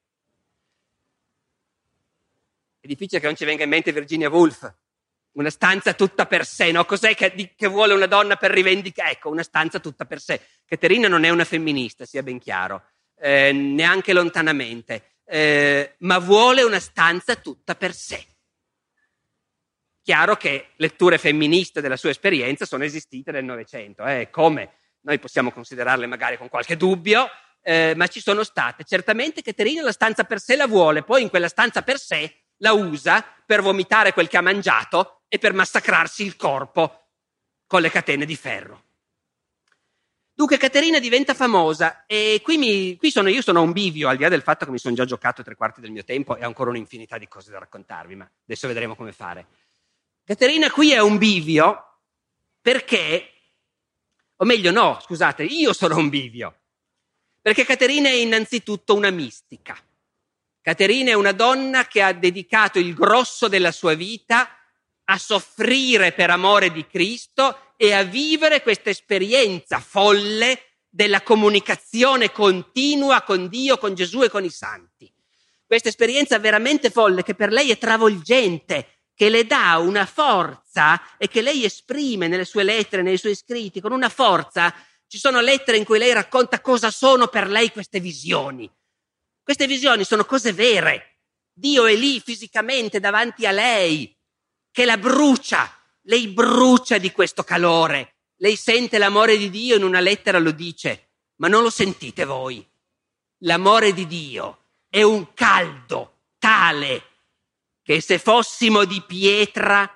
È 2.80 2.86
difficile 2.88 3.20
che 3.20 3.26
non 3.26 3.36
ci 3.36 3.44
venga 3.44 3.62
in 3.62 3.68
mente 3.68 3.92
Virginia 3.92 4.28
Woolf, 4.28 4.68
una 5.32 5.50
stanza 5.50 5.94
tutta 5.94 6.26
per 6.26 6.44
sé, 6.44 6.72
no? 6.72 6.84
Cos'è 6.84 7.14
che, 7.14 7.54
che, 7.54 7.66
vuole 7.68 7.94
una 7.94 8.06
donna 8.06 8.34
per 8.34 8.50
rivendicare? 8.50 9.12
Ecco, 9.12 9.30
una 9.30 9.44
stanza 9.44 9.78
tutta 9.78 10.06
per 10.06 10.20
sé. 10.20 10.44
Caterina 10.64 11.06
non 11.06 11.22
è 11.22 11.28
una 11.28 11.44
femminista, 11.44 12.04
sia 12.04 12.24
ben 12.24 12.40
chiaro, 12.40 12.82
eh, 13.16 13.52
neanche 13.52 14.12
lontanamente, 14.12 15.18
eh, 15.24 15.94
ma 15.98 16.18
vuole 16.18 16.64
una 16.64 16.80
stanza 16.80 17.36
tutta 17.36 17.76
per 17.76 17.94
sé. 17.94 18.26
Chiaro 20.02 20.36
che 20.36 20.70
letture 20.78 21.16
femministe 21.16 21.80
della 21.80 21.96
sua 21.96 22.10
esperienza 22.10 22.66
sono 22.66 22.82
esistite 22.82 23.30
nel 23.30 23.44
Novecento, 23.44 24.04
eh, 24.04 24.30
come 24.30 24.77
noi 25.02 25.18
possiamo 25.18 25.50
considerarle 25.50 26.06
magari 26.06 26.36
con 26.36 26.48
qualche 26.48 26.76
dubbio, 26.76 27.28
eh, 27.62 27.94
ma 27.96 28.06
ci 28.06 28.20
sono 28.20 28.42
state. 28.44 28.84
Certamente 28.84 29.42
Caterina 29.42 29.82
la 29.82 29.92
stanza 29.92 30.24
per 30.24 30.40
sé 30.40 30.56
la 30.56 30.66
vuole, 30.66 31.02
poi 31.02 31.22
in 31.22 31.28
quella 31.28 31.48
stanza 31.48 31.82
per 31.82 31.98
sé 31.98 32.44
la 32.58 32.72
usa 32.72 33.24
per 33.44 33.62
vomitare 33.62 34.12
quel 34.12 34.28
che 34.28 34.36
ha 34.36 34.42
mangiato 34.42 35.22
e 35.28 35.38
per 35.38 35.52
massacrarsi 35.52 36.24
il 36.24 36.36
corpo 36.36 37.10
con 37.66 37.80
le 37.80 37.90
catene 37.90 38.24
di 38.24 38.36
ferro. 38.36 38.84
Dunque 40.38 40.56
Caterina 40.56 41.00
diventa 41.00 41.34
famosa 41.34 42.04
e 42.06 42.40
qui, 42.44 42.58
mi, 42.58 42.96
qui 42.96 43.10
sono, 43.10 43.28
io 43.28 43.42
sono 43.42 43.58
a 43.58 43.62
un 43.62 43.72
bivio, 43.72 44.08
al 44.08 44.16
di 44.16 44.22
là 44.22 44.28
del 44.28 44.42
fatto 44.42 44.64
che 44.64 44.70
mi 44.70 44.78
sono 44.78 44.94
già 44.94 45.04
giocato 45.04 45.42
tre 45.42 45.56
quarti 45.56 45.80
del 45.80 45.90
mio 45.90 46.04
tempo 46.04 46.36
e 46.36 46.44
ho 46.44 46.46
ancora 46.46 46.70
un'infinità 46.70 47.18
di 47.18 47.26
cose 47.26 47.50
da 47.50 47.58
raccontarvi, 47.58 48.14
ma 48.14 48.30
adesso 48.44 48.68
vedremo 48.68 48.94
come 48.94 49.10
fare. 49.10 49.46
Caterina 50.24 50.70
qui 50.70 50.92
è 50.92 51.00
un 51.00 51.18
bivio 51.18 52.00
perché 52.60 53.37
o 54.40 54.44
meglio 54.44 54.70
no, 54.70 54.98
scusate, 55.00 55.42
io 55.44 55.72
sono 55.72 55.96
un 55.96 56.08
bivio. 56.08 56.54
Perché 57.40 57.64
Caterina 57.64 58.08
è 58.08 58.12
innanzitutto 58.12 58.94
una 58.94 59.10
mistica. 59.10 59.76
Caterina 60.60 61.10
è 61.10 61.14
una 61.14 61.32
donna 61.32 61.86
che 61.86 62.02
ha 62.02 62.12
dedicato 62.12 62.78
il 62.78 62.94
grosso 62.94 63.48
della 63.48 63.72
sua 63.72 63.94
vita 63.94 64.48
a 65.04 65.18
soffrire 65.18 66.12
per 66.12 66.30
amore 66.30 66.70
di 66.70 66.86
Cristo 66.86 67.72
e 67.76 67.92
a 67.92 68.02
vivere 68.02 68.62
questa 68.62 68.90
esperienza 68.90 69.80
folle 69.80 70.62
della 70.88 71.22
comunicazione 71.22 72.30
continua 72.30 73.22
con 73.22 73.48
Dio, 73.48 73.78
con 73.78 73.94
Gesù 73.94 74.22
e 74.22 74.28
con 74.28 74.44
i 74.44 74.50
santi. 74.50 75.10
Questa 75.66 75.88
esperienza 75.88 76.38
veramente 76.38 76.90
folle 76.90 77.22
che 77.22 77.34
per 77.34 77.50
lei 77.50 77.70
è 77.70 77.78
travolgente, 77.78 78.97
che 79.18 79.30
le 79.30 79.46
dà 79.46 79.78
una 79.78 80.06
forza 80.06 81.16
e 81.16 81.26
che 81.26 81.42
lei 81.42 81.64
esprime 81.64 82.28
nelle 82.28 82.44
sue 82.44 82.62
lettere, 82.62 83.02
nei 83.02 83.18
suoi 83.18 83.34
scritti, 83.34 83.80
con 83.80 83.90
una 83.90 84.08
forza. 84.08 84.72
Ci 85.08 85.18
sono 85.18 85.40
lettere 85.40 85.76
in 85.76 85.84
cui 85.84 85.98
lei 85.98 86.12
racconta 86.12 86.60
cosa 86.60 86.92
sono 86.92 87.26
per 87.26 87.48
lei 87.48 87.72
queste 87.72 87.98
visioni. 87.98 88.70
Queste 89.42 89.66
visioni 89.66 90.04
sono 90.04 90.24
cose 90.24 90.52
vere. 90.52 91.22
Dio 91.52 91.86
è 91.86 91.96
lì 91.96 92.20
fisicamente 92.20 93.00
davanti 93.00 93.44
a 93.44 93.50
lei, 93.50 94.16
che 94.70 94.84
la 94.84 94.98
brucia, 94.98 95.68
lei 96.02 96.28
brucia 96.28 96.98
di 96.98 97.10
questo 97.10 97.42
calore. 97.42 98.18
Lei 98.36 98.54
sente 98.54 98.98
l'amore 98.98 99.36
di 99.36 99.50
Dio 99.50 99.74
in 99.74 99.82
una 99.82 99.98
lettera 99.98 100.38
lo 100.38 100.52
dice, 100.52 101.14
ma 101.38 101.48
non 101.48 101.64
lo 101.64 101.70
sentite 101.70 102.24
voi. 102.24 102.64
L'amore 103.38 103.92
di 103.92 104.06
Dio 104.06 104.66
è 104.88 105.02
un 105.02 105.34
caldo 105.34 106.18
tale 106.38 107.07
che 107.88 108.02
se 108.02 108.18
fossimo 108.18 108.84
di 108.84 109.00
pietra 109.00 109.90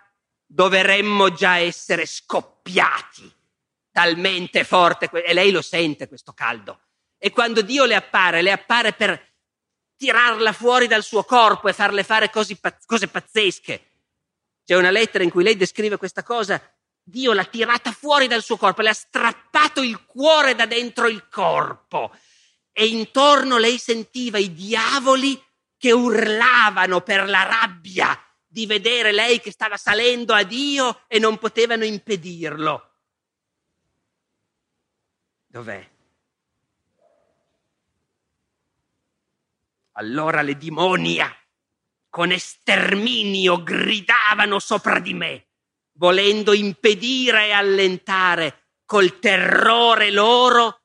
dovremmo 0.46 1.30
già 1.30 1.58
essere 1.58 2.06
scoppiati, 2.06 3.30
talmente 3.90 4.64
forte, 4.64 5.10
e 5.10 5.34
lei 5.34 5.50
lo 5.50 5.60
sente 5.60 6.08
questo 6.08 6.32
caldo. 6.32 6.80
E 7.18 7.32
quando 7.32 7.60
Dio 7.60 7.84
le 7.84 7.94
appare, 7.94 8.40
le 8.40 8.50
appare 8.50 8.94
per 8.94 9.34
tirarla 9.94 10.54
fuori 10.54 10.86
dal 10.86 11.02
suo 11.02 11.22
corpo 11.24 11.68
e 11.68 11.74
farle 11.74 12.02
fare 12.02 12.30
cose, 12.30 12.58
cose 12.86 13.08
pazzesche. 13.08 13.90
C'è 14.64 14.74
una 14.74 14.90
lettera 14.90 15.22
in 15.22 15.28
cui 15.28 15.42
lei 15.42 15.58
descrive 15.58 15.98
questa 15.98 16.22
cosa, 16.22 16.62
Dio 17.02 17.34
l'ha 17.34 17.44
tirata 17.44 17.92
fuori 17.92 18.26
dal 18.26 18.42
suo 18.42 18.56
corpo, 18.56 18.80
le 18.80 18.88
ha 18.88 18.94
strappato 18.94 19.82
il 19.82 20.02
cuore 20.06 20.54
da 20.54 20.64
dentro 20.64 21.08
il 21.08 21.28
corpo 21.28 22.10
e 22.72 22.86
intorno 22.86 23.58
lei 23.58 23.76
sentiva 23.76 24.38
i 24.38 24.54
diavoli 24.54 25.38
che 25.82 25.90
urlavano 25.90 27.00
per 27.00 27.28
la 27.28 27.42
rabbia 27.42 28.16
di 28.46 28.66
vedere 28.66 29.10
lei 29.10 29.40
che 29.40 29.50
stava 29.50 29.76
salendo 29.76 30.32
a 30.32 30.44
Dio 30.44 31.02
e 31.08 31.18
non 31.18 31.38
potevano 31.38 31.82
impedirlo. 31.82 32.98
Dov'è? 35.44 35.90
Allora 39.94 40.42
le 40.42 40.56
dimonia 40.56 41.36
con 42.08 42.30
esterminio 42.30 43.64
gridavano 43.64 44.60
sopra 44.60 45.00
di 45.00 45.14
me, 45.14 45.48
volendo 45.94 46.52
impedire 46.52 47.48
e 47.48 47.50
allentare 47.50 48.68
col 48.84 49.18
terrore 49.18 50.12
loro 50.12 50.82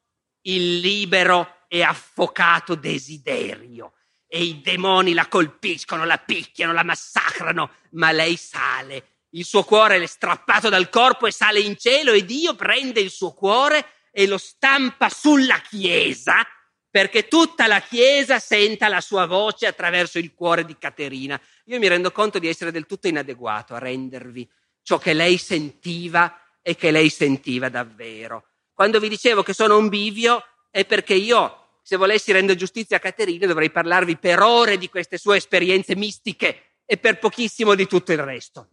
il 0.48 0.80
libero 0.80 1.66
e 1.68 1.84
affocato 1.84 2.74
desiderio 2.74 3.92
e 4.28 4.44
i 4.44 4.62
demoni 4.62 5.14
la 5.14 5.28
colpiscono, 5.28 6.06
la 6.06 6.18
picchiano, 6.18 6.74
la 6.74 6.84
massacrano, 6.84 7.72
ma 7.92 8.12
lei 8.12 8.36
sale 8.36 9.18
il 9.32 9.46
suo 9.46 9.64
cuore 9.64 10.02
è 10.02 10.06
strappato 10.06 10.70
dal 10.70 10.90
corpo 10.90 11.28
e 11.28 11.32
sale 11.32 11.60
in 11.60 11.78
cielo 11.78 12.12
e 12.14 12.24
Dio 12.24 12.56
prende 12.56 13.02
il 13.02 13.10
suo 13.10 13.34
cuore 13.34 13.86
e 14.12 14.26
lo 14.26 14.38
stampa 14.38 15.10
sulla 15.10 15.60
Chiesa 15.60 16.46
perché 16.90 17.28
tutta 17.28 17.68
la 17.68 17.82
Chiesa 17.82 18.40
senta 18.40 18.88
la 18.88 19.02
sua 19.02 19.26
voce 19.26 19.68
attraverso 19.68 20.18
il 20.18 20.34
cuore 20.34 20.66
di 20.66 20.78
Caterina. 20.78 21.40
Io 21.66 21.78
mi 21.78 21.88
rendo 21.88 22.12
conto 22.12 22.40
di 22.40 22.48
essere 22.48 22.72
del 22.72 22.86
tutto 22.86 23.08
inadeguato 23.08 23.76
a 23.76 23.80
rendervi 23.80 24.50
ciò 24.82 24.98
che 24.98 25.14
lei 25.14 25.38
sentiva 25.38 26.42
e 26.62 26.76
che 26.76 26.90
lei 26.90 27.10
sentiva 27.10 27.70
davvero. 27.70 28.46
Quando 28.74 29.00
vi 29.00 29.10
dicevo 29.10 29.44
che 29.44 29.54
sono 29.54 29.78
un 29.78 29.90
bivio 29.90 30.44
è 30.72 30.86
perché 30.86 31.14
io, 31.14 31.67
se 31.88 31.96
volessi 31.96 32.34
rendere 32.34 32.60
giustizia 32.60 32.98
a 32.98 33.00
Caterina, 33.00 33.48
dovrei 33.48 33.72
parlarvi 33.72 34.18
per 34.18 34.42
ore 34.42 34.78
di 34.78 34.90
queste 34.90 35.18
sue 35.18 35.38
esperienze 35.38 35.96
mistiche 35.96 36.82
e 36.86 36.98
per 36.98 37.18
pochissimo 37.18 37.76
di 37.76 37.88
tutto 37.88 38.12
il 38.12 38.22
resto. 38.22 38.72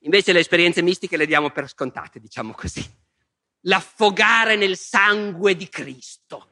Invece 0.00 0.34
le 0.34 0.40
esperienze 0.40 0.82
mistiche 0.82 1.16
le 1.16 1.24
diamo 1.24 1.48
per 1.48 1.70
scontate, 1.70 2.20
diciamo 2.20 2.52
così. 2.52 2.84
L'affogare 3.60 4.56
nel 4.56 4.76
sangue 4.76 5.56
di 5.56 5.70
Cristo. 5.70 6.48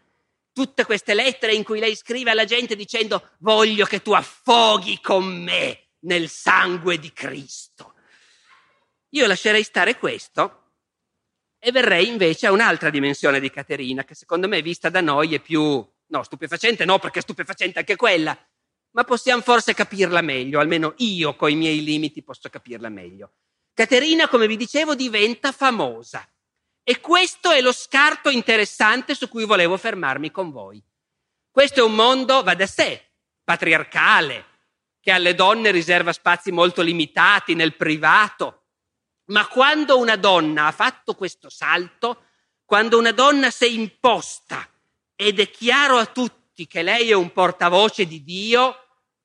Tutte 0.51 0.87
queste 0.87 1.13
lettere 1.13 1.53
in 1.53 1.63
cui 1.63 1.79
lei 1.79 1.95
scrive 1.95 2.31
alla 2.31 2.47
gente 2.47 2.75
dicendo 2.75 3.33
voglio 3.41 3.85
che 3.85 4.01
tu 4.01 4.13
affoghi 4.13 4.99
con 5.03 5.27
me 5.27 5.89
nel 6.05 6.31
sangue 6.31 6.99
di 6.99 7.13
Cristo. 7.13 7.97
Io 9.11 9.27
lascerei 9.27 9.63
stare 9.63 9.99
questo 9.99 10.60
e 11.63 11.71
verrei 11.71 12.09
invece 12.09 12.47
a 12.47 12.53
un'altra 12.53 12.91
dimensione 12.91 13.39
di 13.39 13.51
Caterina 13.51 14.03
che 14.03 14.15
secondo 14.15 14.49
me 14.49 14.63
vista 14.63 14.89
da 14.89 15.01
noi 15.01 15.35
è 15.35 15.41
più, 15.41 15.87
no, 16.07 16.23
stupefacente 16.23 16.85
no, 16.85 16.99
perché 16.99 17.21
è 17.21 17.23
stupefacente 17.23 17.79
anche 17.79 17.97
quella, 17.97 18.37
ma 18.93 19.05
possiamo 19.05 19.43
forse 19.43 19.75
capirla 19.75 20.23
meglio, 20.23 20.59
almeno 20.59 20.95
io 20.97 21.37
con 21.37 21.51
i 21.51 21.55
miei 21.55 21.85
limiti 21.85 22.23
posso 22.23 22.49
capirla 22.49 22.89
meglio. 22.89 23.33
Caterina, 23.75 24.27
come 24.29 24.47
vi 24.47 24.57
dicevo, 24.57 24.95
diventa 24.95 25.53
famosa. 25.53 26.27
E 26.83 27.01
questo 27.01 27.51
è 27.51 27.61
lo 27.61 27.73
scarto 27.73 28.31
interessante 28.31 29.15
su 29.15 29.29
cui 29.29 29.45
volevo 29.45 29.77
fermarmi 29.77 30.31
con 30.31 30.51
voi. 30.51 30.83
Questo 31.51 31.81
è 31.81 31.83
un 31.83 31.95
mondo, 31.95 32.43
va 32.43 32.55
da 32.55 32.67
sé, 32.67 33.11
patriarcale, 33.45 34.47
che 35.01 35.13
alle 35.13 35.35
donne 35.35 35.71
riserva 35.71 36.13
spazi 36.13 36.51
molto 36.51 36.83
limitati 36.83 37.55
nel 37.55 37.77
privato. 37.77 38.60
Ma 39.31 39.47
quando 39.49 39.99
una 39.99 40.17
donna 40.17 40.67
ha 40.67 40.73
fatto 40.73 41.15
questo 41.15 41.51
salto, 41.51 42.27
quando 42.65 42.99
una 42.99 43.13
donna 43.13 43.51
si 43.51 43.65
è 43.65 43.69
imposta 43.69 44.69
ed 45.15 45.41
è 45.41 45.51
chiaro 45.51 45.97
a 45.97 46.07
tutti 46.07 46.67
che 46.67 46.83
lei 46.83 47.11
è 47.11 47.15
un 47.15 47.33
portavoce 47.33 48.07
di 48.07 48.23
Dio, 48.23 48.77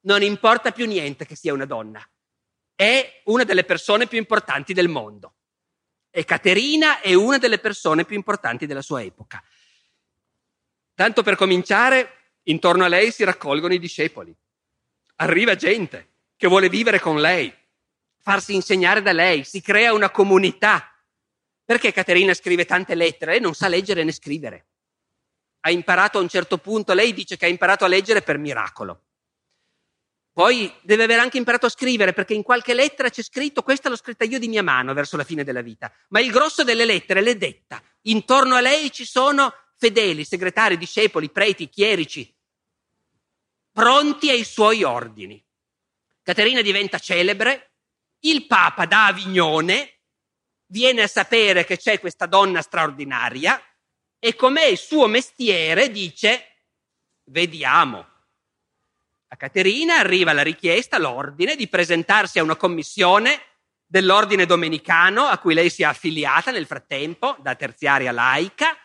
non 0.01 0.23
importa 0.23 0.71
più 0.71 0.85
niente 0.85 1.25
che 1.25 1.35
sia 1.35 1.53
una 1.53 1.65
donna 1.65 2.07
è 2.75 3.21
una 3.25 3.45
delle 3.45 3.63
persone 3.63 4.05
più 4.05 4.17
importanti 4.17 4.73
del 4.73 4.89
mondo. 4.89 5.35
E 6.11 6.25
Caterina 6.25 6.99
è 6.99 7.13
una 7.13 7.37
delle 7.37 7.59
persone 7.59 8.05
più 8.05 8.15
importanti 8.15 8.65
della 8.65 8.81
sua 8.81 9.01
epoca. 9.01 9.41
Tanto 10.93 11.23
per 11.23 11.35
cominciare, 11.35 12.33
intorno 12.43 12.83
a 12.85 12.87
lei 12.87 13.11
si 13.11 13.23
raccolgono 13.23 13.73
i 13.73 13.79
discepoli. 13.79 14.35
Arriva 15.17 15.55
gente 15.55 16.13
che 16.37 16.47
vuole 16.47 16.69
vivere 16.69 16.99
con 16.99 17.19
lei, 17.19 17.53
farsi 18.25 18.55
insegnare 18.55 19.03
da 19.03 19.11
lei, 19.11 19.43
si 19.43 19.61
crea 19.61 19.93
una 19.93 20.09
comunità. 20.09 20.91
Perché 21.63 21.93
Caterina 21.93 22.33
scrive 22.33 22.65
tante 22.65 22.95
lettere? 22.95 23.33
Lei 23.33 23.39
non 23.39 23.53
sa 23.53 23.67
leggere 23.67 24.03
né 24.03 24.11
scrivere. 24.11 24.65
Ha 25.59 25.69
imparato 25.69 26.17
a 26.17 26.21
un 26.21 26.27
certo 26.27 26.57
punto, 26.57 26.93
lei 26.93 27.13
dice 27.13 27.37
che 27.37 27.45
ha 27.45 27.49
imparato 27.49 27.85
a 27.85 27.87
leggere 27.87 28.23
per 28.23 28.39
miracolo. 28.39 29.03
Poi 30.31 30.73
deve 30.81 31.03
aver 31.03 31.19
anche 31.19 31.37
imparato 31.37 31.67
a 31.67 31.69
scrivere 31.69 32.13
perché 32.13 32.33
in 32.33 32.41
qualche 32.41 32.73
lettera 32.73 33.11
c'è 33.11 33.21
scritto, 33.21 33.61
questa 33.61 33.89
l'ho 33.89 33.95
scritta 33.95 34.25
io 34.25 34.39
di 34.39 34.47
mia 34.47 34.63
mano 34.63 34.95
verso 34.95 35.17
la 35.17 35.23
fine 35.23 35.43
della 35.43 35.61
vita, 35.61 35.93
ma 36.09 36.19
il 36.19 36.31
grosso 36.31 36.63
delle 36.63 36.83
lettere 36.83 37.21
le 37.21 37.37
detta. 37.37 37.79
Intorno 38.07 38.55
a 38.55 38.61
lei 38.61 38.91
ci 38.91 39.05
sono 39.05 39.53
fedeli, 39.77 40.25
segretari, 40.25 40.77
discepoli, 40.77 41.29
preti, 41.29 41.69
chierici, 41.69 42.35
pronti 43.71 44.31
ai 44.31 44.43
suoi 44.43 44.83
ordini. 44.83 45.41
Caterina 46.23 46.61
diventa 46.61 46.97
celebre, 46.97 47.74
il 48.29 48.47
Papa 48.47 48.85
da 48.85 49.07
Avignone 49.07 49.99
viene 50.67 51.03
a 51.03 51.07
sapere 51.07 51.65
che 51.65 51.77
c'è 51.77 51.99
questa 51.99 52.25
donna 52.25 52.61
straordinaria 52.61 53.61
e 54.19 54.35
com'è 54.35 54.65
il 54.65 54.77
suo 54.77 55.07
mestiere 55.07 55.91
dice 55.91 56.63
vediamo 57.25 58.13
a 59.35 59.37
Caterina 59.37 59.97
arriva 59.97 60.31
la 60.31 60.43
richiesta, 60.43 60.97
l'ordine, 60.97 61.55
di 61.55 61.67
presentarsi 61.67 62.39
a 62.39 62.43
una 62.43 62.55
commissione 62.55 63.41
dell'ordine 63.85 64.45
domenicano 64.45 65.25
a 65.25 65.37
cui 65.39 65.53
lei 65.53 65.69
si 65.69 65.81
è 65.81 65.85
affiliata 65.85 66.51
nel 66.51 66.65
frattempo, 66.65 67.35
da 67.41 67.53
terziaria 67.55 68.13
laica, 68.13 68.77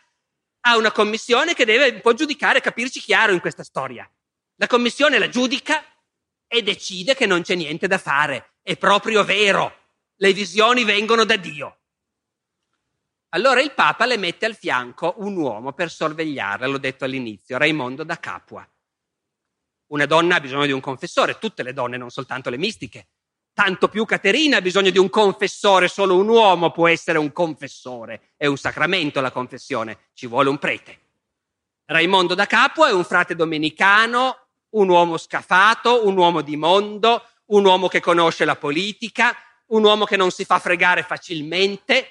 a 0.63 0.77
una 0.77 0.91
commissione 0.91 1.55
che 1.55 1.65
deve 1.65 1.91
un 1.91 2.01
po' 2.01 2.15
giudicare, 2.15 2.61
capirci 2.61 3.01
chiaro 3.01 3.33
in 3.33 3.41
questa 3.41 3.63
storia. 3.63 4.11
La 4.57 4.67
commissione 4.67 5.19
la 5.19 5.29
giudica 5.29 5.85
e 6.49 6.63
decide 6.63 7.15
che 7.15 7.27
non 7.27 7.43
c'è 7.43 7.55
niente 7.55 7.87
da 7.87 7.99
fare. 7.99 8.50
È 8.63 8.77
proprio 8.77 9.25
vero. 9.25 9.75
Le 10.17 10.33
visioni 10.33 10.85
vengono 10.85 11.25
da 11.25 11.37
Dio. 11.37 11.79
Allora 13.31 13.61
il 13.61 13.73
Papa 13.73 14.07
le 14.07 14.17
mette 14.17 14.45
al 14.47 14.57
fianco 14.57 15.15
un 15.19 15.37
uomo 15.37 15.73
per 15.73 15.91
sorvegliarla, 15.91 16.67
l'ho 16.67 16.79
detto 16.79 17.05
all'inizio, 17.05 17.59
Raimondo 17.59 18.03
da 18.03 18.19
Capua. 18.19 18.69
Una 19.89 20.07
donna 20.07 20.37
ha 20.37 20.41
bisogno 20.41 20.67
di 20.67 20.73
un 20.73 20.81
confessore, 20.81 21.39
tutte 21.39 21.63
le 21.63 21.73
donne, 21.73 21.97
non 21.97 22.11
soltanto 22.11 22.51
le 22.51 22.59
mistiche. 22.59 23.09
Tanto 23.53 23.89
più 23.89 24.05
Caterina 24.05 24.59
ha 24.59 24.63
bisogno 24.63 24.91
di 24.91 24.99
un 24.99 25.11
confessore, 25.11 25.89
solo 25.89 26.17
un 26.17 26.29
uomo 26.29 26.71
può 26.71 26.89
essere 26.89 27.19
un 27.19 27.33
confessore. 27.33 28.33
È 28.37 28.47
un 28.47 28.57
sacramento 28.57 29.21
la 29.21 29.31
confessione, 29.31 30.11
ci 30.13 30.27
vuole 30.27 30.49
un 30.49 30.59
prete. 30.59 30.99
Raimondo 31.87 32.35
da 32.35 32.47
Capua 32.47 32.89
è 32.89 32.93
un 32.93 33.05
frate 33.05 33.35
domenicano, 33.35 34.47
un 34.71 34.89
uomo 34.89 35.17
scafato, 35.17 36.07
un 36.07 36.17
uomo 36.17 36.41
di 36.43 36.57
mondo, 36.57 37.25
un 37.51 37.65
uomo 37.65 37.89
che 37.89 38.01
conosce 38.01 38.45
la 38.45 38.57
politica, 38.57 39.37
un 39.67 39.85
uomo 39.85 40.05
che 40.05 40.17
non 40.17 40.31
si 40.31 40.45
fa 40.45 40.59
fregare 40.59 41.03
facilmente. 41.03 42.11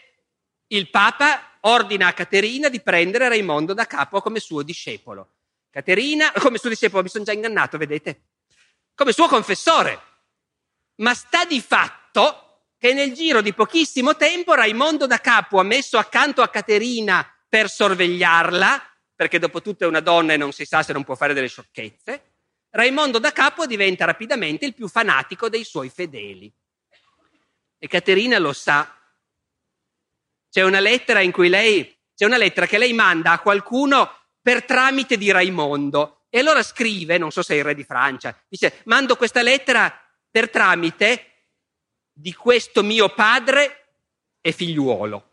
Il 0.67 0.89
Papa 0.89 1.57
ordina 1.61 2.07
a 2.07 2.13
Caterina 2.13 2.69
di 2.69 2.81
prendere 2.81 3.27
Raimondo 3.27 3.73
da 3.73 3.85
Capua 3.85 4.21
come 4.21 4.39
suo 4.39 4.63
discepolo. 4.63 5.35
Caterina, 5.69 6.31
come 6.39 6.57
suo 6.57 6.69
discepolo, 6.69 7.03
mi 7.03 7.09
sono 7.09 7.23
già 7.23 7.31
ingannato, 7.31 7.77
vedete? 7.77 8.21
Come 8.95 9.11
suo 9.11 9.27
confessore. 9.27 10.07
Ma 10.95 11.13
sta 11.13 11.45
di 11.45 11.61
fatto 11.61 12.45
che 12.77 12.93
nel 12.93 13.13
giro 13.13 13.41
di 13.41 13.53
pochissimo 13.53 14.15
tempo 14.15 14.53
Raimondo 14.53 15.05
da 15.05 15.19
Capo 15.19 15.59
ha 15.59 15.63
messo 15.63 15.97
accanto 15.97 16.41
a 16.41 16.49
Caterina 16.49 17.25
per 17.47 17.69
sorvegliarla, 17.69 18.97
perché 19.15 19.39
dopo 19.39 19.61
tutto 19.61 19.83
è 19.83 19.87
una 19.87 19.99
donna 19.99 20.33
e 20.33 20.37
non 20.37 20.51
si 20.51 20.65
sa 20.65 20.83
se 20.83 20.93
non 20.93 21.03
può 21.03 21.15
fare 21.15 21.33
delle 21.33 21.47
sciocchezze. 21.47 22.28
Raimondo 22.71 23.19
da 23.19 23.31
Capo 23.31 23.65
diventa 23.65 24.05
rapidamente 24.05 24.65
il 24.65 24.73
più 24.73 24.87
fanatico 24.87 25.49
dei 25.49 25.63
suoi 25.63 25.89
fedeli. 25.89 26.51
E 27.77 27.87
Caterina 27.87 28.37
lo 28.37 28.53
sa. 28.53 28.95
C'è 30.49 30.63
una 30.63 30.79
lettera 30.79 31.21
in 31.21 31.31
cui 31.31 31.49
lei, 31.49 31.97
c'è 32.15 32.25
una 32.25 32.37
lettera 32.37 32.65
che 32.65 32.77
lei 32.77 32.93
manda 32.93 33.31
a 33.31 33.39
qualcuno 33.39 34.11
per 34.41 34.65
tramite 34.65 35.17
di 35.17 35.31
Raimondo. 35.31 36.25
E 36.29 36.39
allora 36.39 36.61
scrive, 36.61 37.17
non 37.17 37.31
so 37.31 37.41
se 37.41 37.55
è 37.55 37.57
il 37.57 37.63
re 37.63 37.73
di 37.73 37.83
Francia, 37.83 38.37
dice, 38.47 38.81
mando 38.85 39.15
questa 39.15 39.41
lettera 39.41 39.91
per 40.29 40.49
tramite 40.49 41.25
di 42.11 42.33
questo 42.33 42.83
mio 42.83 43.09
padre 43.09 43.95
e 44.41 44.51
figliuolo. 44.51 45.28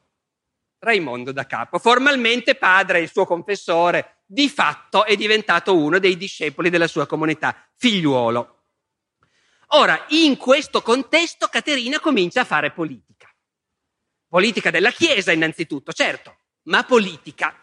Raimondo 0.87 1.33
da 1.33 1.47
capo, 1.47 1.81
formalmente 1.81 2.55
padre 2.55 3.01
il 3.01 3.11
suo 3.11 3.27
confessore, 3.27 4.21
di 4.25 4.49
fatto 4.49 5.05
è 5.05 5.17
diventato 5.17 5.77
uno 5.77 5.99
dei 5.99 6.17
discepoli 6.17 6.71
della 6.71 6.87
sua 6.87 7.07
comunità, 7.07 7.69
figliuolo. 7.75 8.63
Ora, 9.71 10.05
in 10.11 10.37
questo 10.37 10.83
contesto 10.83 11.49
Caterina 11.49 11.99
comincia 11.99 12.43
a 12.43 12.45
fare 12.45 12.71
politica. 12.71 13.29
Politica 14.29 14.71
della 14.71 14.93
Chiesa 14.93 15.33
innanzitutto, 15.33 15.93
certo, 15.93 16.37
ma 16.67 16.85
politica. 16.85 17.61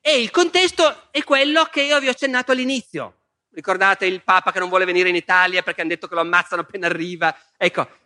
E 0.00 0.22
il 0.22 0.30
contesto 0.30 1.08
è 1.10 1.22
quello 1.22 1.64
che 1.64 1.82
io 1.82 2.00
vi 2.00 2.08
ho 2.08 2.12
accennato 2.12 2.52
all'inizio. 2.52 3.16
Ricordate 3.52 4.06
il 4.06 4.22
Papa 4.22 4.50
che 4.50 4.60
non 4.60 4.70
vuole 4.70 4.86
venire 4.86 5.10
in 5.10 5.14
Italia 5.14 5.62
perché 5.62 5.82
hanno 5.82 5.90
detto 5.90 6.08
che 6.08 6.14
lo 6.14 6.20
ammazzano 6.20 6.62
appena 6.62 6.86
arriva? 6.86 7.36
Ecco, 7.58 7.99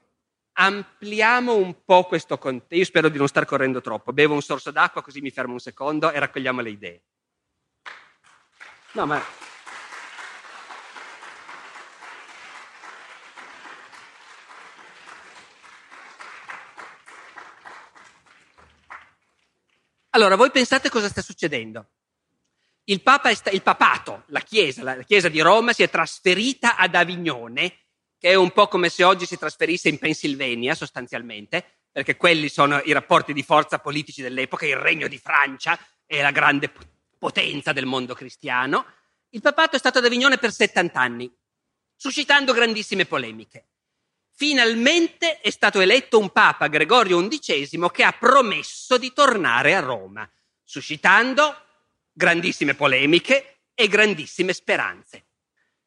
ampliamo 0.55 1.55
un 1.55 1.85
po' 1.85 2.05
questo 2.05 2.39
contesto. 2.39 2.75
Io 2.75 2.85
spero 2.85 3.09
di 3.09 3.19
non 3.19 3.29
star 3.29 3.45
correndo 3.45 3.81
troppo. 3.81 4.13
Bevo 4.13 4.35
un 4.35 4.43
sorso 4.43 4.71
d'acqua 4.71 5.03
così 5.03 5.21
mi 5.21 5.31
fermo 5.31 5.55
un 5.55 5.61
secondo 5.61 6.11
e 6.11 6.19
raccogliamo 6.19 6.61
le 6.61 6.71
idee. 6.71 7.03
No, 8.93 9.07
ma 9.07 9.23
Allora, 20.15 20.37
voi 20.37 20.53
pensate 20.53 20.91
cosa 20.91 21.09
sta 21.09 21.23
succedendo? 21.23 21.89
Il, 22.85 23.03
Papa 23.03 23.35
sta, 23.35 23.51
il 23.51 23.63
papato, 23.63 24.23
la 24.27 24.41
chiesa, 24.41 24.85
la 24.85 25.03
chiesa 25.03 25.29
di 25.29 25.41
Roma 25.41 25.73
si 25.73 25.83
è 25.83 25.91
trasferita 25.91 26.77
ad 26.77 26.95
Avignone, 26.95 27.84
che 28.25 28.31
è 28.31 28.35
un 28.37 28.53
po' 28.53 28.69
come 28.69 28.89
se 28.89 29.05
oggi 29.05 29.27
si 29.27 29.37
trasferisse 29.37 29.91
in 29.91 29.99
Pennsylvania 29.99 30.75
sostanzialmente, 30.75 31.63
perché 31.93 32.17
quelli 32.17 32.49
sono 32.49 32.81
i 32.83 32.93
rapporti 32.93 33.35
di 33.35 33.43
forza 33.43 33.81
politici 33.81 34.23
dell'epoca, 34.23 34.65
il 34.65 34.77
regno 34.77 35.09
di 35.09 35.19
Francia 35.19 35.79
e 36.07 36.23
la 36.23 36.31
grande 36.31 36.73
potenza 37.19 37.75
del 37.75 37.85
mondo 37.85 38.15
cristiano. 38.15 38.87
Il 39.29 39.43
papato 39.43 39.77
è 39.77 39.79
stato 39.79 39.99
ad 39.99 40.07
Avignone 40.07 40.39
per 40.39 40.53
70 40.53 40.99
anni, 40.99 41.31
suscitando 41.95 42.55
grandissime 42.55 43.05
polemiche. 43.05 43.67
Finalmente 44.33 45.41
è 45.41 45.51
stato 45.51 45.81
eletto 45.81 46.19
un 46.19 46.31
papa, 46.31 46.69
Gregorio 46.69 47.29
XI, 47.29 47.79
che 47.93 48.05
ha 48.05 48.13
promesso 48.13 48.97
di 48.97 49.13
tornare 49.13 49.75
a 49.75 49.81
Roma, 49.81 50.27
suscitando 50.63 51.55
grandissime 52.11 52.73
polemiche 52.73 53.65
e 53.75 53.87
grandissime 53.87 54.55
speranze. 54.55 55.27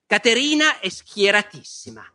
Caterina 0.05 0.77
è 0.79 0.87
schieratissima. 0.87 2.11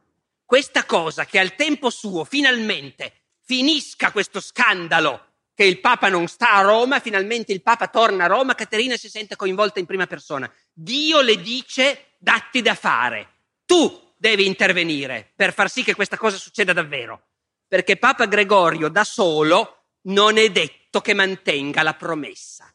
Questa 0.53 0.85
cosa 0.85 1.25
che 1.25 1.39
al 1.39 1.55
tempo 1.55 1.89
suo 1.89 2.25
finalmente 2.25 3.23
finisca 3.43 4.13
questo 4.13 4.39
scandalo 4.39 5.29
che 5.55 5.65
il 5.65 5.81
Papa 5.81 6.11
non 6.11 6.27
sta 6.27 6.53
a 6.53 6.61
Roma, 6.61 7.01
finalmente 7.01 7.53
il 7.53 7.63
Papa 7.63 7.89
torna 7.89 8.25
a 8.25 8.27
Roma, 8.27 8.55
Caterina 8.55 8.99
si 8.99 9.09
sente 9.09 9.35
coinvolta 9.35 9.79
in 9.79 9.87
prima 9.87 10.07
persona. 10.07 10.53
Dio 10.71 11.23
le 11.23 11.41
dice 11.41 12.17
datti 12.19 12.61
da 12.61 12.75
fare. 12.75 13.29
Tu 13.65 14.13
devi 14.15 14.45
intervenire 14.45 15.33
per 15.35 15.55
far 15.55 15.71
sì 15.71 15.83
che 15.83 15.95
questa 15.95 16.19
cosa 16.19 16.37
succeda 16.37 16.75
davvero. 16.75 17.29
Perché 17.67 17.97
Papa 17.97 18.27
Gregorio 18.27 18.91
da 18.91 19.05
solo 19.05 19.85
non 20.03 20.37
è 20.37 20.51
detto 20.51 21.01
che 21.01 21.15
mantenga 21.15 21.83
la 21.83 21.95
promessa. 21.95 22.71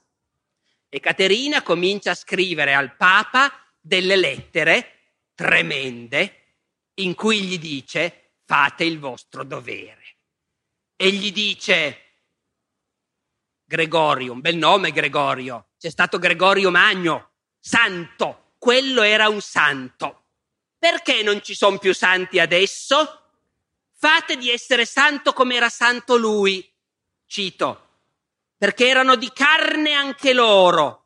E 0.90 1.00
Caterina 1.00 1.62
comincia 1.62 2.10
a 2.10 2.16
scrivere 2.16 2.74
al 2.74 2.96
Papa 2.96 3.54
delle 3.80 4.16
lettere 4.16 4.94
tremende 5.36 6.37
in 7.00 7.16
cui 7.16 7.42
gli 7.42 7.60
dice 7.60 8.34
fate 8.46 8.84
il 8.84 9.00
vostro 9.00 9.44
dovere 9.44 10.18
e 10.96 11.12
gli 11.12 11.32
dice 11.32 12.02
Gregorio, 13.64 14.32
un 14.32 14.40
bel 14.40 14.56
nome 14.56 14.92
Gregorio, 14.92 15.70
c'è 15.78 15.90
stato 15.90 16.18
Gregorio 16.20 16.72
Magno, 16.72 17.32
santo, 17.60 18.54
quello 18.58 19.02
era 19.02 19.28
un 19.28 19.42
santo. 19.42 20.24
Perché 20.80 21.22
non 21.22 21.42
ci 21.44 21.54
sono 21.54 21.78
più 21.78 21.94
santi 21.94 22.40
adesso? 22.40 23.24
Fate 23.94 24.38
di 24.38 24.50
essere 24.50 24.86
santo 24.86 25.34
come 25.34 25.56
era 25.56 25.70
santo 25.70 26.18
lui, 26.18 26.68
cito, 27.26 27.88
perché 28.58 28.88
erano 28.88 29.16
di 29.16 29.32
carne 29.34 29.94
anche 29.94 30.34
loro. 30.34 31.06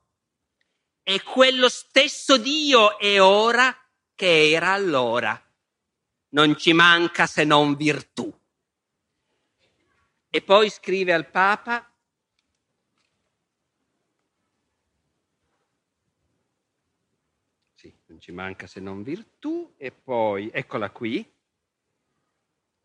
E 1.03 1.23
quello 1.23 1.67
stesso 1.67 2.37
Dio 2.37 2.99
è 2.99 3.19
ora 3.21 3.75
che 4.13 4.51
era 4.51 4.71
allora. 4.71 5.41
Non 6.31 6.57
ci 6.57 6.73
manca 6.73 7.25
se 7.25 7.43
non 7.43 7.75
virtù. 7.75 8.31
E 10.29 10.41
poi 10.41 10.69
scrive 10.69 11.13
al 11.13 11.29
Papa 11.29 11.91
Sì, 17.81 17.91
non 18.05 18.19
ci 18.19 18.31
manca 18.31 18.67
se 18.67 18.79
non 18.79 19.01
virtù. 19.01 19.73
E 19.75 19.91
poi, 19.91 20.51
eccola 20.53 20.91
qui. 20.91 21.27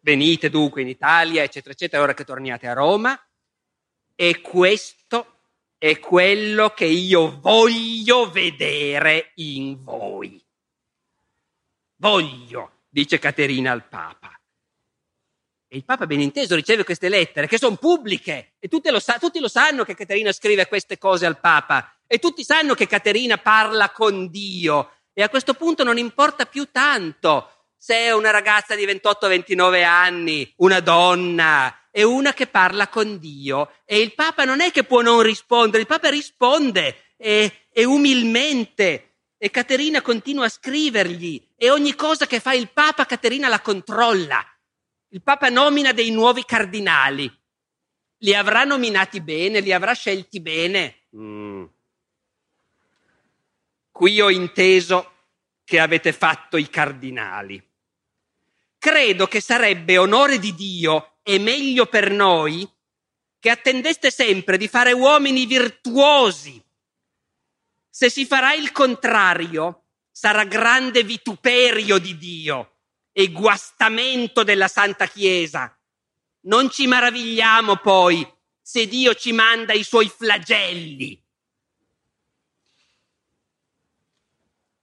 Venite 0.01 0.49
dunque 0.49 0.81
in 0.81 0.89
Italia, 0.89 1.43
eccetera, 1.43 1.75
eccetera, 1.75 2.03
ora 2.03 2.15
che 2.15 2.25
torniate 2.25 2.67
a 2.67 2.73
Roma. 2.73 3.15
E 4.15 4.41
questo 4.41 5.41
è 5.77 5.99
quello 5.99 6.71
che 6.71 6.87
io 6.87 7.39
voglio 7.39 8.31
vedere 8.31 9.33
in 9.35 9.85
voi. 9.85 10.43
Voglio, 11.97 12.76
dice 12.97 13.19
Caterina 13.19 13.73
al 13.73 13.87
Papa. 13.87 14.31
E 15.69 15.77
il 15.77 15.85
Papa 15.85 16.07
ben 16.07 16.21
inteso 16.23 16.55
riceve 16.55 16.83
queste 16.83 17.11
lettere 17.11 17.47
che 17.47 17.59
sono 17.59 17.77
pubbliche 17.77 18.55
e 18.59 18.71
lo 18.85 19.01
sa- 19.01 19.19
tutti 19.19 19.39
lo 19.39 19.49
sanno 19.49 19.85
che 19.85 19.95
Caterina 19.95 20.33
scrive 20.33 20.67
queste 20.67 20.97
cose 20.97 21.27
al 21.27 21.39
Papa 21.39 21.95
e 22.07 22.19
tutti 22.19 22.43
sanno 22.43 22.73
che 22.73 22.87
Caterina 22.87 23.37
parla 23.37 23.91
con 23.91 24.31
Dio 24.31 24.93
e 25.13 25.23
a 25.23 25.29
questo 25.29 25.53
punto 25.53 25.85
non 25.85 25.99
importa 25.99 26.47
più 26.47 26.71
tanto 26.71 27.51
se 27.77 27.97
è 27.97 28.15
una 28.15 28.31
ragazza 28.31 28.75
di 28.75 28.87
28-29 28.87 29.85
anni, 29.85 30.51
una 30.59 30.81
donna, 30.81 31.89
è 31.91 32.03
una 32.03 32.33
che 32.33 32.47
parla 32.47 32.89
con 32.89 33.19
Dio 33.19 33.73
e 33.85 34.01
il 34.01 34.15
Papa 34.15 34.45
non 34.45 34.63
è 34.63 34.71
che 34.71 34.85
può 34.85 35.03
non 35.03 35.21
rispondere, 35.21 35.83
il 35.83 35.87
Papa 35.87 36.09
risponde 36.09 37.13
e, 37.19 37.67
e 37.71 37.85
umilmente 37.85 39.17
e 39.37 39.51
Caterina 39.51 40.01
continua 40.01 40.47
a 40.47 40.49
scrivergli 40.49 41.46
e 41.57 41.71
ogni 41.71 41.95
cosa 41.95 42.27
che 42.27 42.41
fa 42.41 42.53
il 42.53 42.71
Papa 42.71 43.07
Caterina 43.07 43.49
la 43.49 43.61
controlla 43.61 44.45
il 45.17 45.23
Papa 45.23 45.49
nomina 45.49 45.93
dei 45.93 46.11
nuovi 46.11 46.45
cardinali. 46.45 47.33
Li 48.19 48.35
avrà 48.35 48.65
nominati 48.65 49.21
bene? 49.23 49.61
Li 49.61 49.73
avrà 49.73 49.93
scelti 49.93 50.41
bene? 50.41 51.07
Mm. 51.17 51.65
Qui 53.91 54.21
ho 54.21 54.29
inteso 54.29 55.13
che 55.65 55.79
avete 55.79 56.13
fatto 56.13 56.57
i 56.57 56.69
cardinali. 56.69 57.63
Credo 58.79 59.27
che 59.27 59.41
sarebbe 59.41 59.97
onore 59.97 60.39
di 60.39 60.55
Dio 60.55 61.19
e 61.23 61.39
meglio 61.39 61.87
per 61.87 62.11
noi 62.11 62.69
che 63.39 63.51
attendeste 63.51 64.11
sempre 64.11 64.59
di 64.59 64.69
fare 64.69 64.93
uomini 64.93 65.47
virtuosi. 65.47 66.63
Se 67.89 68.11
si 68.11 68.27
farà 68.27 68.53
il 68.53 68.71
contrario, 68.71 69.86
sarà 70.17 70.45
grande 70.45 71.03
vituperio 71.03 71.99
di 71.99 72.17
Dio 72.17 72.77
e 73.13 73.31
guastamento 73.31 74.45
della 74.45 74.67
Santa 74.67 75.07
Chiesa. 75.07 75.79
Non 76.45 76.71
ci 76.71 76.87
maravigliamo 76.87 77.77
poi 77.77 78.27
se 78.63 78.87
Dio 78.87 79.13
ci 79.13 79.33
manda 79.33 79.75
i 79.75 79.83
suoi 79.83 80.09
flagelli. 80.09 81.23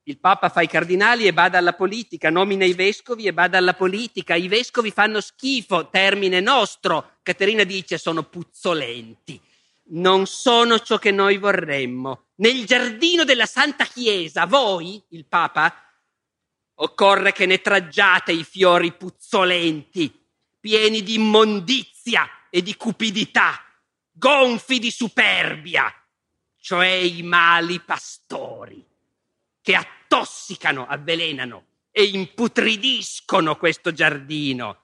Il 0.04 0.20
Papa 0.20 0.50
fa 0.50 0.62
i 0.62 0.68
cardinali 0.68 1.26
e 1.26 1.34
bada 1.34 1.58
alla 1.58 1.74
politica, 1.74 2.30
nomina 2.30 2.64
i 2.64 2.74
vescovi 2.74 3.26
e 3.26 3.34
bada 3.34 3.58
alla 3.58 3.74
politica. 3.74 4.36
I 4.36 4.48
vescovi 4.48 4.92
fanno 4.92 5.20
schifo, 5.20 5.90
termine 5.90 6.42
nostro. 6.42 7.18
Caterina 7.24 7.64
dice 7.64 7.98
sono 7.98 8.22
puzzolenti. 8.22 9.42
Non 9.86 10.28
sono 10.28 10.78
ciò 10.78 11.00
che 11.00 11.10
noi 11.10 11.38
vorremmo. 11.38 12.28
Nel 12.44 12.66
giardino 12.66 13.24
della 13.24 13.46
Santa 13.46 13.86
Chiesa, 13.86 14.46
voi, 14.46 15.02
il 15.12 15.24
Papa, 15.24 15.74
Occorre 16.76 17.32
che 17.32 17.46
ne 17.46 17.62
traggiate 17.62 18.34
i 18.34 18.44
fiori 18.44 18.92
puzzolenti, 18.92 20.12
pieni 20.60 21.04
di 21.04 21.14
immondizia 21.14 22.28
e 22.50 22.62
di 22.62 22.76
cupidità, 22.76 23.64
gonfi 24.12 24.80
di 24.80 24.92
superbia, 24.92 25.94
cioè 26.58 26.88
i 26.88 27.22
mali 27.22 27.80
pastori, 27.80 28.84
che 29.62 29.76
attossicano, 29.76 30.86
avvelenano 30.86 31.66
e 31.92 32.04
imputridiscono 32.06 33.56
questo 33.56 33.94
giardino. 33.94 34.82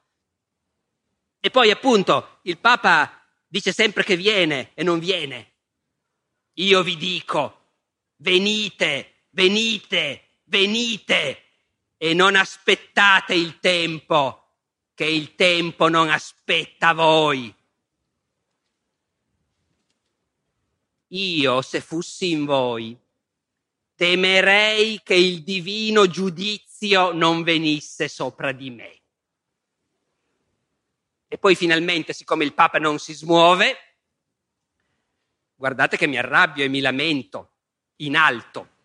E 1.41 1.49
poi 1.49 1.72
appunto 1.72 2.39
il 2.43 2.57
Papa 2.57 3.22
dice 3.47 3.74
sempre 3.74 4.05
che 4.05 4.16
viene 4.16 4.72
e 4.76 4.84
non 4.84 4.99
viene. 4.99 5.55
Io 6.60 6.84
vi 6.84 6.97
dico, 6.97 7.68
venite, 8.18 9.28
venite, 9.30 10.24
venite 10.43 11.43
e 11.95 12.14
non 12.14 12.36
aspettate 12.36 13.34
il 13.34 13.60
tempo, 13.60 14.55
che 14.93 15.05
il 15.05 15.36
tempo 15.36 15.88
non 15.88 16.10
aspetta 16.10 16.93
voi. 16.93 17.53
Io, 21.07 21.62
se 21.62 21.80
fossi 21.80 22.32
in 22.32 22.43
voi, 22.43 22.97
temerei 23.95 25.01
che 25.01 25.16
il 25.16 25.43
divino 25.43 26.07
giudizio 26.07 27.14
non 27.14 27.43
venisse 27.43 28.10
sopra 28.10 28.51
di 28.51 28.70
me. 28.70 28.99
E 31.26 31.38
poi 31.38 31.55
finalmente, 31.55 32.12
siccome 32.12 32.43
il 32.43 32.53
Papa 32.53 32.80
non 32.80 32.99
si 32.99 33.14
smuove, 33.14 33.89
guardate 35.60 35.97
che 35.97 36.07
mi 36.07 36.18
arrabbio 36.18 36.64
e 36.64 36.70
mi 36.70 36.80
lamento 36.80 37.51
in 37.97 38.16
alto. 38.16 38.78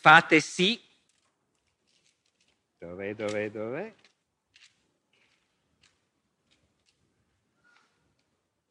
fate 0.00 0.40
sì. 0.40 0.82
Dov'è, 2.78 3.14
dov'è, 3.14 3.50
dov'è? 3.50 3.94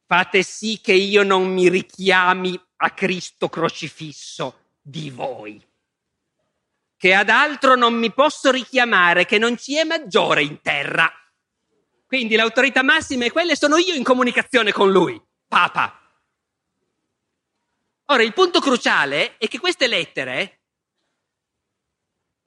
Fate 0.06 0.42
sì 0.42 0.80
che 0.80 0.92
io 0.92 1.22
non 1.22 1.52
mi 1.52 1.68
richiami 1.68 2.60
a 2.78 2.90
Cristo 2.90 3.48
crocifisso 3.48 4.78
di 4.82 5.08
voi, 5.10 5.64
che 6.96 7.14
ad 7.14 7.28
altro 7.28 7.76
non 7.76 7.94
mi 7.94 8.12
posso 8.12 8.50
richiamare, 8.50 9.24
che 9.24 9.38
non 9.38 9.56
ci 9.56 9.76
è 9.76 9.84
maggiore 9.84 10.42
in 10.42 10.60
terra. 10.60 11.08
Quindi 12.10 12.34
l'autorità 12.34 12.82
massima 12.82 13.26
è 13.26 13.30
quella 13.30 13.52
e 13.52 13.56
sono 13.56 13.76
io 13.76 13.94
in 13.94 14.02
comunicazione 14.02 14.72
con 14.72 14.90
lui, 14.90 15.22
Papa. 15.46 15.96
Ora, 18.06 18.24
il 18.24 18.32
punto 18.32 18.58
cruciale 18.58 19.36
è 19.36 19.46
che 19.46 19.60
queste 19.60 19.86
lettere 19.86 20.58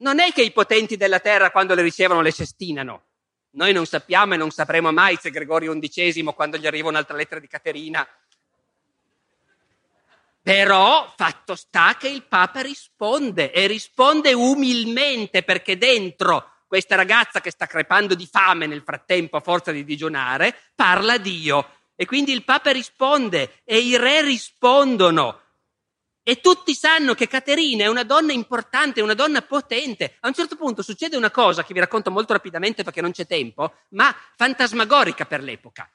Non 0.00 0.20
è 0.20 0.32
che 0.32 0.42
i 0.42 0.52
potenti 0.52 0.98
della 0.98 1.18
terra 1.18 1.50
quando 1.50 1.72
le 1.72 1.80
ricevono 1.80 2.20
le 2.20 2.30
cestinano. 2.30 3.04
Noi 3.52 3.72
non 3.72 3.86
sappiamo 3.86 4.34
e 4.34 4.36
non 4.36 4.50
sapremo 4.50 4.92
mai 4.92 5.16
se 5.16 5.30
Gregorio 5.30 5.72
XI, 5.78 6.22
quando 6.34 6.58
gli 6.58 6.66
arriva 6.66 6.90
un'altra 6.90 7.16
lettera 7.16 7.40
di 7.40 7.48
Caterina, 7.48 8.06
però 10.42 11.10
fatto 11.16 11.54
sta 11.54 11.96
che 11.98 12.08
il 12.08 12.24
Papa 12.24 12.60
risponde 12.60 13.50
e 13.50 13.66
risponde 13.66 14.34
umilmente 14.34 15.42
perché 15.42 15.78
dentro 15.78 16.53
questa 16.74 16.96
ragazza 16.96 17.40
che 17.40 17.52
sta 17.52 17.66
crepando 17.66 18.16
di 18.16 18.26
fame 18.26 18.66
nel 18.66 18.82
frattempo 18.82 19.36
a 19.36 19.40
forza 19.40 19.70
di 19.70 19.84
digionare 19.84 20.56
parla 20.74 21.18
Dio. 21.18 21.68
E 21.94 22.04
quindi 22.04 22.32
il 22.32 22.42
Papa 22.42 22.72
risponde 22.72 23.60
e 23.62 23.78
i 23.78 23.96
re 23.96 24.22
rispondono. 24.22 25.40
E 26.24 26.40
tutti 26.40 26.74
sanno 26.74 27.14
che 27.14 27.28
Caterina 27.28 27.84
è 27.84 27.86
una 27.86 28.02
donna 28.02 28.32
importante, 28.32 29.00
una 29.02 29.14
donna 29.14 29.40
potente. 29.42 30.16
A 30.18 30.26
un 30.26 30.34
certo 30.34 30.56
punto 30.56 30.82
succede 30.82 31.16
una 31.16 31.30
cosa 31.30 31.62
che 31.62 31.72
vi 31.72 31.78
racconto 31.78 32.10
molto 32.10 32.32
rapidamente 32.32 32.82
perché 32.82 33.00
non 33.00 33.12
c'è 33.12 33.24
tempo, 33.24 33.72
ma 33.90 34.12
fantasmagorica 34.34 35.26
per 35.26 35.44
l'epoca. 35.44 35.88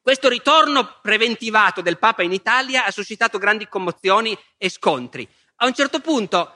Questo 0.00 0.30
ritorno 0.30 0.98
preventivato 1.02 1.82
del 1.82 1.98
Papa 1.98 2.22
in 2.22 2.32
Italia 2.32 2.86
ha 2.86 2.90
suscitato 2.90 3.36
grandi 3.36 3.68
commozioni 3.68 4.34
e 4.56 4.70
scontri. 4.70 5.28
A 5.56 5.66
un 5.66 5.74
certo 5.74 6.00
punto 6.00 6.54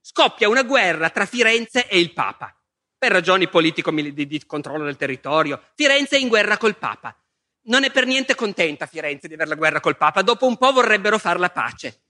scoppia 0.00 0.48
una 0.48 0.62
guerra 0.62 1.10
tra 1.10 1.26
Firenze 1.26 1.86
e 1.88 1.98
il 1.98 2.14
Papa, 2.14 2.56
per 2.98 3.12
ragioni 3.12 3.48
politico 3.48 3.90
di, 3.90 4.26
di 4.26 4.46
controllo 4.46 4.84
del 4.84 4.96
territorio. 4.96 5.60
Firenze 5.74 6.16
è 6.16 6.20
in 6.20 6.28
guerra 6.28 6.56
col 6.56 6.76
Papa. 6.76 7.16
Non 7.64 7.84
è 7.84 7.90
per 7.90 8.06
niente 8.06 8.34
contenta 8.34 8.86
Firenze 8.86 9.28
di 9.28 9.34
avere 9.34 9.50
la 9.50 9.56
guerra 9.56 9.80
col 9.80 9.96
Papa, 9.96 10.22
dopo 10.22 10.46
un 10.46 10.56
po' 10.56 10.72
vorrebbero 10.72 11.18
far 11.18 11.38
la 11.38 11.50
pace. 11.50 12.02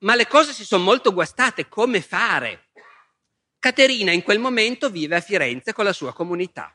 Ma 0.00 0.14
le 0.14 0.26
cose 0.26 0.52
si 0.52 0.64
sono 0.64 0.84
molto 0.84 1.12
guastate, 1.12 1.68
come 1.68 2.00
fare? 2.00 2.68
Caterina 3.58 4.12
in 4.12 4.22
quel 4.22 4.38
momento 4.38 4.88
vive 4.88 5.16
a 5.16 5.20
Firenze 5.20 5.72
con 5.72 5.84
la 5.84 5.92
sua 5.92 6.12
comunità. 6.12 6.72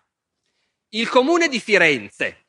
Il 0.90 1.10
comune 1.10 1.48
di 1.48 1.60
Firenze, 1.60 2.46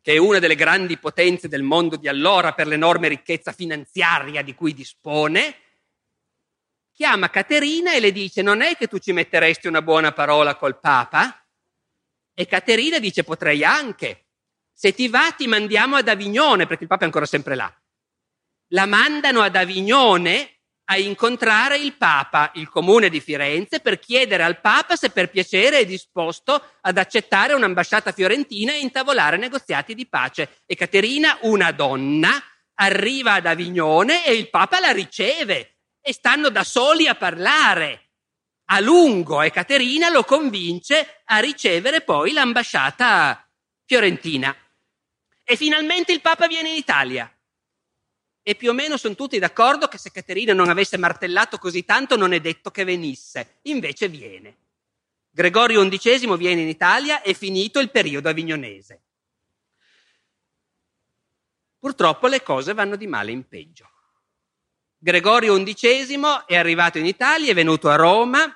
che 0.00 0.14
è 0.14 0.16
una 0.16 0.38
delle 0.38 0.54
grandi 0.54 0.96
potenze 0.96 1.48
del 1.48 1.62
mondo 1.62 1.96
di 1.96 2.08
allora 2.08 2.54
per 2.54 2.68
l'enorme 2.68 3.08
ricchezza 3.08 3.52
finanziaria 3.52 4.42
di 4.42 4.54
cui 4.54 4.72
dispone, 4.72 5.54
chiama 6.98 7.30
Caterina 7.30 7.92
e 7.94 8.00
le 8.00 8.10
dice 8.10 8.42
non 8.42 8.60
è 8.60 8.74
che 8.76 8.88
tu 8.88 8.98
ci 8.98 9.12
metteresti 9.12 9.68
una 9.68 9.82
buona 9.82 10.10
parola 10.10 10.56
col 10.56 10.80
Papa? 10.80 11.46
E 12.34 12.46
Caterina 12.46 12.98
dice 12.98 13.22
potrei 13.22 13.62
anche. 13.62 14.26
Se 14.72 14.92
ti 14.92 15.06
va 15.06 15.30
ti 15.30 15.46
mandiamo 15.46 15.94
ad 15.94 16.08
Avignone, 16.08 16.66
perché 16.66 16.82
il 16.82 16.88
Papa 16.88 17.02
è 17.02 17.04
ancora 17.04 17.24
sempre 17.24 17.54
là. 17.54 17.72
La 18.72 18.86
mandano 18.86 19.42
ad 19.42 19.54
Avignone 19.54 20.58
a 20.86 20.98
incontrare 20.98 21.78
il 21.78 21.94
Papa, 21.94 22.50
il 22.54 22.68
comune 22.68 23.08
di 23.08 23.20
Firenze, 23.20 23.78
per 23.78 24.00
chiedere 24.00 24.42
al 24.42 24.60
Papa 24.60 24.96
se 24.96 25.10
per 25.10 25.30
piacere 25.30 25.78
è 25.78 25.86
disposto 25.86 26.60
ad 26.80 26.98
accettare 26.98 27.52
un'ambasciata 27.52 28.10
fiorentina 28.10 28.72
e 28.72 28.80
intavolare 28.80 29.36
negoziati 29.36 29.94
di 29.94 30.08
pace. 30.08 30.62
E 30.66 30.74
Caterina, 30.74 31.38
una 31.42 31.70
donna, 31.70 32.42
arriva 32.74 33.34
ad 33.34 33.46
Avignone 33.46 34.26
e 34.26 34.32
il 34.32 34.50
Papa 34.50 34.80
la 34.80 34.90
riceve 34.90 35.77
e 36.08 36.14
stanno 36.14 36.48
da 36.48 36.64
soli 36.64 37.06
a 37.06 37.14
parlare 37.14 38.12
a 38.70 38.80
lungo 38.80 39.42
e 39.42 39.50
Caterina 39.50 40.08
lo 40.08 40.24
convince 40.24 41.20
a 41.26 41.38
ricevere 41.38 42.00
poi 42.00 42.32
l'ambasciata 42.32 43.46
fiorentina. 43.84 44.56
E 45.44 45.56
finalmente 45.56 46.12
il 46.12 46.22
Papa 46.22 46.46
viene 46.46 46.70
in 46.70 46.76
Italia 46.76 47.30
e 48.42 48.54
più 48.54 48.70
o 48.70 48.72
meno 48.72 48.96
sono 48.96 49.14
tutti 49.14 49.38
d'accordo 49.38 49.86
che 49.86 49.98
se 49.98 50.10
Caterina 50.10 50.54
non 50.54 50.70
avesse 50.70 50.96
martellato 50.96 51.58
così 51.58 51.84
tanto 51.84 52.16
non 52.16 52.32
è 52.32 52.40
detto 52.40 52.70
che 52.70 52.84
venisse, 52.84 53.58
invece 53.64 54.08
viene. 54.08 54.56
Gregorio 55.28 55.86
XI 55.86 56.34
viene 56.38 56.62
in 56.62 56.68
Italia 56.68 57.20
e 57.20 57.34
finito 57.34 57.80
il 57.80 57.90
periodo 57.90 58.30
avignonese. 58.30 59.02
Purtroppo 61.78 62.28
le 62.28 62.42
cose 62.42 62.72
vanno 62.72 62.96
di 62.96 63.06
male 63.06 63.30
in 63.30 63.46
peggio. 63.46 63.90
Gregorio 65.00 65.62
XI 65.62 66.18
è 66.46 66.56
arrivato 66.56 66.98
in 66.98 67.06
Italia, 67.06 67.52
è 67.52 67.54
venuto 67.54 67.88
a 67.88 67.94
Roma. 67.94 68.52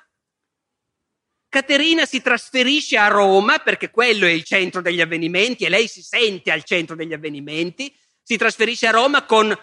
Caterina 1.47 2.05
si 2.05 2.21
trasferisce 2.21 2.97
a 2.97 3.07
Roma 3.07 3.59
perché 3.59 3.89
quello 3.89 4.25
è 4.25 4.31
il 4.31 4.43
centro 4.43 4.81
degli 4.81 4.99
avvenimenti 4.99 5.63
e 5.63 5.69
lei 5.69 5.87
si 5.87 6.01
sente 6.01 6.51
al 6.51 6.65
centro 6.65 6.95
degli 6.95 7.13
avvenimenti. 7.13 7.95
Si 8.21 8.35
trasferisce 8.35 8.87
a 8.87 8.91
Roma 8.91 9.25
con 9.25 9.57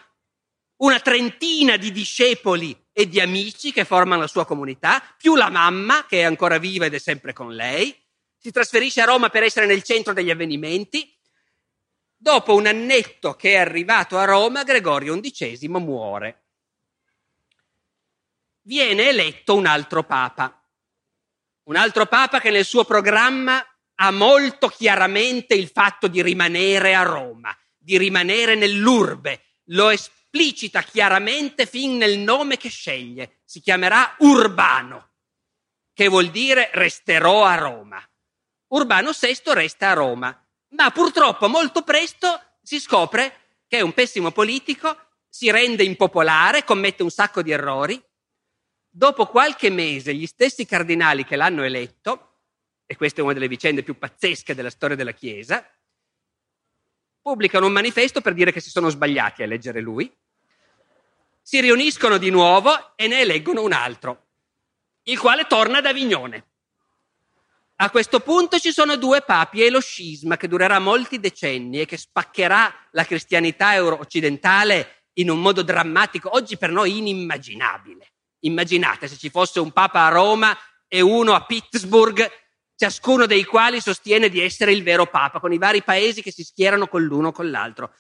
una 0.77 1.01
trentina 1.01 1.77
di 1.77 1.93
discepoli 1.93 2.75
e 2.93 3.07
di 3.07 3.21
amici 3.21 3.73
che 3.73 3.85
formano 3.85 4.23
la 4.23 4.27
sua 4.27 4.47
comunità, 4.47 5.03
più 5.19 5.35
la 5.35 5.51
mamma 5.51 6.07
che 6.07 6.21
è 6.21 6.23
ancora 6.23 6.57
viva 6.57 6.87
ed 6.87 6.95
è 6.95 6.99
sempre 6.99 7.35
con 7.35 7.55
lei. 7.55 7.95
Si 8.39 8.51
trasferisce 8.51 9.03
a 9.03 9.07
Roma 9.07 9.29
per 9.29 9.43
essere 9.43 9.67
nel 9.67 9.83
centro 9.83 10.15
degli 10.15 10.31
avvenimenti. 10.31 11.15
Dopo 12.17 12.55
un 12.55 12.67
annetto 12.67 13.35
che 13.35 13.53
è 13.53 13.57
arrivato 13.57 14.17
a 14.17 14.25
Roma, 14.25 14.63
Gregorio 14.63 15.19
XI 15.21 15.69
muore. 15.69 16.45
Viene 18.63 19.09
eletto 19.09 19.55
un 19.55 19.67
altro 19.67 20.05
papa. 20.05 20.63
Un 21.65 21.77
altro 21.77 22.07
papa 22.07 22.41
che 22.41 22.51
nel 22.51 22.65
suo 22.65 22.85
programma 22.85 23.65
ha 23.95 24.11
molto 24.11 24.69
chiaramente 24.69 25.55
il 25.55 25.69
fatto 25.69 26.09
di 26.09 26.23
rimanere 26.23 26.95
a 26.95 27.03
Roma, 27.03 27.57
di 27.77 27.99
rimanere 27.99 28.55
nell'urbe. 28.55 29.45
Lo 29.67 29.91
esplicita 29.91 30.83
chiaramente 30.83 31.67
fin 31.67 31.97
nel 31.97 32.19
nome 32.19 32.57
che 32.57 32.69
sceglie. 32.69 33.41
Si 33.45 33.61
chiamerà 33.61 34.17
Urbano, 34.19 35.11
che 35.93 36.09
vuol 36.09 36.31
dire 36.31 36.71
resterò 36.73 37.45
a 37.45 37.57
Roma. 37.57 38.03
Urbano 38.69 39.11
VI 39.13 39.41
resta 39.53 39.91
a 39.91 39.95
Roma, 39.95 40.49
ma 40.71 40.91
purtroppo 40.91 41.49
molto 41.49 41.83
presto 41.83 42.41
si 42.63 42.79
scopre 42.79 43.63
che 43.67 43.79
è 43.79 43.81
un 43.81 43.93
pessimo 43.93 44.31
politico, 44.31 44.97
si 45.29 45.51
rende 45.51 45.85
impopolare, 45.85 46.65
commette 46.65 47.03
un 47.03 47.11
sacco 47.11 47.43
di 47.43 47.51
errori. 47.51 48.03
Dopo 48.93 49.27
qualche 49.27 49.71
mese 49.71 50.13
gli 50.15 50.27
stessi 50.27 50.67
cardinali 50.67 51.25
che 51.25 51.37
l'hanno 51.37 51.63
eletto, 51.63 52.39
e 52.87 52.97
questa 52.97 53.21
è 53.21 53.23
una 53.23 53.33
delle 53.33 53.47
vicende 53.47 53.85
più 53.85 53.97
pazzesche 53.97 54.53
della 54.53 54.69
storia 54.69 54.97
della 54.97 55.13
Chiesa, 55.13 55.65
pubblicano 57.23 57.67
un 57.67 57.73
manifesto 57.73 58.21
per 58.21 58.35
dire 58.35 58.51
che 58.51 58.61
si 58.61 58.69
sono 58.69 58.89
sbagliati 58.89 59.43
a 59.43 59.45
eleggere 59.45 59.81
lui, 59.81 60.13
si 61.41 61.61
riuniscono 61.61 62.17
di 62.17 62.31
nuovo 62.31 62.97
e 62.97 63.07
ne 63.07 63.21
eleggono 63.21 63.63
un 63.63 63.73
altro, 63.73 64.27
il 65.05 65.19
quale 65.21 65.47
torna 65.47 65.79
ad 65.79 65.87
Avignone. 65.87 66.47
A 67.77 67.91
questo 67.91 68.19
punto 68.19 68.59
ci 68.59 68.73
sono 68.73 68.97
due 68.97 69.23
papi 69.23 69.63
e 69.63 69.71
lo 69.71 69.81
scisma 69.81 70.37
che 70.37 70.49
durerà 70.49 70.81
molti 70.81 71.21
decenni 71.21 71.81
e 71.81 71.87
che 71.87 71.97
spaccherà 71.97 72.89
la 72.91 73.05
cristianità 73.05 73.83
occidentale 73.85 75.05
in 75.15 75.31
un 75.31 75.41
modo 75.41 75.63
drammatico, 75.63 76.35
oggi 76.35 76.59
per 76.59 76.71
noi 76.71 76.99
inimmaginabile. 76.99 78.10
Immaginate 78.41 79.09
se 79.09 79.17
ci 79.17 79.31
fosse 79.31 79.61
un 79.61 79.73
papa 79.73 80.07
a 80.07 80.11
Roma 80.11 80.57
e 80.89 81.01
uno 81.01 81.35
a 81.35 81.45
Pittsburgh 81.45 82.29
ciascuno 82.81 83.27
dei 83.27 83.45
quali 83.45 83.81
sostiene 83.81 84.31
di 84.31 84.41
essere 84.41 84.73
il 84.73 84.83
vero 84.83 85.07
Papa, 85.07 85.39
con 85.39 85.53
i 85.53 85.59
vari 85.59 85.83
paesi 85.83 86.23
che 86.23 86.33
si 86.33 86.43
schierano 86.43 86.89
con 86.89 87.03
l'uno 87.03 87.29
o 87.29 87.33
con 87.33 87.51
l'altro. 87.51 87.93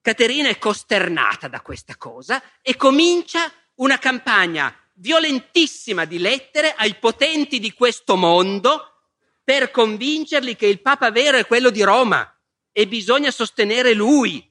Caterina 0.00 0.48
è 0.48 0.56
costernata 0.56 1.48
da 1.48 1.60
questa 1.60 1.96
cosa 1.96 2.40
e 2.62 2.76
comincia 2.76 3.52
una 3.76 3.98
campagna 3.98 4.72
violentissima 4.94 6.04
di 6.04 6.18
lettere 6.18 6.74
ai 6.76 6.94
potenti 6.94 7.58
di 7.58 7.72
questo 7.72 8.16
mondo 8.16 9.02
per 9.42 9.70
convincerli 9.70 10.54
che 10.54 10.66
il 10.66 10.80
Papa 10.80 11.10
vero 11.10 11.36
è 11.36 11.46
quello 11.46 11.70
di 11.70 11.82
Roma 11.82 12.32
e 12.70 12.86
bisogna 12.86 13.30
sostenere 13.30 13.94
lui. 13.94 14.49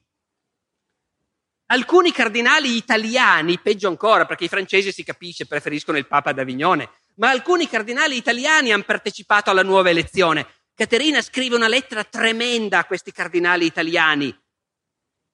Alcuni 1.72 2.10
cardinali 2.10 2.74
italiani, 2.74 3.60
peggio 3.60 3.86
ancora 3.86 4.26
perché 4.26 4.44
i 4.44 4.48
francesi 4.48 4.90
si 4.90 5.04
capisce, 5.04 5.46
preferiscono 5.46 5.98
il 5.98 6.06
Papa 6.08 6.32
d'Avignone, 6.32 6.90
ma 7.16 7.30
alcuni 7.30 7.68
cardinali 7.68 8.16
italiani 8.16 8.72
hanno 8.72 8.82
partecipato 8.82 9.50
alla 9.50 9.62
nuova 9.62 9.88
elezione. 9.88 10.46
Caterina 10.74 11.22
scrive 11.22 11.54
una 11.54 11.68
lettera 11.68 12.02
tremenda 12.02 12.78
a 12.78 12.84
questi 12.86 13.12
cardinali 13.12 13.66
italiani, 13.66 14.36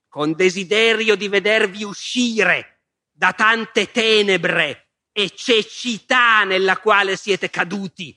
con 0.09 0.35
desiderio 0.35 1.17
di 1.17 1.29
vedervi 1.29 1.85
uscire 1.85 2.83
da 3.11 3.33
tante 3.33 3.91
tenebre 3.91 4.91
e 5.13 5.31
cecità 5.31 6.45
nella 6.45 6.77
quale 6.77 7.17
siete 7.17 7.49
caduti. 7.49 8.15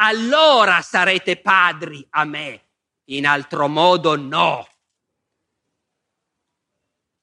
Allora 0.00 0.82
sarete 0.82 1.36
padri 1.36 2.04
a 2.10 2.24
me, 2.24 2.70
in 3.10 3.28
altro 3.28 3.68
modo 3.68 4.16
no. 4.16 4.66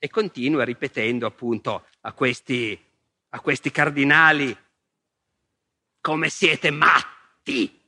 E 0.06 0.10
continua 0.12 0.64
ripetendo 0.64 1.26
appunto 1.26 1.88
a 2.01 2.14
questi, 2.14 2.80
a 3.30 3.39
questi 3.39 3.72
cardinali 3.72 4.56
come 5.99 6.30
siete 6.30 6.70
matti, 6.70 7.82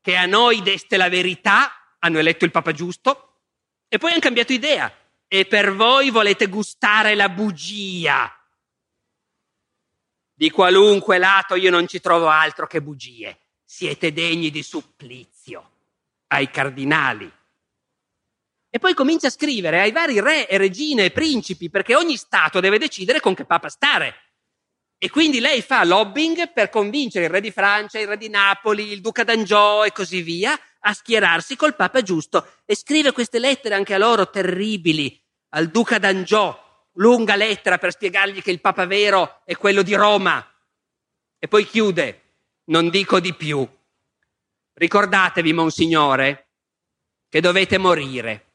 che 0.00 0.16
a 0.16 0.24
noi 0.24 0.62
deste 0.62 0.96
la 0.96 1.10
verità, 1.10 1.96
hanno 1.98 2.18
eletto 2.18 2.46
il 2.46 2.50
Papa 2.50 2.72
giusto, 2.72 3.40
e 3.88 3.98
poi 3.98 4.12
hanno 4.12 4.20
cambiato 4.20 4.54
idea, 4.54 4.90
e 5.28 5.44
per 5.44 5.74
voi 5.74 6.08
volete 6.08 6.46
gustare 6.46 7.14
la 7.14 7.28
bugia 7.28 8.34
Di 10.32 10.48
qualunque 10.48 11.18
lato 11.18 11.56
io 11.56 11.68
non 11.68 11.86
ci 11.86 12.00
trovo 12.00 12.28
altro 12.28 12.66
che 12.66 12.80
bugie. 12.80 13.38
Siete 13.66 14.14
degni 14.14 14.50
di 14.50 14.62
supplizio 14.62 15.72
ai 16.28 16.50
cardinali. 16.50 17.30
E 18.74 18.78
poi 18.78 18.94
comincia 18.94 19.26
a 19.26 19.30
scrivere 19.30 19.82
ai 19.82 19.92
vari 19.92 20.18
re 20.18 20.48
e 20.48 20.56
regine 20.56 21.04
e 21.04 21.10
principi, 21.10 21.68
perché 21.68 21.94
ogni 21.94 22.16
Stato 22.16 22.58
deve 22.58 22.78
decidere 22.78 23.20
con 23.20 23.34
che 23.34 23.44
papa 23.44 23.68
stare. 23.68 24.14
E 24.96 25.10
quindi 25.10 25.40
lei 25.40 25.60
fa 25.60 25.84
lobbying 25.84 26.50
per 26.54 26.70
convincere 26.70 27.26
il 27.26 27.30
re 27.30 27.42
di 27.42 27.50
Francia, 27.50 27.98
il 27.98 28.06
re 28.06 28.16
di 28.16 28.30
Napoli, 28.30 28.90
il 28.90 29.02
duca 29.02 29.24
d'Angiò 29.24 29.84
e 29.84 29.92
così 29.92 30.22
via 30.22 30.58
a 30.80 30.94
schierarsi 30.94 31.54
col 31.54 31.76
papa 31.76 32.00
giusto. 32.00 32.46
E 32.64 32.74
scrive 32.74 33.12
queste 33.12 33.38
lettere 33.38 33.74
anche 33.74 33.92
a 33.92 33.98
loro 33.98 34.30
terribili, 34.30 35.22
al 35.50 35.68
duca 35.68 35.98
d'Angiò, 35.98 36.88
lunga 36.94 37.36
lettera 37.36 37.76
per 37.76 37.92
spiegargli 37.92 38.40
che 38.40 38.52
il 38.52 38.62
papa 38.62 38.86
vero 38.86 39.42
è 39.44 39.54
quello 39.54 39.82
di 39.82 39.92
Roma. 39.92 40.50
E 41.38 41.46
poi 41.46 41.66
chiude, 41.66 42.22
non 42.70 42.88
dico 42.88 43.20
di 43.20 43.34
più. 43.34 43.68
Ricordatevi, 44.72 45.52
Monsignore, 45.52 46.52
che 47.28 47.42
dovete 47.42 47.76
morire 47.76 48.51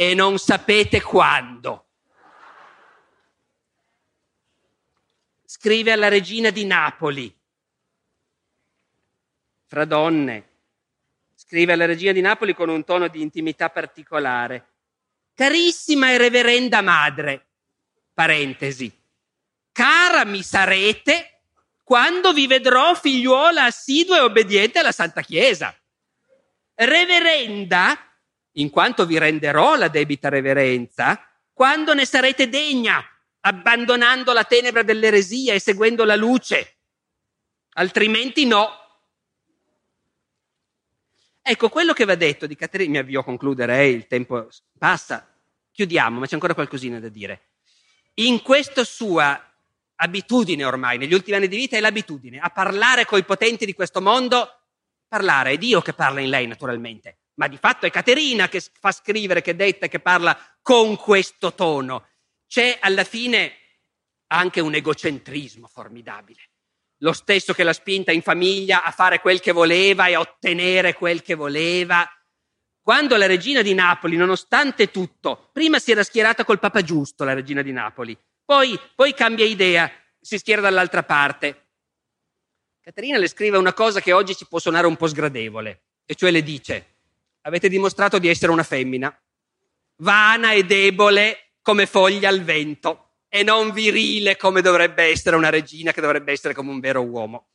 e 0.00 0.14
non 0.14 0.38
sapete 0.38 1.02
quando. 1.02 1.88
Scrive 5.44 5.92
alla 5.92 6.08
regina 6.08 6.48
di 6.48 6.64
Napoli, 6.64 7.38
fra 9.66 9.84
donne, 9.84 10.48
scrive 11.34 11.74
alla 11.74 11.84
regina 11.84 12.12
di 12.12 12.22
Napoli 12.22 12.54
con 12.54 12.70
un 12.70 12.82
tono 12.82 13.08
di 13.08 13.20
intimità 13.20 13.68
particolare. 13.68 14.68
Carissima 15.34 16.12
e 16.12 16.16
reverenda 16.16 16.80
madre, 16.80 17.48
parentesi, 18.14 18.90
cara 19.70 20.24
mi 20.24 20.42
sarete 20.42 21.42
quando 21.84 22.32
vi 22.32 22.46
vedrò 22.46 22.94
figliuola 22.94 23.64
assidua 23.64 24.16
e 24.16 24.20
obbediente 24.20 24.78
alla 24.78 24.92
Santa 24.92 25.20
Chiesa. 25.20 25.78
Reverenda, 26.74 28.09
in 28.60 28.70
quanto 28.70 29.06
vi 29.06 29.18
renderò 29.18 29.76
la 29.76 29.88
debita 29.88 30.28
reverenza, 30.28 31.20
quando 31.52 31.94
ne 31.94 32.04
sarete 32.04 32.48
degna, 32.48 33.02
abbandonando 33.40 34.32
la 34.32 34.44
tenebra 34.44 34.82
dell'eresia 34.82 35.54
e 35.54 35.60
seguendo 35.60 36.04
la 36.04 36.16
luce. 36.16 36.76
Altrimenti 37.74 38.46
no. 38.46 38.68
Ecco, 41.42 41.68
quello 41.68 41.92
che 41.92 42.04
va 42.04 42.14
detto 42.14 42.46
di 42.46 42.54
Caterina, 42.54 42.92
mi 42.92 42.98
avvio 42.98 43.20
a 43.20 43.24
concludere, 43.24 43.80
eh, 43.80 43.88
il 43.88 44.06
tempo 44.06 44.48
passa, 44.78 45.26
chiudiamo, 45.72 46.20
ma 46.20 46.26
c'è 46.26 46.34
ancora 46.34 46.54
qualcosina 46.54 47.00
da 47.00 47.08
dire. 47.08 47.48
In 48.14 48.42
questa 48.42 48.84
sua 48.84 49.42
abitudine 49.96 50.64
ormai, 50.64 50.98
negli 50.98 51.14
ultimi 51.14 51.36
anni 51.36 51.48
di 51.48 51.56
vita 51.56 51.76
è 51.76 51.80
l'abitudine 51.80 52.38
a 52.38 52.50
parlare 52.50 53.04
coi 53.06 53.24
potenti 53.24 53.64
di 53.64 53.74
questo 53.74 54.00
mondo. 54.02 54.60
Parlare, 55.08 55.52
è 55.52 55.58
Dio 55.58 55.80
che 55.80 55.92
parla 55.92 56.20
in 56.20 56.28
lei 56.28 56.46
naturalmente, 56.46 57.18
ma 57.40 57.48
di 57.48 57.56
fatto 57.56 57.86
è 57.86 57.90
Caterina 57.90 58.48
che 58.48 58.60
fa 58.60 58.92
scrivere, 58.92 59.40
che 59.40 59.56
detta, 59.56 59.88
che 59.88 59.98
parla 59.98 60.38
con 60.60 60.96
questo 60.96 61.54
tono. 61.54 62.08
C'è 62.46 62.76
alla 62.82 63.02
fine 63.02 63.54
anche 64.26 64.60
un 64.60 64.74
egocentrismo 64.74 65.66
formidabile, 65.66 66.50
lo 66.98 67.14
stesso 67.14 67.54
che 67.54 67.64
l'ha 67.64 67.72
spinta 67.72 68.12
in 68.12 68.20
famiglia 68.20 68.84
a 68.84 68.90
fare 68.90 69.20
quel 69.20 69.40
che 69.40 69.52
voleva 69.52 70.06
e 70.06 70.14
a 70.14 70.20
ottenere 70.20 70.92
quel 70.92 71.22
che 71.22 71.34
voleva. 71.34 72.06
Quando 72.82 73.16
la 73.16 73.26
regina 73.26 73.62
di 73.62 73.72
Napoli, 73.72 74.16
nonostante 74.16 74.90
tutto, 74.90 75.48
prima 75.50 75.78
si 75.78 75.92
era 75.92 76.02
schierata 76.02 76.44
col 76.44 76.58
Papa 76.58 76.82
giusto, 76.82 77.24
la 77.24 77.32
regina 77.32 77.62
di 77.62 77.72
Napoli, 77.72 78.18
poi, 78.44 78.78
poi 78.94 79.14
cambia 79.14 79.46
idea, 79.46 79.90
si 80.20 80.36
schiera 80.36 80.60
dall'altra 80.60 81.04
parte. 81.04 81.68
Caterina 82.82 83.16
le 83.16 83.28
scrive 83.28 83.56
una 83.56 83.72
cosa 83.72 84.02
che 84.02 84.12
oggi 84.12 84.36
ci 84.36 84.46
può 84.46 84.58
suonare 84.58 84.86
un 84.86 84.96
po' 84.96 85.06
sgradevole, 85.06 85.84
e 86.04 86.14
cioè 86.14 86.30
le 86.30 86.42
dice, 86.42 86.89
avete 87.42 87.68
dimostrato 87.68 88.18
di 88.18 88.28
essere 88.28 88.52
una 88.52 88.62
femmina, 88.62 89.14
vana 89.96 90.52
e 90.52 90.64
debole 90.64 91.52
come 91.62 91.86
foglia 91.86 92.28
al 92.28 92.42
vento, 92.42 93.10
e 93.28 93.42
non 93.42 93.70
virile 93.70 94.36
come 94.36 94.60
dovrebbe 94.60 95.04
essere 95.04 95.36
una 95.36 95.50
regina, 95.50 95.92
che 95.92 96.00
dovrebbe 96.00 96.32
essere 96.32 96.52
come 96.52 96.70
un 96.70 96.80
vero 96.80 97.02
uomo. 97.02 97.48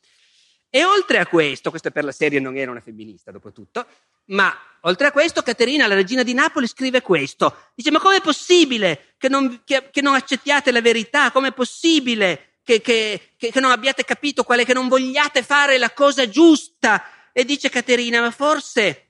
E 0.70 0.84
oltre 0.84 1.18
a 1.18 1.26
questo, 1.26 1.70
questo 1.70 1.90
per 1.90 2.04
la 2.04 2.12
serie 2.12 2.40
non 2.40 2.56
era 2.56 2.70
una 2.70 2.80
femminista 2.80 3.30
dopo 3.30 3.52
tutto, 3.52 3.86
ma 4.26 4.54
oltre 4.82 5.06
a 5.06 5.12
questo 5.12 5.42
Caterina, 5.42 5.86
la 5.86 5.94
regina 5.94 6.22
di 6.22 6.34
Napoli, 6.34 6.66
scrive 6.66 7.02
questo. 7.02 7.70
Dice, 7.74 7.90
ma 7.90 8.00
com'è 8.00 8.20
possibile 8.20 9.14
che 9.18 9.28
non, 9.28 9.62
che, 9.64 9.90
che 9.90 10.00
non 10.00 10.14
accettiate 10.14 10.72
la 10.72 10.80
verità? 10.80 11.30
Com'è 11.30 11.52
possibile 11.52 12.58
che, 12.64 12.80
che, 12.80 13.34
che 13.36 13.60
non 13.60 13.70
abbiate 13.70 14.04
capito 14.04 14.42
quale, 14.42 14.64
che 14.64 14.74
non 14.74 14.88
vogliate 14.88 15.42
fare 15.42 15.78
la 15.78 15.92
cosa 15.92 16.28
giusta? 16.28 17.04
E 17.32 17.44
dice 17.44 17.68
Caterina, 17.68 18.20
ma 18.20 18.30
forse, 18.30 19.05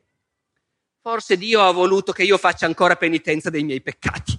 forse 1.07 1.37
Dio 1.37 1.63
ha 1.63 1.71
voluto 1.71 2.11
che 2.11 2.25
io 2.25 2.37
faccia 2.37 2.67
ancora 2.67 2.97
penitenza 2.97 3.49
dei 3.49 3.63
miei 3.63 3.81
peccati. 3.81 4.37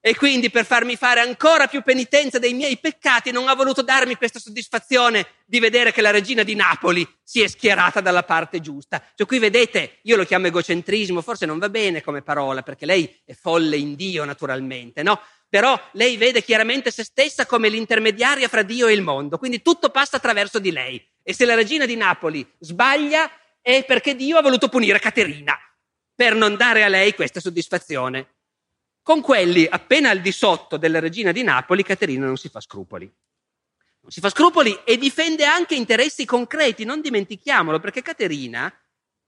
E 0.00 0.14
quindi 0.14 0.48
per 0.48 0.64
farmi 0.64 0.94
fare 0.94 1.18
ancora 1.18 1.66
più 1.66 1.82
penitenza 1.82 2.38
dei 2.38 2.54
miei 2.54 2.78
peccati 2.78 3.32
non 3.32 3.48
ha 3.48 3.54
voluto 3.56 3.82
darmi 3.82 4.14
questa 4.14 4.38
soddisfazione 4.38 5.26
di 5.44 5.58
vedere 5.58 5.90
che 5.90 6.00
la 6.00 6.12
regina 6.12 6.44
di 6.44 6.54
Napoli 6.54 7.04
si 7.24 7.40
è 7.40 7.48
schierata 7.48 8.00
dalla 8.00 8.22
parte 8.22 8.60
giusta. 8.60 9.02
Cioè 9.16 9.26
qui 9.26 9.40
vedete, 9.40 9.98
io 10.02 10.14
lo 10.14 10.24
chiamo 10.24 10.46
egocentrismo, 10.46 11.20
forse 11.20 11.46
non 11.46 11.58
va 11.58 11.68
bene 11.68 12.00
come 12.00 12.22
parola 12.22 12.62
perché 12.62 12.86
lei 12.86 13.12
è 13.24 13.32
folle 13.32 13.76
in 13.76 13.96
Dio 13.96 14.24
naturalmente, 14.24 15.02
no? 15.02 15.20
Però 15.48 15.76
lei 15.94 16.16
vede 16.16 16.44
chiaramente 16.44 16.92
se 16.92 17.02
stessa 17.02 17.44
come 17.44 17.68
l'intermediaria 17.68 18.46
fra 18.46 18.62
Dio 18.62 18.86
e 18.86 18.92
il 18.92 19.02
mondo, 19.02 19.36
quindi 19.36 19.62
tutto 19.62 19.90
passa 19.90 20.18
attraverso 20.18 20.60
di 20.60 20.70
lei. 20.70 21.04
E 21.24 21.32
se 21.34 21.44
la 21.44 21.56
regina 21.56 21.86
di 21.86 21.96
Napoli 21.96 22.48
sbaglia 22.60 23.28
è 23.60 23.84
perché 23.84 24.14
Dio 24.14 24.38
ha 24.38 24.42
voluto 24.42 24.68
punire 24.68 25.00
Caterina 25.00 25.58
per 26.18 26.34
non 26.34 26.56
dare 26.56 26.82
a 26.82 26.88
lei 26.88 27.14
questa 27.14 27.38
soddisfazione. 27.38 28.26
Con 29.04 29.20
quelli 29.20 29.68
appena 29.70 30.10
al 30.10 30.20
di 30.20 30.32
sotto 30.32 30.76
della 30.76 30.98
regina 30.98 31.30
di 31.30 31.44
Napoli, 31.44 31.84
Caterina 31.84 32.26
non 32.26 32.36
si 32.36 32.48
fa 32.48 32.58
scrupoli. 32.58 33.04
Non 34.00 34.10
si 34.10 34.18
fa 34.18 34.28
scrupoli 34.28 34.80
e 34.84 34.96
difende 34.96 35.44
anche 35.44 35.76
interessi 35.76 36.24
concreti, 36.24 36.82
non 36.82 37.00
dimentichiamolo, 37.00 37.78
perché 37.78 38.02
Caterina, 38.02 38.68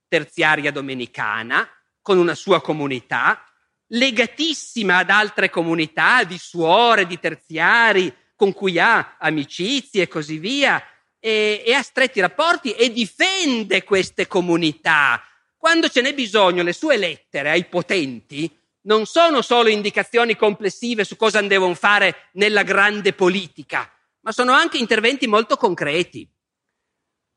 terziaria 0.09 0.69
domenicana, 0.69 1.65
con 2.01 2.17
una 2.17 2.35
sua 2.35 2.61
comunità, 2.61 3.41
legatissima 3.87 4.97
ad 4.97 5.11
altre 5.11 5.49
comunità 5.49 6.25
di 6.25 6.37
suore, 6.37 7.07
di 7.07 7.17
terziari, 7.21 8.13
con 8.35 8.51
cui 8.51 8.79
ha 8.79 9.15
amicizie 9.17 10.03
e 10.03 10.07
così 10.09 10.39
via, 10.39 10.83
e, 11.21 11.63
e 11.65 11.73
ha 11.73 11.83
stretti 11.83 12.19
rapporti 12.19 12.73
e 12.73 12.91
difende 12.91 13.85
queste 13.85 14.27
comunità. 14.27 15.23
Quando 15.61 15.89
ce 15.89 16.01
n'è 16.01 16.15
bisogno, 16.15 16.63
le 16.63 16.73
sue 16.73 16.97
lettere 16.97 17.51
ai 17.51 17.65
potenti 17.65 18.51
non 18.85 19.05
sono 19.05 19.43
solo 19.43 19.69
indicazioni 19.69 20.35
complessive 20.35 21.03
su 21.03 21.15
cosa 21.15 21.39
devono 21.39 21.75
fare 21.75 22.29
nella 22.33 22.63
grande 22.63 23.13
politica, 23.13 23.87
ma 24.21 24.31
sono 24.31 24.53
anche 24.53 24.79
interventi 24.79 25.27
molto 25.27 25.57
concreti. 25.57 26.27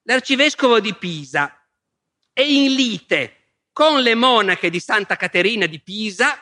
L'arcivescovo 0.04 0.80
di 0.80 0.94
Pisa 0.94 1.54
è 2.32 2.40
in 2.40 2.72
lite 2.72 3.58
con 3.74 4.00
le 4.00 4.14
monache 4.14 4.70
di 4.70 4.80
Santa 4.80 5.16
Caterina 5.16 5.66
di 5.66 5.82
Pisa, 5.82 6.34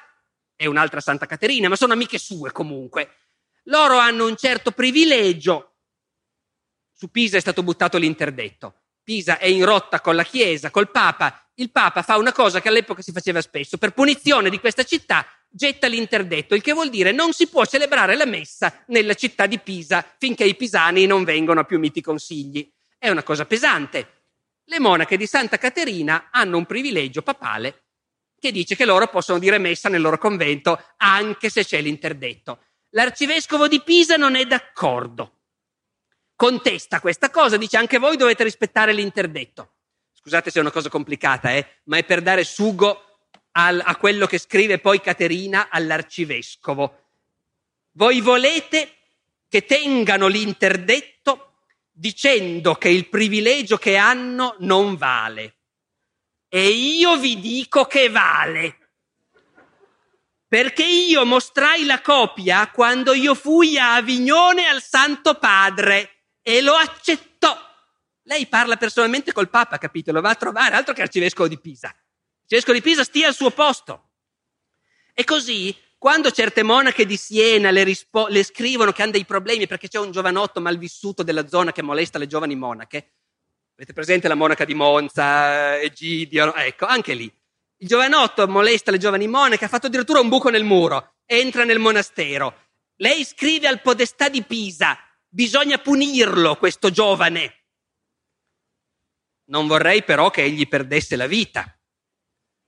è 0.54 0.66
un'altra 0.66 1.00
Santa 1.00 1.26
Caterina, 1.26 1.68
ma 1.68 1.74
sono 1.74 1.94
amiche 1.94 2.18
sue 2.18 2.52
comunque. 2.52 3.16
Loro 3.64 3.98
hanno 3.98 4.28
un 4.28 4.36
certo 4.36 4.70
privilegio. 4.70 5.78
Su 6.92 7.10
Pisa 7.10 7.38
è 7.38 7.40
stato 7.40 7.64
buttato 7.64 7.98
l'interdetto. 7.98 8.82
Pisa 9.02 9.38
è 9.38 9.46
in 9.46 9.64
rotta 9.64 10.00
con 10.00 10.14
la 10.14 10.22
Chiesa, 10.22 10.70
col 10.70 10.88
Papa, 10.88 11.41
il 11.56 11.70
Papa 11.70 12.02
fa 12.02 12.16
una 12.16 12.32
cosa 12.32 12.60
che 12.60 12.68
all'epoca 12.68 13.02
si 13.02 13.12
faceva 13.12 13.40
spesso, 13.40 13.76
per 13.76 13.92
punizione 13.92 14.50
di 14.50 14.58
questa 14.58 14.84
città 14.84 15.26
getta 15.52 15.86
l'interdetto, 15.86 16.54
il 16.54 16.62
che 16.62 16.72
vuol 16.72 16.88
dire 16.88 17.12
non 17.12 17.32
si 17.32 17.48
può 17.48 17.64
celebrare 17.66 18.16
la 18.16 18.24
messa 18.24 18.82
nella 18.86 19.14
città 19.14 19.46
di 19.46 19.58
Pisa 19.58 20.04
finché 20.18 20.44
i 20.44 20.56
pisani 20.56 21.04
non 21.04 21.24
vengono 21.24 21.60
a 21.60 21.64
più 21.64 21.78
miti 21.78 22.00
consigli. 22.00 22.70
È 22.98 23.10
una 23.10 23.22
cosa 23.22 23.44
pesante. 23.44 24.22
Le 24.64 24.80
monache 24.80 25.16
di 25.16 25.26
Santa 25.26 25.58
Caterina 25.58 26.28
hanno 26.30 26.56
un 26.56 26.64
privilegio 26.64 27.20
papale 27.20 27.84
che 28.38 28.50
dice 28.50 28.74
che 28.74 28.84
loro 28.84 29.06
possono 29.08 29.38
dire 29.38 29.58
messa 29.58 29.88
nel 29.88 30.00
loro 30.00 30.18
convento 30.18 30.80
anche 30.96 31.50
se 31.50 31.64
c'è 31.64 31.80
l'interdetto. 31.80 32.64
L'arcivescovo 32.90 33.68
di 33.68 33.82
Pisa 33.82 34.16
non 34.16 34.34
è 34.34 34.44
d'accordo. 34.46 35.40
Contesta 36.34 37.00
questa 37.00 37.30
cosa, 37.30 37.56
dice 37.56 37.76
anche 37.76 37.98
voi 37.98 38.16
dovete 38.16 38.42
rispettare 38.42 38.92
l'interdetto. 38.92 39.74
Scusate 40.22 40.52
se 40.52 40.58
è 40.58 40.62
una 40.62 40.70
cosa 40.70 40.88
complicata, 40.88 41.52
eh, 41.52 41.80
ma 41.84 41.96
è 41.96 42.04
per 42.04 42.22
dare 42.22 42.44
sugo 42.44 43.28
al, 43.52 43.82
a 43.84 43.96
quello 43.96 44.26
che 44.26 44.38
scrive 44.38 44.78
poi 44.78 45.00
Caterina 45.00 45.66
all'arcivescovo. 45.68 47.06
Voi 47.94 48.20
volete 48.20 48.98
che 49.48 49.64
tengano 49.64 50.28
l'interdetto 50.28 51.54
dicendo 51.90 52.76
che 52.76 52.88
il 52.88 53.08
privilegio 53.08 53.76
che 53.78 53.96
hanno 53.96 54.54
non 54.60 54.94
vale. 54.96 55.56
E 56.48 56.68
io 56.68 57.16
vi 57.16 57.40
dico 57.40 57.86
che 57.86 58.08
vale. 58.08 58.76
perché 60.52 60.84
io 60.84 61.24
mostrai 61.24 61.86
la 61.86 62.02
copia 62.02 62.68
quando 62.70 63.14
io 63.14 63.34
fui 63.34 63.78
a 63.78 63.94
Avignone 63.94 64.66
al 64.66 64.82
Santo 64.82 65.34
Padre 65.34 66.26
e 66.42 66.60
lo 66.60 66.74
accettò. 66.74 67.31
Lei 68.24 68.46
parla 68.46 68.76
personalmente 68.76 69.32
col 69.32 69.50
Papa, 69.50 69.78
capito? 69.78 70.12
Lo 70.12 70.20
va 70.20 70.30
a 70.30 70.34
trovare, 70.34 70.76
altro 70.76 70.94
che 70.94 71.02
arcivescovo 71.02 71.48
di 71.48 71.58
Pisa. 71.58 71.88
L'arcivescovo 71.88 72.76
di 72.76 72.82
Pisa 72.82 73.04
stia 73.04 73.28
al 73.28 73.34
suo 73.34 73.50
posto. 73.50 74.10
E 75.14 75.24
così, 75.24 75.76
quando 75.98 76.30
certe 76.30 76.62
monache 76.62 77.04
di 77.04 77.16
Siena 77.16 77.70
le, 77.70 77.84
rispo- 77.84 78.28
le 78.28 78.44
scrivono 78.44 78.92
che 78.92 79.02
hanno 79.02 79.12
dei 79.12 79.24
problemi 79.24 79.66
perché 79.66 79.88
c'è 79.88 79.98
un 79.98 80.10
giovanotto 80.10 80.60
malvissuto 80.60 81.22
della 81.22 81.48
zona 81.48 81.72
che 81.72 81.82
molesta 81.82 82.18
le 82.18 82.26
giovani 82.26 82.56
monache, 82.56 83.14
avete 83.74 83.92
presente 83.92 84.28
la 84.28 84.34
monaca 84.34 84.64
di 84.64 84.74
Monza, 84.74 85.78
Egidio? 85.78 86.54
Ecco, 86.54 86.86
anche 86.86 87.14
lì 87.14 87.32
il 87.82 87.88
giovanotto 87.88 88.46
molesta 88.46 88.92
le 88.92 88.98
giovani 88.98 89.26
monache, 89.26 89.64
ha 89.64 89.68
fatto 89.68 89.88
addirittura 89.88 90.20
un 90.20 90.28
buco 90.28 90.50
nel 90.50 90.62
muro, 90.62 91.14
entra 91.26 91.64
nel 91.64 91.80
monastero. 91.80 92.68
Lei 92.96 93.24
scrive 93.24 93.66
al 93.66 93.80
podestà 93.80 94.28
di 94.28 94.44
Pisa, 94.44 94.96
bisogna 95.28 95.78
punirlo 95.78 96.54
questo 96.56 96.90
giovane. 96.90 97.61
Non 99.52 99.66
vorrei 99.66 100.02
però 100.02 100.30
che 100.30 100.42
egli 100.42 100.66
perdesse 100.66 101.14
la 101.14 101.26
vita, 101.26 101.78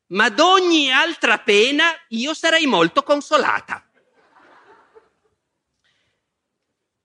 ma 0.09 0.29
d'ogni 0.29 0.93
altra 0.93 1.39
pena 1.39 1.85
io 2.09 2.35
sarei 2.35 2.67
molto 2.67 3.03
consolata. 3.03 3.89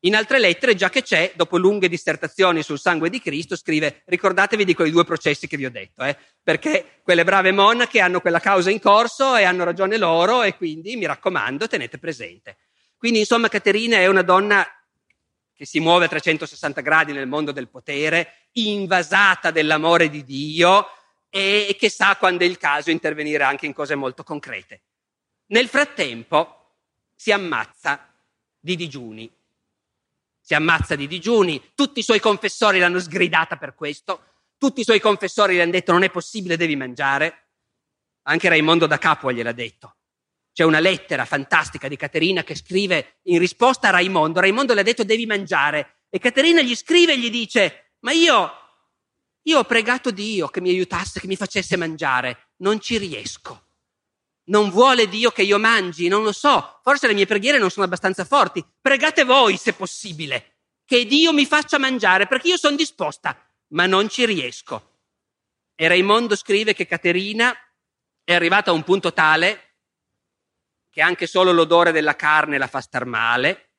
In 0.03 0.15
altre 0.15 0.38
lettere, 0.38 0.75
già 0.75 0.89
che 0.89 1.01
c'è, 1.01 1.32
dopo 1.34 1.57
lunghe 1.57 1.88
dissertazioni 1.88 2.61
sul 2.61 2.77
sangue 2.77 3.09
di 3.09 3.21
Cristo, 3.21 3.55
scrive 3.55 4.03
ricordatevi 4.05 4.65
di 4.65 4.73
quei 4.73 4.91
due 4.91 5.05
processi 5.05 5.47
che 5.47 5.55
vi 5.55 5.65
ho 5.65 5.71
detto, 5.71 6.03
eh, 6.03 6.17
perché 6.43 6.99
quelle 7.01 7.23
brave 7.23 7.53
monache 7.53 8.01
hanno 8.01 8.19
quella 8.19 8.39
causa 8.41 8.69
in 8.69 8.82
corso 8.82 9.38
e 9.38 9.43
hanno 9.43 9.63
ragione 9.63 9.95
loro 9.95 10.43
e 10.43 10.57
quindi 10.57 10.97
mi 10.97 11.05
raccomando 11.05 11.67
tenete 11.67 11.97
presente. 11.97 12.57
Quindi 12.97 13.19
insomma 13.19 13.47
Caterina 13.47 13.95
è 13.95 14.07
una 14.07 14.23
donna 14.23 14.67
che 15.60 15.66
si 15.66 15.82
muove 15.82 16.05
a 16.05 16.07
360 16.07 16.80
gradi 16.80 17.12
nel 17.12 17.28
mondo 17.28 17.51
del 17.51 17.68
potere, 17.68 18.45
invasata 18.53 19.51
dell'amore 19.51 20.10
di 20.10 20.24
Dio 20.24 20.88
e 21.30 21.76
che 21.78 21.89
sa 21.89 22.16
quando 22.16 22.45
è 22.45 22.47
il 22.47 22.57
caso 22.57 22.91
intervenire 22.91 23.43
anche 23.43 23.66
in 23.66 23.74
cose 23.74 23.95
molto 23.95 24.24
concrete. 24.24 24.84
Nel 25.47 25.68
frattempo 25.68 26.76
si 27.14 27.34
ammazza 27.34 28.10
di 28.57 28.78
digiuni 28.78 29.30
si 30.49 30.55
ammazza 30.55 30.95
di 30.95 31.05
digiuni, 31.05 31.74
tutti 31.76 31.99
i 31.99 32.03
suoi 32.03 32.20
confessori 32.20 32.80
l'hanno 32.80 32.97
sgridata 32.97 33.57
per 33.57 33.76
questo, 33.76 34.24
tutti 34.57 34.80
i 34.80 34.84
suoi 34.84 34.99
confessori 34.99 35.55
le 35.55 35.62
hanno 35.62 35.74
detto 35.74 35.91
non 35.91 36.01
è 36.01 36.10
possibile, 36.10 36.57
devi 36.57 36.76
mangiare. 36.76 37.49
Anche 38.24 38.49
Raimondo 38.49 38.88
da 38.88 38.97
Capua 38.97 39.32
gliel'ha 39.32 39.51
detto. 39.51 39.97
C'è 40.60 40.66
una 40.66 40.82
lettera 40.82 41.24
fantastica 41.24 41.88
di 41.88 41.95
Caterina 41.95 42.43
che 42.43 42.53
scrive 42.53 43.20
in 43.28 43.39
risposta 43.39 43.88
a 43.88 43.91
Raimondo. 43.91 44.41
Raimondo 44.41 44.74
le 44.74 44.82
ha 44.82 44.84
detto 44.84 45.05
devi 45.05 45.26
mangiare 45.26 46.01
e 46.10 46.20
Caterina 46.20 46.62
gli 46.62 46.76
scrive 46.76 47.14
e 47.14 47.18
gli 47.18 47.30
dice 47.30 47.93
ma 47.99 48.12
io, 48.12 48.51
io 49.43 49.60
ho 49.60 49.64
pregato 49.64 50.12
Dio 50.12 50.49
che 50.49 50.60
mi 50.60 50.68
aiutasse, 50.68 51.22
che 51.22 51.28
mi 51.28 51.38
facesse 51.38 51.78
mangiare, 51.78 52.49
non 52.57 52.82
ci 52.82 52.97
riesco. 52.97 53.68
Non 54.47 54.70
vuole 54.70 55.07
Dio 55.07 55.32
che 55.32 55.43
io 55.43 55.60
mangi? 55.60 56.10
Non 56.10 56.24
lo 56.24 56.34
so. 56.34 56.82
Forse 56.84 57.07
le 57.07 57.14
mie 57.14 57.26
preghiere 57.26 57.57
non 57.57 57.70
sono 57.70 57.86
abbastanza 57.86 58.26
forti. 58.26 58.62
Pregate 58.82 59.24
voi, 59.24 59.55
se 59.55 59.72
possibile, 59.72 60.57
che 60.84 61.05
Dio 61.05 61.32
mi 61.32 61.45
faccia 61.45 61.80
mangiare, 61.80 62.28
perché 62.28 62.49
io 62.49 62.57
sono 62.57 62.76
disposta, 62.76 63.49
ma 63.68 63.86
non 63.86 64.10
ci 64.10 64.26
riesco. 64.26 64.97
E 65.74 65.88
Raimondo 65.88 66.36
scrive 66.36 66.74
che 66.74 66.86
Caterina 66.86 67.55
è 68.26 68.34
arrivata 68.34 68.72
a 68.72 68.74
un 68.74 68.84
punto 68.84 69.14
tale 69.14 69.68
che 71.00 71.06
anche 71.06 71.28
solo 71.28 71.54
l'odore 71.54 71.93
della 71.93 72.18
carne 72.18 72.58
la 72.58 72.68
fa 72.68 72.82
star 72.82 73.06
male 73.06 73.70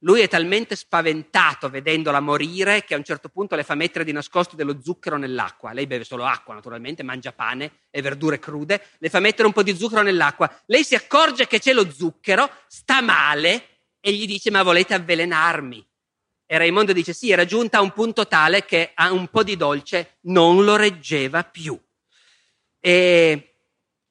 lui 0.00 0.22
è 0.22 0.28
talmente 0.28 0.74
spaventato 0.74 1.70
vedendola 1.70 2.18
morire 2.18 2.82
che 2.84 2.94
a 2.94 2.96
un 2.96 3.04
certo 3.04 3.28
punto 3.28 3.54
le 3.54 3.62
fa 3.62 3.76
mettere 3.76 4.04
di 4.04 4.10
nascosto 4.10 4.54
dello 4.54 4.80
zucchero 4.82 5.16
nell'acqua. 5.16 5.72
Lei 5.72 5.86
beve 5.86 6.04
solo 6.04 6.24
acqua, 6.26 6.52
naturalmente, 6.52 7.02
mangia 7.02 7.32
pane 7.32 7.78
e 7.90 8.02
verdure 8.02 8.38
crude, 8.38 8.88
le 8.98 9.08
fa 9.08 9.20
mettere 9.20 9.46
un 9.46 9.54
po' 9.54 9.62
di 9.62 9.74
zucchero 9.74 10.02
nell'acqua. 10.02 10.52
Lei 10.66 10.84
si 10.84 10.94
accorge 10.94 11.46
che 11.46 11.60
c'è 11.60 11.72
lo 11.72 11.90
zucchero, 11.90 12.50
sta 12.66 13.00
male 13.00 13.80
e 14.00 14.12
gli 14.12 14.26
dice: 14.26 14.50
Ma 14.50 14.62
volete 14.62 14.94
avvelenarmi? 14.94 15.88
E 16.44 16.58
Raimondo 16.58 16.92
dice: 16.92 17.14
Sì, 17.14 17.30
era 17.30 17.46
giunta 17.46 17.78
a 17.78 17.82
un 17.82 17.92
punto 17.92 18.28
tale 18.28 18.64
che 18.64 18.92
a 18.94 19.12
un 19.12 19.28
po' 19.28 19.42
di 19.42 19.56
dolce 19.56 20.18
non 20.22 20.62
lo 20.62 20.76
reggeva 20.76 21.42
più. 21.42 21.80
E, 22.78 23.54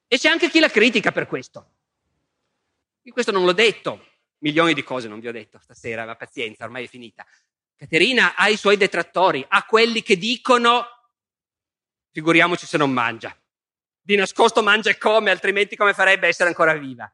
e 0.08 0.18
c'è 0.18 0.30
anche 0.30 0.50
chi 0.50 0.60
la 0.60 0.70
critica 0.70 1.12
per 1.12 1.28
questo. 1.28 1.75
Io 3.06 3.14
questo 3.14 3.32
non 3.32 3.46
l'ho 3.46 3.54
detto, 3.54 4.04
milioni 4.40 4.74
di 4.74 4.82
cose 4.82 5.08
non 5.08 5.20
vi 5.20 5.28
ho 5.28 5.32
detto 5.32 5.60
stasera, 5.60 6.06
ma 6.06 6.16
pazienza, 6.16 6.66
ormai 6.66 6.86
è 6.86 6.88
finita. 6.88 7.24
Caterina 7.76 8.34
ha 8.36 8.50
i 8.50 8.58
suoi 8.58 8.78
detrattori, 8.78 9.46
ha 9.48 9.64
quelli 9.66 10.02
che 10.02 10.18
dicono 10.18 10.88
figuriamoci 12.12 12.66
se 12.66 12.78
non 12.78 12.92
mangia. 12.92 13.38
Di 14.02 14.16
nascosto 14.16 14.64
mangia 14.64 14.90
e 14.90 14.98
come, 14.98 15.30
altrimenti 15.30 15.76
come 15.76 15.94
farebbe 15.94 16.26
a 16.26 16.30
essere 16.30 16.50
ancora 16.50 16.74
viva? 16.74 17.12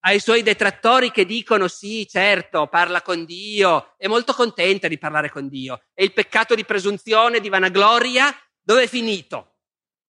Ha 0.00 0.12
i 0.12 0.20
suoi 0.20 0.42
detrattori 0.42 1.10
che 1.10 1.26
dicono 1.26 1.68
sì, 1.68 2.06
certo, 2.08 2.66
parla 2.68 3.02
con 3.02 3.26
Dio, 3.26 3.96
è 3.98 4.06
molto 4.06 4.32
contenta 4.32 4.88
di 4.88 4.96
parlare 4.96 5.28
con 5.28 5.46
Dio. 5.48 5.88
E 5.92 6.04
il 6.04 6.14
peccato 6.14 6.54
di 6.54 6.64
presunzione, 6.64 7.40
di 7.40 7.50
vanagloria, 7.50 8.34
dove 8.62 8.84
è 8.84 8.86
finito? 8.86 9.56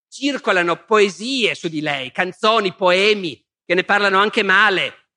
Circolano 0.08 0.86
poesie 0.86 1.56
su 1.56 1.68
di 1.68 1.82
lei, 1.82 2.14
canzoni, 2.14 2.74
poemi 2.74 3.46
che 3.68 3.76
ne 3.76 3.84
parlano 3.84 4.18
anche 4.18 4.44
male, 4.44 5.08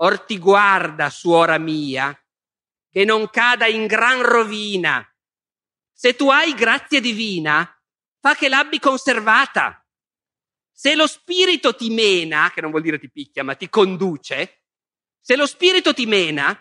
Or 0.00 0.24
ti 0.24 0.38
guarda, 0.38 1.10
suora 1.10 1.58
mia, 1.58 2.16
che 2.88 3.04
non 3.04 3.30
cada 3.30 3.66
in 3.66 3.86
gran 3.86 4.22
rovina. 4.22 5.04
Se 5.92 6.14
tu 6.14 6.30
hai 6.30 6.54
grazia 6.54 7.00
divina, 7.00 7.68
fa 8.20 8.36
che 8.36 8.48
l'abbi 8.48 8.78
conservata. 8.78 9.84
Se 10.70 10.94
lo 10.94 11.08
spirito 11.08 11.74
ti 11.74 11.90
mena, 11.90 12.52
che 12.54 12.60
non 12.60 12.70
vuol 12.70 12.82
dire 12.82 13.00
ti 13.00 13.10
picchia, 13.10 13.42
ma 13.42 13.56
ti 13.56 13.68
conduce, 13.68 14.62
se 15.18 15.34
lo 15.34 15.46
spirito 15.46 15.92
ti 15.92 16.06
mena, 16.06 16.56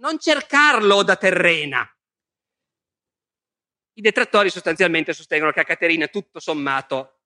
non 0.00 0.18
cercarlo 0.18 1.02
da 1.02 1.16
terrena. 1.16 1.90
I 3.94 4.00
detrattori 4.02 4.50
sostanzialmente 4.50 5.14
sostengono 5.14 5.52
che 5.52 5.60
a 5.60 5.64
Caterina 5.64 6.06
tutto 6.08 6.38
sommato 6.38 7.17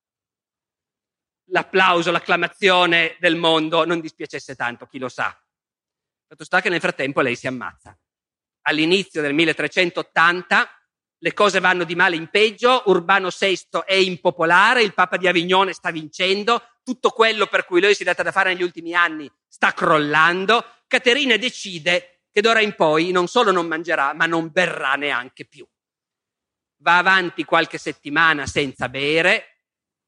l'applauso, 1.47 2.11
l'acclamazione 2.11 3.17
del 3.21 3.37
mondo 3.37 3.85
non 3.85 4.01
dispiacesse 4.01 4.55
tanto, 4.55 4.87
chi 4.87 4.99
lo 4.99 5.09
sa. 5.09 5.37
Fatto 6.27 6.45
sta 6.45 6.61
che 6.61 6.69
nel 6.69 6.81
frattempo 6.81 7.21
lei 7.21 7.37
si 7.37 7.47
ammazza. 7.47 7.97
All'inizio 8.63 9.21
del 9.21 9.35
1380 9.35 10.69
le 11.19 11.33
cose 11.35 11.61
vanno 11.61 11.85
di 11.85 11.95
male 11.95 12.17
in 12.17 12.29
peggio, 12.29 12.83
Urbano 12.87 13.29
VI 13.37 13.61
è 13.85 13.95
impopolare, 13.95 14.83
il 14.83 14.95
Papa 14.95 15.17
di 15.17 15.29
Avignone 15.29 15.73
sta 15.73 15.91
vincendo, 15.91 16.63
tutto 16.83 17.11
quello 17.11 17.47
per 17.47 17.65
cui 17.65 17.81
lui 17.81 17.95
si 17.95 18.03
è 18.03 18.05
data 18.05 18.25
da 18.25 18.33
fare 18.33 18.53
negli 18.53 18.63
ultimi 18.63 18.95
anni 18.95 19.31
sta 19.47 19.73
crollando, 19.73 20.65
Caterina 20.87 21.37
decide 21.37 22.23
che 22.31 22.41
d'ora 22.41 22.61
in 22.61 22.75
poi 22.75 23.11
non 23.13 23.29
solo 23.29 23.53
non 23.53 23.67
mangerà, 23.67 24.15
ma 24.15 24.27
non 24.27 24.51
berrà 24.51 24.95
neanche 24.95 25.45
più. 25.45 25.67
Va 26.79 26.99
avanti 26.99 27.45
qualche 27.45 27.79
settimana 27.79 28.47
senza 28.47 28.89
bere, 28.89 29.52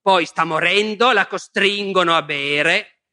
poi 0.05 0.27
sta 0.27 0.45
morendo, 0.45 1.13
la 1.13 1.27
costringono 1.27 2.15
a 2.15 2.21
bere, 2.21 3.05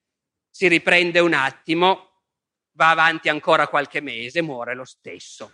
si 0.49 0.67
riprende 0.67 1.21
un 1.21 1.31
attimo, 1.31 2.23
va 2.71 2.89
avanti 2.89 3.29
ancora 3.29 3.69
qualche 3.69 4.01
mese, 4.01 4.41
muore 4.41 4.75
lo 4.75 4.83
stesso. 4.83 5.53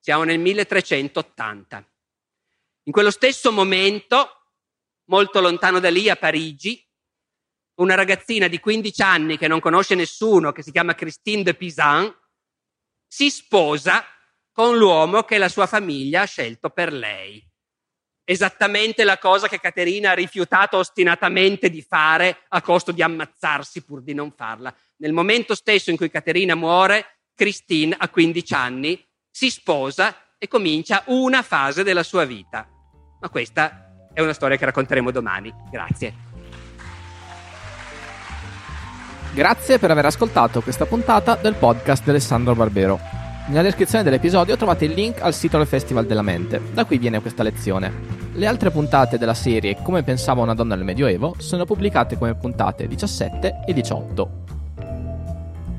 Siamo 0.00 0.24
nel 0.24 0.40
1380. 0.40 1.88
In 2.82 2.92
quello 2.92 3.12
stesso 3.12 3.52
momento, 3.52 4.56
molto 5.04 5.40
lontano 5.40 5.78
da 5.78 5.88
lì, 5.88 6.08
a 6.08 6.16
Parigi, 6.16 6.84
una 7.74 7.94
ragazzina 7.94 8.48
di 8.48 8.58
15 8.58 9.02
anni 9.02 9.38
che 9.38 9.46
non 9.46 9.60
conosce 9.60 9.94
nessuno, 9.94 10.50
che 10.50 10.64
si 10.64 10.72
chiama 10.72 10.96
Christine 10.96 11.44
de 11.44 11.54
Pisan, 11.54 12.12
si 13.06 13.30
sposa 13.30 14.04
con 14.50 14.76
l'uomo 14.76 15.22
che 15.22 15.38
la 15.38 15.48
sua 15.48 15.68
famiglia 15.68 16.22
ha 16.22 16.26
scelto 16.26 16.70
per 16.70 16.92
lei 16.92 17.49
esattamente 18.30 19.02
la 19.02 19.18
cosa 19.18 19.48
che 19.48 19.58
Caterina 19.58 20.12
ha 20.12 20.14
rifiutato 20.14 20.76
ostinatamente 20.76 21.68
di 21.68 21.82
fare 21.82 22.44
a 22.50 22.62
costo 22.62 22.92
di 22.92 23.02
ammazzarsi 23.02 23.82
pur 23.82 24.02
di 24.02 24.14
non 24.14 24.30
farla. 24.30 24.72
Nel 24.98 25.12
momento 25.12 25.56
stesso 25.56 25.90
in 25.90 25.96
cui 25.96 26.10
Caterina 26.10 26.54
muore, 26.54 27.22
Christine 27.34 27.96
a 27.98 28.08
15 28.08 28.54
anni 28.54 29.04
si 29.28 29.50
sposa 29.50 30.14
e 30.38 30.46
comincia 30.46 31.02
una 31.06 31.42
fase 31.42 31.82
della 31.82 32.04
sua 32.04 32.24
vita. 32.24 32.68
Ma 33.20 33.28
questa 33.30 34.10
è 34.14 34.20
una 34.20 34.32
storia 34.32 34.56
che 34.56 34.64
racconteremo 34.64 35.10
domani. 35.10 35.52
Grazie. 35.68 36.14
Grazie 39.34 39.78
per 39.80 39.90
aver 39.90 40.06
ascoltato 40.06 40.60
questa 40.60 40.86
puntata 40.86 41.34
del 41.34 41.54
podcast 41.54 42.04
di 42.04 42.10
Alessandro 42.10 42.54
Barbero. 42.54 43.19
Nella 43.46 43.62
descrizione 43.62 44.04
dell'episodio 44.04 44.56
trovate 44.56 44.84
il 44.84 44.92
link 44.92 45.20
al 45.22 45.34
sito 45.34 45.56
del 45.56 45.66
Festival 45.66 46.06
della 46.06 46.22
Mente, 46.22 46.60
da 46.72 46.84
cui 46.84 46.98
viene 46.98 47.20
questa 47.20 47.42
lezione. 47.42 47.92
Le 48.32 48.46
altre 48.46 48.70
puntate 48.70 49.18
della 49.18 49.34
serie 49.34 49.76
Come 49.82 50.04
pensava 50.04 50.42
una 50.42 50.54
donna 50.54 50.76
nel 50.76 50.84
Medioevo 50.84 51.34
sono 51.38 51.64
pubblicate 51.64 52.16
come 52.16 52.36
puntate 52.36 52.86
17 52.86 53.64
e 53.66 53.72
18. 53.72 54.30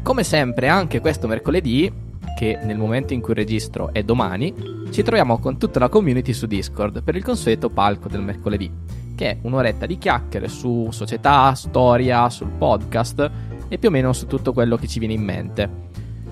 Come 0.03 0.24
sempre, 0.24 0.68
anche 0.68 0.99
questo 0.99 1.28
mercoledì, 1.28 1.91
che 2.36 2.59
nel 2.64 2.78
momento 2.78 3.14
in 3.14 3.22
cui 3.22 3.34
registro 3.34 3.93
è 3.93 4.03
domani, 4.03 4.53
ci 4.89 5.03
troviamo 5.03 5.38
con 5.38 5.57
tutta 5.57 5.80
la 5.80 5.89
community 5.89 6.34
su 6.34 6.47
Discord 6.47 7.03
per 7.03 7.16
il 7.16 7.24
consueto 7.24 7.70
palco 7.70 8.09
del 8.09 8.22
mercoledì, 8.22 8.70
che 9.16 9.30
è 9.30 9.38
un'oretta 9.43 9.86
di 9.86 9.97
chiacchiere 9.97 10.49
su 10.49 10.89
società, 10.91 11.53
storia, 11.53 12.30
sul 12.30 12.49
podcast 12.49 13.32
e 13.70 13.78
più 13.78 13.88
o 13.88 13.91
meno 13.91 14.12
su 14.12 14.28
tutto 14.28 14.51
quello 14.51 14.76
che 14.76 14.88
ci 14.88 14.99
viene 14.99 15.14
in 15.14 15.24
mente. 15.24 15.91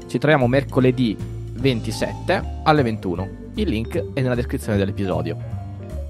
Ci 0.10 0.18
troviamo 0.18 0.48
mercoledì 0.48 1.16
27 1.54 2.62
alle 2.64 2.82
21. 2.82 3.30
Il 3.54 3.70
link 3.70 4.14
è 4.14 4.22
nella 4.22 4.34
descrizione 4.34 4.80
dell'episodio. 4.80 5.38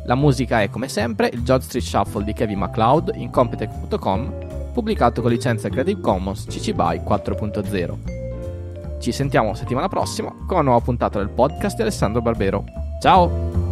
La 0.06 0.16
musica 0.16 0.62
è 0.62 0.70
come 0.70 0.88
sempre 0.88 1.30
il 1.34 1.44
George 1.44 1.66
Street 1.66 1.84
Shuffle 1.84 2.24
di 2.24 2.32
Kevin 2.32 2.60
MacLeod 2.60 3.12
in 3.16 3.30
Competech.com, 3.30 4.72
pubblicato 4.72 5.22
con 5.22 5.32
licenza 5.32 5.68
Creative 5.68 6.00
Commons 6.00 6.46
CC 6.46 6.72
BY 6.72 7.02
4.0. 7.06 9.00
Ci 9.00 9.12
sentiamo 9.12 9.54
settimana 9.54 9.90
prossima 9.90 10.30
con 10.30 10.58
una 10.58 10.62
nuova 10.62 10.80
puntata 10.80 11.20
del 11.20 11.30
podcast 11.30 11.76
di 11.76 11.82
Alessandro 11.82 12.22
Barbero. 12.22 12.64
Ciao! 13.02 13.69